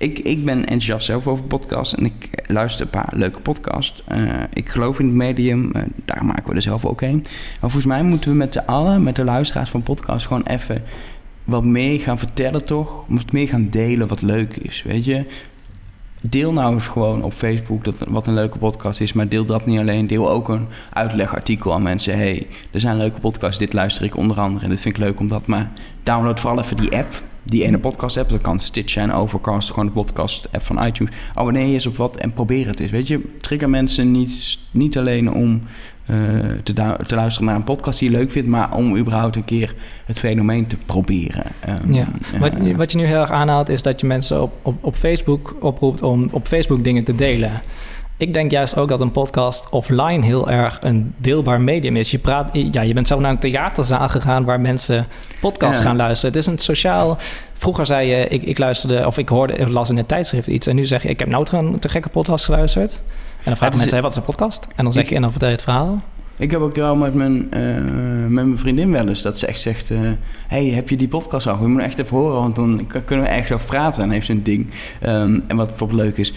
Ik, 0.00 0.18
ik 0.18 0.44
ben 0.44 0.58
enthousiast 0.58 1.06
zelf 1.06 1.26
over 1.26 1.44
podcasts 1.44 1.94
en 1.94 2.04
ik 2.04 2.42
luister 2.46 2.84
een 2.84 2.90
paar 2.90 3.12
leuke 3.12 3.40
podcasts. 3.40 4.02
Eh, 4.04 4.22
ik 4.52 4.68
geloof 4.68 4.98
in 4.98 5.06
het 5.06 5.14
medium, 5.14 5.72
eh, 5.72 5.82
daar 6.04 6.24
maken 6.24 6.48
we 6.48 6.54
er 6.54 6.62
zelf 6.62 6.84
ook 6.84 7.00
een. 7.00 7.20
Maar 7.22 7.70
volgens 7.70 7.86
mij 7.86 8.02
moeten 8.02 8.30
we 8.30 8.36
met 8.36 8.52
z'n 8.52 8.62
allen, 8.66 9.02
met 9.02 9.16
de 9.16 9.24
luisteraars 9.24 9.70
van 9.70 9.82
podcasts... 9.82 10.26
gewoon 10.26 10.46
even 10.46 10.82
wat 11.44 11.64
meer 11.64 12.00
gaan 12.00 12.18
vertellen 12.18 12.64
toch? 12.64 13.04
Wat 13.08 13.32
meer 13.32 13.48
gaan 13.48 13.68
delen 13.70 14.08
wat 14.08 14.22
leuk 14.22 14.56
is, 14.56 14.82
weet 14.82 15.04
je? 15.04 15.26
Deel 16.22 16.52
nou 16.52 16.74
eens 16.74 16.88
gewoon 16.88 17.22
op 17.22 17.32
Facebook 17.32 17.84
dat, 17.84 17.94
wat 18.08 18.26
een 18.26 18.34
leuke 18.34 18.58
podcast 18.58 19.00
is. 19.00 19.12
Maar 19.12 19.28
deel 19.28 19.44
dat 19.44 19.66
niet 19.66 19.78
alleen. 19.78 20.06
Deel 20.06 20.30
ook 20.30 20.48
een 20.48 20.66
uitlegartikel 20.92 21.72
aan 21.72 21.82
mensen. 21.82 22.16
hey, 22.16 22.46
er 22.70 22.80
zijn 22.80 22.96
leuke 22.96 23.20
podcasts. 23.20 23.58
Dit 23.58 23.72
luister 23.72 24.04
ik 24.04 24.16
onder 24.16 24.40
andere. 24.40 24.64
En 24.64 24.70
dit 24.70 24.80
vind 24.80 24.96
ik 24.96 25.02
leuk 25.02 25.20
omdat. 25.20 25.46
Maar 25.46 25.70
download 26.02 26.40
vooral 26.40 26.58
even 26.58 26.76
die 26.76 26.96
app. 26.96 27.22
Die 27.42 27.64
ene 27.64 27.78
podcast 27.78 28.16
app. 28.16 28.28
Dat 28.30 28.40
kan 28.40 28.58
Stitch 28.58 28.92
zijn, 28.92 29.12
Overcast. 29.12 29.68
Gewoon 29.68 29.86
de 29.86 29.92
podcast 29.92 30.48
app 30.52 30.64
van 30.64 30.84
iTunes. 30.86 31.14
Abonneer 31.34 31.66
je 31.66 31.72
eens 31.72 31.86
op 31.86 31.96
wat 31.96 32.16
en 32.16 32.32
probeer 32.32 32.66
het 32.66 32.80
eens. 32.80 32.90
Weet 32.90 33.06
je, 33.08 33.20
trigger 33.40 33.70
mensen 33.70 34.10
niet, 34.10 34.58
niet 34.70 34.98
alleen 34.98 35.32
om 35.32 35.62
eh, 36.06 36.16
te, 36.62 36.72
te 37.06 37.14
luisteren 37.14 37.48
naar 37.48 37.56
een 37.56 37.64
podcast 37.64 37.98
die 37.98 38.10
je 38.10 38.16
leuk 38.16 38.30
vindt. 38.30 38.48
Maar 38.48 38.76
om 38.76 38.96
überhaupt 38.96 39.36
een 39.36 39.44
keer 39.44 39.74
het 40.04 40.18
fenomeen 40.18 40.66
te 40.66 40.76
proberen. 40.86 41.44
Ehm, 41.60 41.92
Ja. 41.92 42.06
Wat, 42.38 42.54
eh, 42.54 42.76
wat 42.76 42.92
je 42.92 42.98
nu 42.98 43.04
heel 43.04 43.20
erg 43.20 43.30
aanhaalt 43.30 43.68
is 43.68 43.82
dat 43.82 44.00
je 44.00 44.06
mensen 44.06 44.42
op, 44.42 44.52
op, 44.62 44.84
op 44.84 44.94
Facebook 44.96 45.56
oproept 45.60 46.02
om 46.02 46.28
op 46.32 46.46
Facebook 46.46 46.84
dingen 46.84 47.04
te 47.04 47.14
delen. 47.14 47.62
Ik 48.20 48.32
denk 48.34 48.50
juist 48.50 48.76
ook 48.76 48.88
dat 48.88 49.00
een 49.00 49.10
podcast 49.10 49.68
offline 49.70 50.24
heel 50.24 50.50
erg 50.50 50.78
een 50.82 51.14
deelbaar 51.16 51.60
medium 51.60 51.96
is. 51.96 52.10
Je, 52.10 52.18
praat, 52.18 52.50
ja, 52.52 52.80
je 52.82 52.94
bent 52.94 53.06
zelf 53.06 53.20
naar 53.20 53.30
een 53.30 53.38
theaterzaal 53.38 54.08
gegaan 54.08 54.44
waar 54.44 54.60
mensen 54.60 55.06
podcasts 55.40 55.78
Ja. 55.78 55.84
gaan 55.84 55.96
luisteren. 55.96 56.34
Het 56.36 56.46
is 56.46 56.52
een 56.52 56.58
sociaal. 56.58 57.16
Vroeger 57.54 57.86
zei 57.86 58.08
je, 58.08 58.26
ik, 58.28 58.42
ik 58.42 58.58
luisterde 58.58 59.06
of 59.06 59.18
ik 59.18 59.28
hoorde, 59.28 59.52
ik 59.52 59.68
las 59.68 59.90
in 59.90 59.96
het 59.96 60.08
tijdschrift 60.08 60.46
iets. 60.46 60.66
En 60.66 60.74
nu 60.76 60.84
zeg 60.84 61.02
je, 61.02 61.08
ik 61.08 61.18
heb 61.18 61.28
nou 61.28 61.46
een 61.50 61.78
te 61.78 61.88
gekke 61.88 62.08
podcast 62.08 62.44
geluisterd. 62.44 63.02
En 63.06 63.44
dan 63.44 63.56
vragen 63.56 63.74
is- 63.74 63.78
mensen, 63.80 63.90
hey, 63.92 64.02
wat 64.02 64.10
is 64.10 64.16
een 64.16 64.22
podcast? 64.24 64.66
En 64.76 64.84
dan 64.84 64.92
zeg 64.92 65.08
je, 65.08 65.14
en 65.14 65.20
dan 65.22 65.30
vertel 65.30 65.48
je 65.48 65.54
het 65.54 65.64
verhaal. 65.64 66.02
Ik 66.38 66.50
heb 66.50 66.60
ook 66.60 66.74
wel 66.76 66.96
met 66.96 67.14
mijn, 67.14 67.50
eh, 67.52 67.60
met 68.20 68.30
mijn 68.46 68.58
vriendin 68.58 68.90
wel 68.90 69.08
eens 69.08 69.22
dat 69.22 69.38
ze 69.38 69.46
echt 69.46 69.60
zegt... 69.60 69.90
eh, 69.90 70.00
hey, 70.48 70.64
heb 70.64 70.88
je 70.88 70.96
die 70.96 71.08
podcast 71.08 71.46
al? 71.46 71.58
Je 71.60 71.66
moet 71.66 71.82
echt 71.82 71.98
even 71.98 72.16
horen, 72.16 72.34
want 72.40 72.56
dan 72.56 72.86
kunnen 73.04 73.24
we 73.26 73.30
ergens 73.32 73.52
over 73.52 73.66
praten. 73.66 74.02
En 74.02 74.10
heeft 74.10 74.26
ze 74.26 74.32
een 74.32 74.42
ding. 74.42 74.70
Ehm, 75.00 75.40
en 75.48 75.56
wat 75.56 75.68
bijvoorbeeld 75.68 76.00
leuk 76.00 76.16
is... 76.16 76.32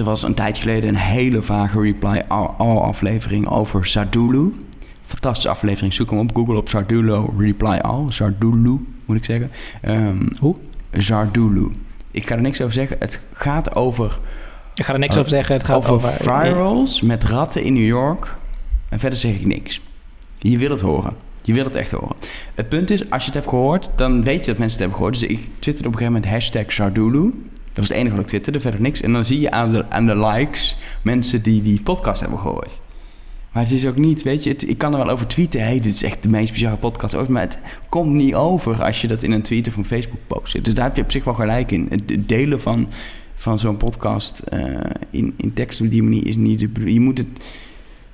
Er 0.00 0.06
was 0.06 0.22
een 0.22 0.34
tijd 0.34 0.58
geleden 0.58 0.88
een 0.88 0.96
hele 0.96 1.42
vage 1.42 1.80
Reply 1.80 2.22
All, 2.28 2.76
aflevering 2.76 3.48
over 3.48 3.86
Sardulu. 3.86 4.52
Fantastische 5.02 5.48
aflevering. 5.48 5.94
Zoek 5.94 6.10
hem 6.10 6.18
op 6.18 6.30
Google 6.36 6.56
op 6.56 6.68
Sardulu 6.68 7.24
Reply 7.38 7.76
All. 7.78 8.04
Sardulu, 8.10 8.86
moet 9.04 9.16
ik 9.16 9.24
zeggen. 9.24 9.50
Ehm, 9.80 10.26
Hoe? 10.38 10.54
Sardulu. 10.92 11.70
Ik 12.10 12.26
ga 12.26 12.34
er 12.34 12.40
niks 12.40 12.60
over 12.60 12.72
zeggen. 12.72 12.96
Het 12.98 13.22
gaat 13.32 13.74
over... 13.74 14.18
Ik 14.74 14.84
ga 14.84 14.92
er 14.92 14.98
niks 14.98 15.16
over 15.16 15.30
zeggen. 15.30 15.54
Het 15.54 15.64
gaat 15.64 15.76
over, 15.76 15.92
over- 15.92 16.12
virals 16.12 17.02
met 17.02 17.24
ratten 17.24 17.62
in 17.62 17.72
New 17.72 17.86
York. 17.86 18.36
En 18.88 18.98
verder 18.98 19.18
zeg 19.18 19.34
ik 19.34 19.46
niks. 19.46 19.82
Je 20.38 20.58
wil 20.58 20.70
het 20.70 20.80
horen. 20.80 21.12
Je 21.42 21.52
wil 21.52 21.64
het 21.64 21.74
echt 21.74 21.90
horen. 21.90 22.16
Het 22.54 22.68
punt 22.68 22.90
is, 22.90 23.10
als 23.10 23.20
je 23.20 23.26
het 23.26 23.34
hebt 23.38 23.48
gehoord, 23.48 23.90
dan 23.94 24.24
weet 24.24 24.44
je 24.44 24.50
dat 24.50 24.58
mensen 24.58 24.78
het 24.78 24.78
hebben 24.78 24.96
gehoord. 24.96 25.18
Dus 25.20 25.28
ik 25.28 25.38
twitterde 25.58 25.88
op 25.88 25.94
een 25.94 25.98
gegeven 25.98 26.12
moment 26.12 26.32
hashtag 26.32 26.72
Sardulu. 26.72 27.32
Dat 27.72 27.78
was 27.78 27.88
het 27.88 27.96
enige 27.96 28.14
wat 28.14 28.24
ik 28.24 28.28
twitterde, 28.28 28.60
verder 28.60 28.80
niks. 28.80 29.00
En 29.00 29.12
dan 29.12 29.24
zie 29.24 29.40
je 29.40 29.50
aan 29.50 29.72
de, 29.72 29.90
aan 29.90 30.06
de 30.06 30.16
likes 30.16 30.76
mensen 31.02 31.42
die 31.42 31.62
die 31.62 31.82
podcast 31.82 32.20
hebben 32.20 32.38
gehoord. 32.38 32.80
Maar 33.52 33.62
het 33.62 33.72
is 33.72 33.86
ook 33.86 33.96
niet, 33.96 34.22
weet 34.22 34.44
je, 34.44 34.56
ik 34.56 34.78
kan 34.78 34.92
er 34.92 34.98
wel 34.98 35.10
over 35.10 35.26
tweeten. 35.26 35.60
hey, 35.60 35.80
dit 35.80 35.94
is 35.94 36.02
echt 36.02 36.22
de 36.22 36.28
meest 36.28 36.52
bizarre 36.52 36.76
podcast 36.76 37.14
ooit. 37.14 37.28
Maar 37.28 37.42
het 37.42 37.58
komt 37.88 38.12
niet 38.12 38.34
over 38.34 38.82
als 38.82 39.00
je 39.00 39.08
dat 39.08 39.22
in 39.22 39.32
een 39.32 39.42
tweet 39.42 39.68
of 39.68 39.76
een 39.76 39.84
Facebook 39.84 40.20
post. 40.26 40.64
Dus 40.64 40.74
daar 40.74 40.84
heb 40.84 40.96
je 40.96 41.02
op 41.02 41.10
zich 41.10 41.24
wel 41.24 41.34
gelijk 41.34 41.70
in. 41.70 41.86
Het 41.90 42.28
delen 42.28 42.60
van, 42.60 42.88
van 43.34 43.58
zo'n 43.58 43.76
podcast 43.76 44.38
eh, 44.38 44.80
in, 45.10 45.34
in 45.36 45.52
tekst 45.52 45.80
op 45.80 45.90
die 45.90 46.02
manier 46.02 46.26
is 46.26 46.36
niet 46.36 46.58
de. 46.58 46.92
Je 46.92 47.00
moet 47.00 47.18
het... 47.18 47.28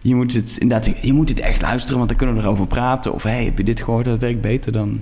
je 0.02 0.14
moet 0.14 0.32
het 0.32 0.56
inderdaad, 0.58 0.94
je 1.02 1.12
moet 1.12 1.28
het 1.28 1.40
echt 1.40 1.60
luisteren, 1.60 1.96
want 1.96 2.08
dan 2.08 2.18
kunnen 2.18 2.36
we 2.36 2.42
erover 2.42 2.66
praten. 2.66 3.12
Of 3.12 3.22
hey, 3.22 3.44
heb 3.44 3.58
je 3.58 3.64
dit 3.64 3.82
gehoord? 3.82 4.04
Dat 4.04 4.20
werkt 4.20 4.40
beter 4.40 4.72
dan 4.72 5.00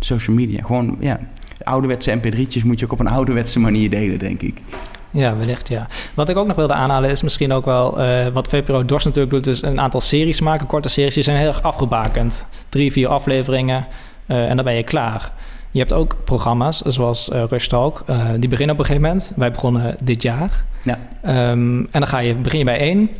social 0.00 0.36
media. 0.36 0.62
Gewoon, 0.62 0.96
ja, 1.00 1.20
ouderwetse 1.62 2.18
mp3'tjes 2.18 2.64
moet 2.64 2.78
je 2.78 2.84
ook 2.84 2.92
op 2.92 3.00
een 3.00 3.06
ouderwetse 3.08 3.60
manier 3.60 3.90
delen, 3.90 4.18
denk 4.18 4.42
ik. 4.42 4.62
Ja, 5.10 5.36
wellicht 5.36 5.68
ja. 5.68 5.86
Wat 6.14 6.28
ik 6.28 6.36
ook 6.36 6.46
nog 6.46 6.56
wilde 6.56 6.72
aanhalen 6.72 7.10
is 7.10 7.22
misschien 7.22 7.52
ook 7.52 7.64
wel... 7.64 8.00
eh, 8.00 8.26
wat 8.32 8.48
VPRO 8.48 8.84
Dors 8.84 9.04
natuurlijk 9.04 9.32
doet, 9.32 9.46
is 9.46 9.62
een 9.62 9.80
aantal 9.80 10.00
series 10.00 10.40
maken. 10.40 10.66
Korte 10.66 10.88
series, 10.88 11.14
die 11.14 11.22
zijn 11.22 11.36
heel 11.36 11.46
erg 11.46 11.62
afgebakend. 11.62 12.46
Drie, 12.68 12.92
vier 12.92 13.08
afleveringen 13.08 13.86
eh, 14.26 14.48
en 14.50 14.56
dan 14.56 14.64
ben 14.64 14.74
je 14.74 14.82
klaar. 14.82 15.32
Je 15.70 15.78
hebt 15.78 15.92
ook 15.92 16.16
programma's, 16.24 16.80
zoals 16.80 17.30
eh 17.30 17.42
Rush 17.48 17.66
Talk. 17.66 18.04
die 18.38 18.48
beginnen 18.48 18.74
op 18.74 18.80
een 18.80 18.86
gegeven 18.86 19.08
moment. 19.08 19.32
Wij 19.36 19.50
begonnen 19.50 19.96
dit 20.02 20.22
jaar. 20.22 20.64
Ja. 20.82 20.98
Ehm, 21.22 21.78
en 21.78 21.88
dan 21.90 22.06
ga 22.06 22.18
je, 22.18 22.34
begin 22.34 22.58
je 22.58 22.64
bij 22.64 22.78
één. 22.78 23.10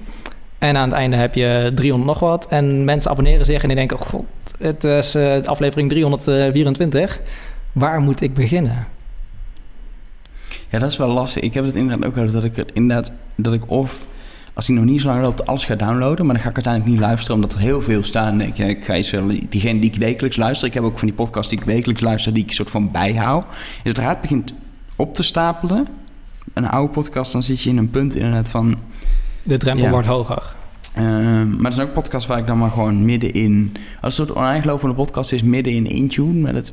En 0.58 0.76
aan 0.76 0.88
het 0.88 0.98
einde 0.98 1.16
heb 1.16 1.34
je 1.34 1.72
300 1.74 2.10
nog 2.10 2.20
wat. 2.20 2.46
En 2.48 2.84
mensen 2.84 3.10
abonneren 3.10 3.46
zich 3.46 3.62
en 3.62 3.68
die 3.68 3.76
denken... 3.76 3.96
Oh 4.00 4.02
god, 4.02 4.24
het 4.58 4.84
is 4.84 5.16
aflevering 5.46 5.88
324. 5.90 7.20
Waar 7.76 8.00
moet 8.00 8.20
ik 8.20 8.34
beginnen? 8.34 8.86
Ja, 10.68 10.78
dat 10.78 10.90
is 10.90 10.96
wel 10.96 11.08
lastig. 11.08 11.42
Ik 11.42 11.54
heb 11.54 11.64
het 11.64 11.74
inderdaad 11.74 12.06
ook 12.06 12.32
dat 12.32 12.44
ik 12.44 12.56
het 12.56 12.70
inderdaad 12.72 13.12
dat 13.34 13.52
ik 13.52 13.70
of 13.70 14.06
als 14.54 14.66
die 14.66 14.76
nog 14.76 14.84
niet 14.84 15.00
zo 15.00 15.06
lang 15.08 15.22
loopt, 15.22 15.46
alles 15.46 15.64
ga 15.64 15.74
downloaden, 15.74 16.26
maar 16.26 16.34
dan 16.34 16.44
ga 16.44 16.48
ik 16.48 16.54
uiteindelijk 16.54 16.94
niet 16.94 17.02
luisteren 17.02 17.34
omdat 17.34 17.52
er 17.52 17.58
heel 17.58 17.82
veel 17.82 18.02
staan. 18.02 18.40
Ik, 18.40 18.58
ik 18.58 18.84
ga 18.84 18.94
eens 18.94 19.10
wel 19.10 19.30
diegene 19.48 19.80
die 19.80 19.90
ik 19.90 19.98
wekelijks 19.98 20.36
luister. 20.36 20.68
Ik 20.68 20.74
heb 20.74 20.82
ook 20.82 20.98
van 20.98 21.08
die 21.08 21.16
podcast 21.16 21.50
die 21.50 21.58
ik 21.58 21.64
wekelijks 21.64 22.02
luister, 22.02 22.34
die 22.34 22.42
ik 22.42 22.52
soort 22.52 22.70
van 22.70 22.90
bijhoud. 22.90 23.44
En 23.44 23.50
zodra 23.84 24.08
het 24.08 24.20
begint 24.20 24.52
op 24.96 25.14
te 25.14 25.22
stapelen, 25.22 25.86
een 26.52 26.68
oude 26.68 26.92
podcast, 26.92 27.32
dan 27.32 27.42
zit 27.42 27.62
je 27.62 27.70
in 27.70 27.76
een 27.76 27.90
punt 27.90 28.14
inderdaad 28.14 28.48
van. 28.48 28.76
De 29.42 29.56
drempel 29.56 29.84
Ja. 29.84 29.90
wordt 29.90 30.06
hoger. 30.06 30.54
Ehm, 30.94 31.50
maar 31.56 31.64
er 31.66 31.72
zijn 31.72 31.86
ook 31.86 31.94
podcasts 31.94 32.28
waar 32.28 32.38
ik 32.38 32.46
dan 32.46 32.58
maar 32.58 32.70
gewoon 32.70 33.04
middenin... 33.04 33.72
Als 34.00 34.16
het 34.16 34.28
een 34.28 34.34
soort 34.34 34.46
oneindig 34.46 34.94
podcast 34.94 35.32
is, 35.32 35.42
midden 35.42 35.72
in 35.72 35.86
intune. 35.86 36.40
Maar 36.40 36.52
dat, 36.52 36.70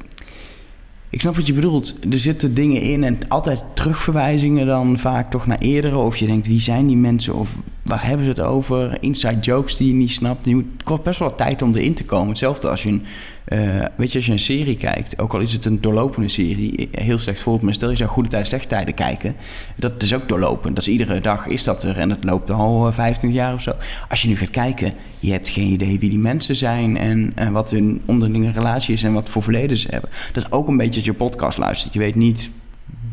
ik 1.14 1.22
snap 1.22 1.36
wat 1.36 1.48
je 1.48 1.54
bedoelt. 1.54 1.96
Er 2.12 2.20
zitten 2.20 2.54
dingen 2.54 2.82
in 2.82 3.04
en 3.04 3.18
altijd 3.28 3.64
terugverwijzingen 3.74 4.66
dan 4.66 5.00
vaak 5.00 5.32
toch 5.32 5.48
naar 5.48 5.58
eerdere. 5.58 5.98
Of 5.98 6.18
je 6.18 6.26
denkt, 6.26 6.48
wie 6.48 6.60
zijn 6.60 6.88
die 6.88 6.98
mensen? 6.98 7.36
Of 7.36 7.50
waar 7.82 8.06
hebben 8.06 8.26
ze 8.26 8.32
het 8.32 8.42
over? 8.42 8.98
Inside 9.02 9.40
jokes 9.40 9.78
die 9.78 9.88
je 9.88 9.94
niet 9.94 10.12
snapt. 10.12 10.46
Je 10.46 10.56
moet, 10.56 10.66
het 10.74 10.84
kost 10.84 11.04
best 11.04 11.20
wel 11.20 11.36
tijd 11.36 11.62
om 11.62 11.76
erin 11.76 11.94
te 11.94 12.06
komen. 12.06 12.28
Hetzelfde 12.28 12.70
als 12.70 12.84
je 12.84 12.90
een, 12.90 13.04
eh, 13.46 13.60
weet 13.96 14.12
je, 14.12 14.18
als 14.18 14.26
je 14.26 14.32
een 14.32 14.40
serie 14.40 14.78
kijkt. 14.78 15.20
Ook 15.20 15.34
al 15.34 15.40
is 15.40 15.54
het 15.54 15.66
een 15.66 15.82
doorlopende 15.82 16.30
serie. 16.30 16.90
Heel 16.92 17.20
slecht 17.20 17.40
voorbeeld, 17.40 17.64
maar 17.64 17.74
stel 17.74 17.90
je 17.90 17.96
zou 17.96 18.10
goede 18.10 18.30
tijden, 18.30 18.48
slechte 18.48 18.68
tijden 18.68 18.94
kijken. 18.94 19.36
Dat 19.76 20.04
is 20.04 20.14
ook 20.14 20.30
doorlopend. 20.30 20.76
Dat 20.76 20.88
is 20.88 20.92
iedere 20.92 21.22
dag 21.22 21.48
is 21.48 21.64
dat 21.64 21.84
er. 21.84 21.98
En 21.98 22.10
dat 22.10 22.24
loopt 22.24 22.52
al 22.52 22.88
eh, 22.88 22.94
25 22.94 23.40
jaar 23.40 23.54
of 23.54 23.62
zo. 23.62 23.74
Als 24.10 24.22
je 24.22 24.28
nu 24.28 24.38
gaat 24.38 24.50
kijken, 24.50 24.94
je 25.20 25.32
hebt 25.32 25.50
geen 25.50 25.72
idee 25.72 26.00
wie 26.00 26.10
die 26.10 26.20
mensen 26.20 26.56
zijn. 26.56 26.98
En 26.98 27.32
eh, 27.36 27.50
wat 27.50 27.72
hun 27.72 28.02
onderlinge 28.06 28.52
relatie 28.52 28.94
is 28.94 29.04
en 29.04 29.14
wat 29.14 29.30
voor 29.30 29.44
verleden 29.44 29.78
ze 29.78 29.88
hebben. 29.90 30.10
Dat 30.34 30.44
is 30.44 30.52
ook 30.52 30.68
een 30.68 30.78
beetje 30.78 30.96
als 30.96 31.06
je 31.06 31.14
podcast 31.14 31.58
luistert. 31.58 31.94
Je 31.94 32.00
weet 32.00 32.16
niet 32.16 32.50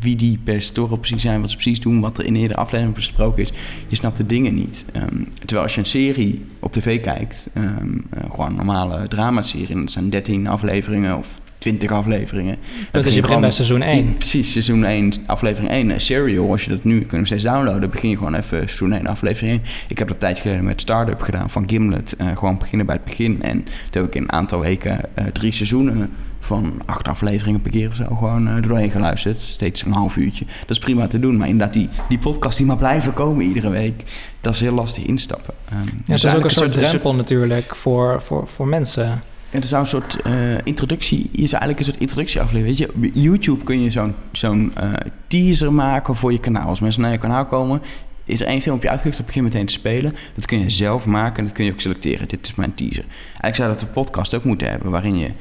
wie 0.01 0.15
die 0.15 0.39
perstoren 0.43 0.99
precies 0.99 1.21
zijn, 1.21 1.41
wat 1.41 1.49
ze 1.49 1.55
precies 1.55 1.79
doen, 1.79 1.99
wat 1.99 2.17
er 2.17 2.25
in 2.25 2.33
de 2.33 2.55
aflevering 2.55 2.95
besproken 2.95 3.43
is. 3.43 3.51
Je 3.87 3.95
snapt 3.95 4.17
de 4.17 4.25
dingen 4.25 4.53
niet. 4.53 4.85
Ehm, 4.93 5.23
terwijl 5.39 5.61
als 5.61 5.73
je 5.73 5.79
een 5.79 5.85
serie 5.85 6.45
op 6.59 6.71
tv 6.71 7.01
kijkt, 7.01 7.49
ehm, 7.53 7.97
eh, 8.09 8.23
gewoon 8.29 8.49
een 8.49 8.55
normale 8.55 9.07
dramaserie, 9.07 9.75
en 9.75 9.79
dat 9.79 9.91
zijn 9.91 10.09
13 10.09 10.47
afleveringen 10.47 11.17
of 11.17 11.27
20 11.57 11.91
afleveringen. 11.91 12.55
dan 12.55 12.85
Dus 12.91 13.01
begin 13.01 13.13
je 13.13 13.21
begint 13.21 13.41
bij 13.41 13.51
seizoen 13.51 13.81
1. 13.81 14.05
Ja, 14.05 14.11
precies, 14.11 14.51
seizoen 14.51 14.83
1, 14.83 15.13
aflevering 15.25 15.71
1. 15.71 15.91
Eh, 15.91 15.97
Serial, 15.97 16.51
als 16.51 16.63
je 16.63 16.69
dat 16.69 16.83
nu 16.83 16.99
kun 16.99 17.07
je 17.09 17.17
nog 17.17 17.25
steeds 17.25 17.43
downloaden, 17.43 17.89
begin 17.89 18.09
je 18.09 18.17
gewoon 18.17 18.35
even 18.35 18.57
seizoen 18.57 18.93
1, 18.93 19.07
aflevering 19.07 19.51
1. 19.51 19.61
Ik 19.87 19.97
heb 19.97 20.07
dat 20.07 20.19
tijdje 20.19 20.41
geleden 20.41 20.63
met 20.63 20.81
Startup 20.81 21.21
gedaan 21.21 21.49
van 21.49 21.69
Gimlet. 21.69 22.15
Eh, 22.15 22.27
gewoon 22.37 22.57
beginnen 22.57 22.85
bij 22.85 22.95
het 22.95 23.05
begin. 23.05 23.41
En 23.41 23.63
toen 23.63 24.01
heb 24.01 24.05
ik 24.05 24.15
in 24.15 24.21
een 24.21 24.31
aantal 24.31 24.59
weken 24.59 24.99
drie 25.33 25.51
seizoenen 25.51 26.09
van 26.41 26.81
acht 26.85 27.07
afleveringen 27.07 27.61
per 27.61 27.71
keer 27.71 27.87
of 27.87 27.95
zo 27.95 28.15
gewoon 28.15 28.47
eh, 28.47 28.55
er 28.55 28.67
doorheen 28.67 28.91
geluisterd. 28.91 29.41
Steeds 29.41 29.85
een 29.85 29.91
half 29.91 30.15
uurtje. 30.15 30.45
Dat 30.45 30.69
is 30.69 30.79
prima 30.79 31.07
te 31.07 31.19
doen. 31.19 31.37
Maar 31.37 31.47
inderdaad, 31.47 31.73
die, 31.73 31.89
die 32.09 32.19
podcast 32.19 32.57
die 32.57 32.65
maar 32.65 32.77
blijven 32.77 33.13
komen 33.13 33.45
iedere 33.45 33.69
week, 33.69 34.03
dat 34.41 34.53
is 34.53 34.59
heel 34.59 34.73
lastig 34.73 35.03
instappen. 35.05 35.53
Ehm, 35.69 35.77
Ja, 35.77 35.83
dus 36.05 36.21
het 36.21 36.31
is 36.31 36.37
ook 36.37 36.43
een 36.43 36.49
soort 36.49 36.73
drempel 36.73 37.15
natuurlijk 37.15 37.75
voor, 37.75 38.21
voor, 38.21 38.47
voor 38.47 38.67
mensen. 38.67 39.05
ja, 39.51 39.59
er 39.59 39.65
zou 39.65 39.81
een 39.81 39.87
soort 39.87 40.21
eh, 40.21 40.33
introductie, 40.63 41.29
je 41.31 41.47
zou 41.47 41.61
eigenlijk 41.61 41.79
een 41.79 41.85
soort 41.85 41.99
introductieaflevering. 41.99 42.65
Weet 42.65 42.77
je, 42.77 42.89
op 42.95 43.15
YouTube 43.15 43.63
kun 43.63 43.81
je 43.81 43.91
zo'n 43.91 44.15
zo'n 44.31 44.71
eh, 44.75 44.93
teaser 45.27 45.73
maken 45.73 46.15
voor 46.15 46.31
je 46.31 46.39
kanaal. 46.39 46.67
Als 46.67 46.79
mensen 46.79 47.01
naar 47.01 47.11
je 47.11 47.17
kanaal 47.17 47.45
komen, 47.45 47.81
is 48.25 48.41
er 48.41 48.47
één 48.47 48.61
filmpje 48.61 48.89
uitgelegd, 48.89 49.17
dat 49.17 49.25
begint 49.25 49.45
meteen 49.45 49.65
te 49.65 49.73
spelen. 49.73 50.15
Dat 50.35 50.45
kun 50.45 50.59
je 50.59 50.69
zelf 50.69 51.05
maken 51.05 51.37
en 51.37 51.43
dat 51.43 51.53
kun 51.53 51.65
je 51.65 51.71
ook 51.71 51.81
selecteren. 51.81 52.27
Dit 52.27 52.47
is 52.47 52.55
mijn 52.55 52.73
teaser. 52.75 53.05
Eigenlijk 53.29 53.55
zou 53.55 53.69
dat 53.69 53.81
een 53.81 53.91
podcast 53.91 54.33
ook 54.35 54.43
moeten 54.43 54.69
hebben, 54.69 54.91
waarin 54.91 55.17
je, 55.17 55.31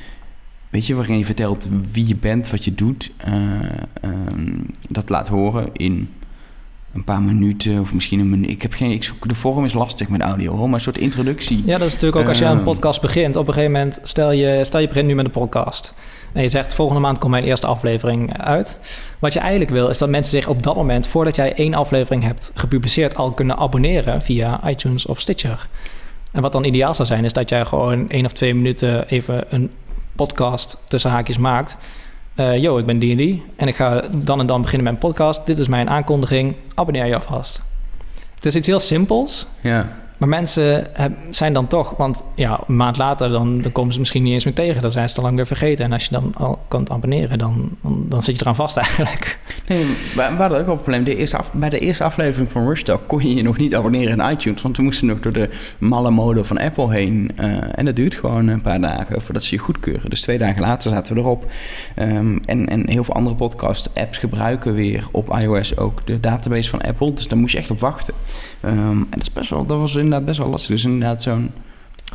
weet 0.71 0.87
je, 0.87 0.95
waarin 0.95 1.19
je 1.19 1.25
vertelt 1.25 1.69
wie 1.93 2.09
je 2.09 2.17
bent, 2.17 2.51
wat 2.51 2.65
je 2.65 2.75
doet. 2.75 3.11
eh, 3.17 3.61
ehm, 4.01 4.59
dat 4.89 5.09
laat 5.09 5.29
horen 5.29 5.69
in 5.73 6.09
een 6.95 7.05
paar 7.05 7.23
minuten 7.23 7.81
of 7.81 7.95
misschien 7.95 8.21
een 8.21 8.31
minuut. 8.31 8.51
Ik 8.51 8.63
heb 8.63 8.73
geen, 8.73 8.91
ik 8.91 9.05
zoek, 9.05 9.29
de 9.29 9.35
vorm 9.35 9.65
is 9.65 9.73
lastig 9.73 10.09
met 10.09 10.21
audio, 10.21 10.57
hoor, 10.57 10.67
maar 10.67 10.75
een 10.75 10.81
soort 10.85 10.99
introductie. 10.99 11.63
Ja, 11.67 11.79
dat 11.79 11.87
is 11.87 11.93
natuurlijk 11.93 12.23
ook 12.23 12.29
als 12.29 12.39
je 12.39 12.45
aan 12.45 12.51
een 12.51 12.57
Ehm, 12.57 12.67
podcast 12.67 13.01
begint. 13.01 13.37
Op 13.37 13.47
een 13.49 13.53
gegeven 13.55 13.73
moment, 13.75 14.01
stel 14.03 14.31
je, 14.33 14.61
stel 14.65 14.81
je 14.81 14.87
begint 14.87 15.07
nu 15.07 15.15
met 15.15 15.25
een 15.25 15.31
podcast. 15.31 15.95
En 16.33 16.43
je 16.43 16.49
zegt, 16.49 16.75
volgende 16.75 17.01
maand 17.01 17.19
komt 17.19 17.31
mijn 17.31 17.45
eerste 17.45 17.67
aflevering 17.67 18.39
uit. 18.39 18.79
Wat 19.19 19.33
je 19.33 19.39
eigenlijk 19.39 19.71
wil, 19.71 19.89
is 19.89 19.99
dat 19.99 20.09
mensen 20.09 20.39
zich 20.39 20.49
op 20.49 20.63
dat 20.63 20.77
moment, 20.77 21.07
voordat 21.07 21.37
jij 21.37 21.55
één 21.55 21.75
aflevering 21.75 22.23
hebt 22.23 22.53
gepubliceerd, 22.55 23.17
al 23.17 23.33
kunnen 23.33 23.57
abonneren 23.57 24.23
via 24.23 24.69
iTunes 24.69 25.07
of 25.07 25.21
Stitcher. 25.21 25.69
En 26.33 26.43
wat 26.43 26.53
dan 26.53 26.65
ideaal 26.65 26.95
zou 26.95 27.09
zijn, 27.09 27.25
is 27.25 27.33
dat 27.33 27.49
jij 27.49 27.65
gewoon 27.65 28.09
één 28.11 28.25
of 28.25 28.33
twee 28.33 28.55
minuten 28.55 29.09
even 29.09 29.45
een 29.49 29.71
podcast 30.17 30.79
tussen 30.89 31.11
haakjes 31.11 31.39
maakt. 31.39 31.77
Eh, 32.35 32.57
yo, 32.57 32.79
ik 32.79 32.87
ben 32.87 32.99
D&D 32.99 33.43
en 33.57 33.69
ik 33.69 33.77
ga 33.77 34.03
dan 34.13 34.41
en 34.41 34.47
dan 34.47 34.63
beginnen 34.63 34.85
met 34.93 35.03
een 35.03 35.09
podcast. 35.09 35.47
Dit 35.47 35.59
is 35.59 35.69
mijn 35.69 35.89
aankondiging. 35.91 36.57
Abonneer 36.75 37.07
je 37.07 37.15
alvast. 37.15 37.61
Het 38.35 38.47
is 38.47 38.57
iets 38.57 38.67
heel 38.67 38.81
simpels, 38.81 39.47
Ja. 39.61 39.97
Maar 40.21 40.29
mensen 40.29 40.87
zijn 41.31 41.53
dan 41.53 41.67
toch, 41.67 41.97
want 41.97 42.25
ja, 42.35 42.61
een 42.67 42.77
maand 42.77 42.97
later 42.97 43.29
dan, 43.29 43.61
dan 43.61 43.73
komen 43.73 43.93
ze 43.93 43.99
misschien 43.99 44.23
niet 44.23 44.33
eens 44.33 44.45
meer 44.45 44.55
tegen. 44.55 44.83
Dan 44.83 44.91
zijn 44.91 45.09
ze 45.09 45.17
al 45.17 45.23
lang 45.23 45.37
weer 45.37 45.47
vergeten. 45.47 45.85
En 45.85 45.93
als 45.93 46.05
je 46.05 46.11
dan 46.11 46.33
al 46.37 46.59
kan 46.69 46.91
abonneren, 46.91 47.39
dan, 47.39 47.77
dan, 47.83 48.23
zit 48.23 48.35
je 48.35 48.41
eraan 48.41 48.57
vast 48.57 48.77
eigenlijk. 48.87 49.39
Nee, 49.67 49.87
we 49.87 50.13
we 50.15 50.23
hadden 50.23 50.59
ook 50.59 50.65
wel 50.65 50.75
een 50.75 50.81
probleem. 50.81 51.05
De 51.05 51.17
eerste 51.17 51.39
bij 51.53 51.69
de 51.69 51.79
eerste 51.79 52.05
aflevering 52.05 52.51
van 52.51 52.67
Rush 52.67 52.83
kon 53.07 53.23
je 53.23 53.35
je 53.35 53.43
nog 53.43 53.57
niet 53.57 53.75
abonneren 53.75 54.21
in 54.21 54.31
iTunes. 54.31 54.63
Want 54.63 54.77
we 54.77 54.83
moesten 54.83 55.07
nog 55.07 55.21
door 55.21 55.33
de 55.33 55.49
malle 55.79 56.11
mode 56.11 56.45
van 56.45 56.59
Apple 56.59 56.93
heen. 56.93 57.31
eh, 57.37 57.79
en 57.79 57.85
dat 57.85 57.97
duurt 57.97 58.15
gewoon 58.15 58.49
een 58.49 58.63
paar 58.63 58.81
dagen 58.81 59.23
voordat 59.23 59.43
ze 59.43 59.55
je 59.55 59.61
goedkeuren. 59.61 60.11
Dus 60.11 60.21
twee 60.21 60.39
dagen 60.39 60.61
later 60.61 60.91
zaten 60.91 61.15
we 61.15 61.21
erop. 61.21 61.51
Ehm, 61.95 62.39
en, 62.45 62.67
en 62.67 62.89
heel 62.89 63.05
veel 63.05 63.15
andere 63.15 63.37
podcast-apps 63.37 64.19
gebruiken 64.19 64.75
weer 64.75 65.09
op 65.13 65.39
iOS 65.39 65.77
ook 65.77 66.07
de 66.07 66.21
database 66.21 66.71
van 66.71 66.81
Apple. 66.81 67.13
Dus 67.13 67.29
daar 67.29 67.39
moest 67.39 67.53
je 67.53 67.59
echt 67.59 67.71
op 67.71 67.81
wachten. 67.81 68.15
Ehm, 68.61 68.77
en 68.77 69.07
dat, 69.11 69.21
is 69.21 69.33
best 69.33 69.51
wel, 69.51 69.67
dat 69.67 69.79
was 69.79 69.95
inderdaad 70.13 70.25
best 70.29 70.39
wel 70.39 70.49
lastig. 70.49 70.71
Dus 70.75 70.85
inderdaad 70.85 71.23
zo'n... 71.23 71.51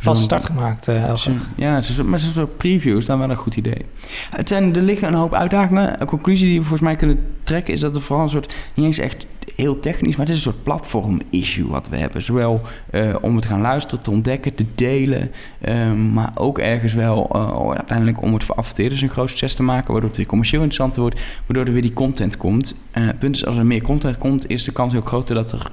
Vast 0.00 0.22
start 0.22 0.44
gemaakt, 0.44 0.88
eh 0.88 1.02
Elger. 1.02 1.18
Zo- 1.18 1.30
Ja, 1.56 1.72
maar 2.04 2.20
zo'n 2.20 2.32
soort 2.32 2.56
previews, 2.56 3.06
dan 3.06 3.18
wel 3.18 3.30
een 3.30 3.36
goed 3.36 3.56
idee. 3.56 3.86
Het 4.30 4.48
zijn, 4.48 4.76
er 4.76 4.82
liggen 4.82 5.08
een 5.08 5.14
hoop 5.14 5.34
uitdagingen. 5.34 6.00
Een 6.00 6.06
conclusie 6.06 6.46
die 6.46 6.54
we 6.58 6.60
volgens 6.60 6.82
mij 6.82 6.96
kunnen 6.96 7.18
trekken 7.42 7.74
is 7.74 7.80
dat 7.80 7.94
er 7.96 8.02
vooral 8.02 8.24
een 8.24 8.30
soort, 8.30 8.54
niet 8.74 8.86
eens 8.86 8.98
echt 8.98 9.26
heel 9.54 9.80
technisch, 9.80 10.16
maar 10.16 10.26
het 10.26 10.34
is 10.36 10.44
een 10.44 10.52
soort 10.52 10.62
platform-issue 10.62 11.68
wat 11.68 11.88
we 11.88 11.96
hebben. 11.96 12.22
Zowel 12.22 12.60
eh, 12.90 13.14
om 13.20 13.32
het 13.34 13.42
te 13.42 13.48
gaan 13.48 13.60
luisteren, 13.60 14.04
te 14.04 14.10
ontdekken, 14.10 14.54
te 14.54 14.64
delen, 14.74 15.30
ehm, 15.60 16.12
maar 16.12 16.30
ook 16.34 16.58
ergens 16.58 16.92
wel 16.94 17.28
eh, 17.32 17.70
uiteindelijk 17.76 18.22
om 18.22 18.32
het 18.34 18.44
voor 18.44 18.54
adverteerders 18.54 19.00
een 19.02 19.08
groot 19.10 19.28
succes 19.30 19.54
te 19.54 19.62
maken, 19.62 19.90
waardoor 19.92 20.08
het 20.08 20.18
weer 20.18 20.26
commercieel 20.26 20.62
interessanter 20.62 21.02
wordt, 21.02 21.20
waardoor 21.46 21.66
er 21.66 21.72
weer 21.72 21.82
die 21.82 21.92
content 21.94 22.36
komt. 22.36 22.74
Eh, 22.90 23.06
het 23.06 23.18
punt 23.18 23.34
is, 23.36 23.46
als 23.46 23.56
er 23.56 23.66
meer 23.66 23.82
content 23.82 24.18
komt, 24.18 24.48
is 24.50 24.64
de 24.64 24.72
kans 24.72 24.94
ook 24.94 25.08
groter 25.08 25.34
dat 25.34 25.52
er... 25.52 25.70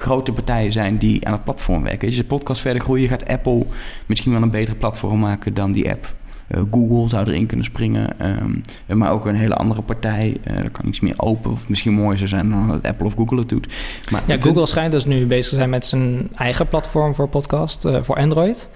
grote 0.00 0.32
partijen 0.32 0.72
zijn 0.72 0.98
die 0.98 1.26
aan 1.26 1.32
het 1.32 1.44
platform 1.44 1.82
werken. 1.82 2.06
Als 2.06 2.16
je 2.16 2.22
de 2.22 2.28
podcast 2.28 2.60
verder 2.60 2.82
groeien, 2.82 3.08
gaat 3.08 3.26
Apple 3.28 3.66
misschien 4.06 4.32
wel 4.32 4.42
een 4.42 4.50
betere 4.50 4.76
platform 4.76 5.18
maken 5.18 5.54
dan 5.54 5.72
die 5.72 5.90
app. 5.90 6.14
Eh, 6.46 6.62
Google 6.70 7.08
zou 7.08 7.26
erin 7.26 7.46
kunnen 7.46 7.66
springen, 7.66 8.18
ehm, 8.18 8.98
maar 8.98 9.12
ook 9.12 9.26
een 9.26 9.34
hele 9.34 9.54
andere 9.54 9.82
partij. 9.82 10.36
Eh 10.42 10.56
er 10.56 10.70
kan 10.70 10.86
iets 10.86 11.00
meer 11.00 11.14
open 11.16 11.50
of 11.50 11.68
misschien 11.68 11.92
mooier 11.92 12.18
zou 12.18 12.28
zijn 12.28 12.50
dan 12.50 12.68
dat 12.68 12.86
Apple 12.86 13.06
of 13.06 13.14
Google 13.14 13.38
het 13.38 13.48
doet. 13.48 13.66
Maar 14.10 14.22
Ja, 14.26 14.36
Google 14.40 14.66
schijnt 14.66 14.92
dus 14.92 15.04
nu 15.04 15.26
bezig 15.26 15.48
te 15.48 15.54
zijn 15.54 15.70
met 15.70 15.86
zijn 15.86 16.28
eigen 16.34 16.68
platform 16.68 17.14
voor 17.14 17.28
podcast, 17.28 17.84
eh, 17.84 17.98
voor 18.02 18.16
Android. 18.16 18.68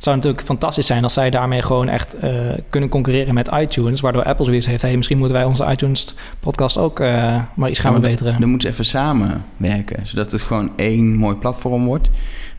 Het 0.00 0.08
zou 0.08 0.18
natuurlijk 0.18 0.46
fantastisch 0.46 0.86
zijn 0.86 1.02
als 1.02 1.12
zij 1.12 1.30
daarmee 1.30 1.62
gewoon 1.62 1.88
echt 1.88 2.14
eh, 2.14 2.30
kunnen 2.70 2.88
concurreren 2.88 3.34
met 3.34 3.50
iTunes. 3.52 4.00
Waardoor 4.00 4.24
Apple 4.24 4.44
zoiets 4.44 4.66
heeft, 4.66 4.82
hey, 4.82 4.96
misschien 4.96 5.18
moeten 5.18 5.36
wij 5.36 5.46
onze 5.46 5.66
iTunes 5.70 6.14
podcast 6.40 6.78
ook 6.78 7.00
eh, 7.00 7.40
maar 7.54 7.70
iets 7.70 7.78
gaan 7.78 7.92
Ja, 7.92 8.00
verbeteren. 8.00 8.32
Dan, 8.32 8.40
dan 8.40 8.50
moeten 8.50 8.68
ze 8.68 8.74
even 8.74 8.84
samenwerken, 8.84 10.06
zodat 10.06 10.32
het 10.32 10.42
gewoon 10.42 10.70
één 10.76 11.16
mooi 11.16 11.36
platform 11.36 11.84
wordt. 11.84 12.10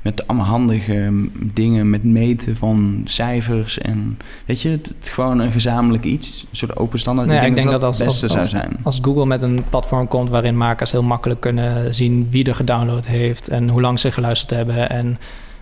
Met 0.02 0.28
allemaal 0.28 0.48
handige 0.48 0.94
mm, 0.94 1.32
dingen, 1.54 1.90
met 1.90 2.04
meten 2.04 2.56
van 2.56 3.02
cijfers 3.06 3.78
en 3.78 4.18
weet 4.46 4.62
je, 4.62 4.70
het, 4.70 4.94
het 5.00 5.10
gewoon 5.10 5.40
een 5.40 5.52
gezamenlijk 5.52 6.04
iets, 6.04 6.48
een 6.52 6.58
soort 6.58 6.78
open 6.78 7.00
standaard. 7.00 7.30
Ja, 7.30 7.42
ik 7.42 7.56
denk, 7.56 7.64
dat 7.64 7.74
dat 7.74 7.84
als, 7.84 7.98
het 7.98 8.08
beste 8.08 8.24
als, 8.24 8.34
zou 8.34 8.48
zijn. 8.48 8.78
Als 8.84 9.00
Google 9.02 9.26
met 9.26 9.42
een 9.42 9.64
platform 9.70 10.08
komt 10.08 10.30
waarin 10.30 10.58
makers 10.58 10.92
heel 10.92 11.04
makkelijk 11.04 11.40
kunnen 11.40 11.96
zien 11.96 12.28
wie 12.30 12.46
er 12.46 12.56
gedownload 12.56 13.06
heeft 13.06 13.50
en 13.50 13.70
hoe 13.70 13.82
lang 13.82 14.00
ze 14.00 14.12
geluisterd 14.12 14.50
hebben 14.50 14.90
en 14.90 15.18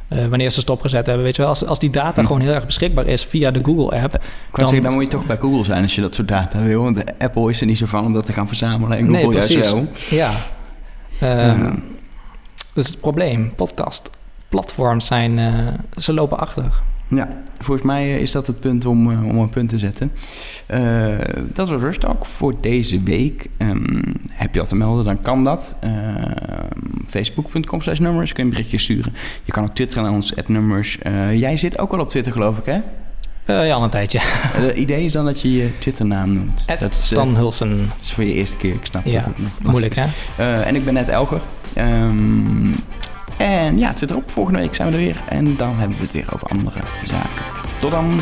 eh, 0.09 0.25
wanneer 0.27 0.49
ze 0.49 0.59
stopgezet 0.59 1.05
hebben. 1.05 1.23
Weet 1.25 1.35
je 1.35 1.41
wel, 1.41 1.51
als, 1.51 1.65
als 1.65 1.79
die 1.79 1.89
data 1.89 2.21
Hm. 2.21 2.27
gewoon 2.27 2.41
heel 2.41 2.53
erg 2.53 2.65
beschikbaar 2.65 3.05
is 3.05 3.25
via 3.25 3.51
de 3.51 3.59
Google-app. 3.63 4.21
Zeggen, 4.53 4.81
dan 4.81 4.93
moet 4.93 5.03
je 5.03 5.09
toch 5.09 5.25
bij 5.25 5.37
Google 5.37 5.63
zijn 5.63 5.83
als 5.83 5.95
je 5.95 6.01
dat 6.01 6.15
soort 6.15 6.27
data 6.27 6.61
wil. 6.61 6.83
Want 6.83 6.95
de 6.95 7.13
Apple 7.19 7.49
is 7.49 7.59
er 7.61 7.67
niet 7.67 7.77
zo 7.77 7.85
van 7.85 8.05
om 8.05 8.13
dat 8.13 8.25
te 8.25 8.33
gaan 8.33 8.47
verzamelen. 8.47 8.97
En 8.97 9.05
Google 9.07 9.25
nee, 9.27 9.47
juist 9.47 9.71
wel. 9.71 9.87
Ja. 10.09 10.31
Ehm, 11.19 11.61
Ja. 11.63 11.75
Dat 12.73 12.83
is 12.83 12.89
het 12.89 12.99
probleem. 13.01 13.55
Podcast 13.55 14.09
platforms 14.49 15.05
zijn, 15.07 15.39
eh, 15.39 15.53
ze 16.01 16.13
lopen 16.13 16.37
achter. 16.39 16.81
Ja, 17.09 17.27
volgens 17.59 17.87
mij 17.87 18.03
eh, 18.03 18.21
is 18.21 18.31
dat 18.31 18.47
het 18.47 18.59
punt 18.59 18.85
om, 18.85 19.11
eh, 19.11 19.27
om 19.27 19.37
een 19.37 19.49
punt 19.49 19.69
te 19.69 19.79
zetten. 19.79 20.11
Eh, 20.65 21.17
dat 21.53 21.69
was 21.69 21.81
Rush 21.81 21.97
Talk 21.97 22.25
voor 22.25 22.55
deze 22.61 23.03
week. 23.03 23.49
Ehm, 23.57 23.83
heb 24.29 24.53
je 24.53 24.59
wat 24.59 24.69
te 24.69 24.75
melden, 24.75 25.05
dan 25.05 25.21
kan 25.21 25.43
dat. 25.43 25.77
Ehm, 25.79 26.71
Facebook.com 27.07 27.81
slash 27.81 27.99
nummers, 27.99 28.33
kun 28.33 28.43
je 28.43 28.49
een 28.49 28.55
berichtje 28.55 28.77
sturen. 28.77 29.13
Je 29.43 29.51
kan 29.51 29.63
ook 29.63 29.75
twitteren 29.75 30.03
naar 30.03 30.13
ons, 30.13 30.33
nummers. 30.47 30.97
jij 31.33 31.57
zit 31.57 31.79
ook 31.79 31.91
wel 31.91 31.99
op 31.99 32.09
Twitter, 32.09 32.31
geloof 32.31 32.57
ik, 32.57 32.65
hè? 32.65 32.79
Eh, 33.49 33.67
ja, 33.67 33.73
al 33.73 33.83
een 33.83 33.89
tijdje. 33.89 34.19
Het 34.23 34.77
idee 34.77 35.05
is 35.05 35.13
dan 35.13 35.25
dat 35.25 35.41
je 35.41 35.53
je 35.53 35.77
Twitternaam 35.77 36.33
noemt. 36.33 36.63
Ed 36.65 36.79
dat 36.79 36.93
is, 36.93 37.05
Stan 37.05 37.35
Hulsen. 37.35 37.77
dat 37.77 37.97
is 38.01 38.11
voor 38.11 38.23
je 38.23 38.33
eerste 38.33 38.57
keer, 38.57 38.73
ik 38.73 38.85
snap 38.85 39.05
Ja, 39.05 39.21
dat 39.21 39.37
het 39.37 39.63
moeilijk, 39.63 39.95
hè? 39.95 40.05
Eh, 40.37 40.67
en 40.67 40.75
ik 40.75 40.85
ben 40.85 40.93
net 40.93 41.09
Elger. 41.09 41.41
Ehm, 41.73 42.71
en 43.39 43.79
ja, 43.79 43.87
het 43.87 43.99
zit 43.99 44.09
erop. 44.09 44.31
Volgende 44.31 44.59
week 44.59 44.75
zijn 44.75 44.89
we 44.89 44.97
er 44.97 45.03
weer. 45.03 45.21
En 45.29 45.55
dan 45.57 45.75
hebben 45.75 45.97
we 45.97 46.03
het 46.03 46.11
weer 46.11 46.27
over 46.33 46.47
andere 46.47 46.79
zaken. 47.03 47.45
Tot 47.79 47.91
dan. 47.91 48.19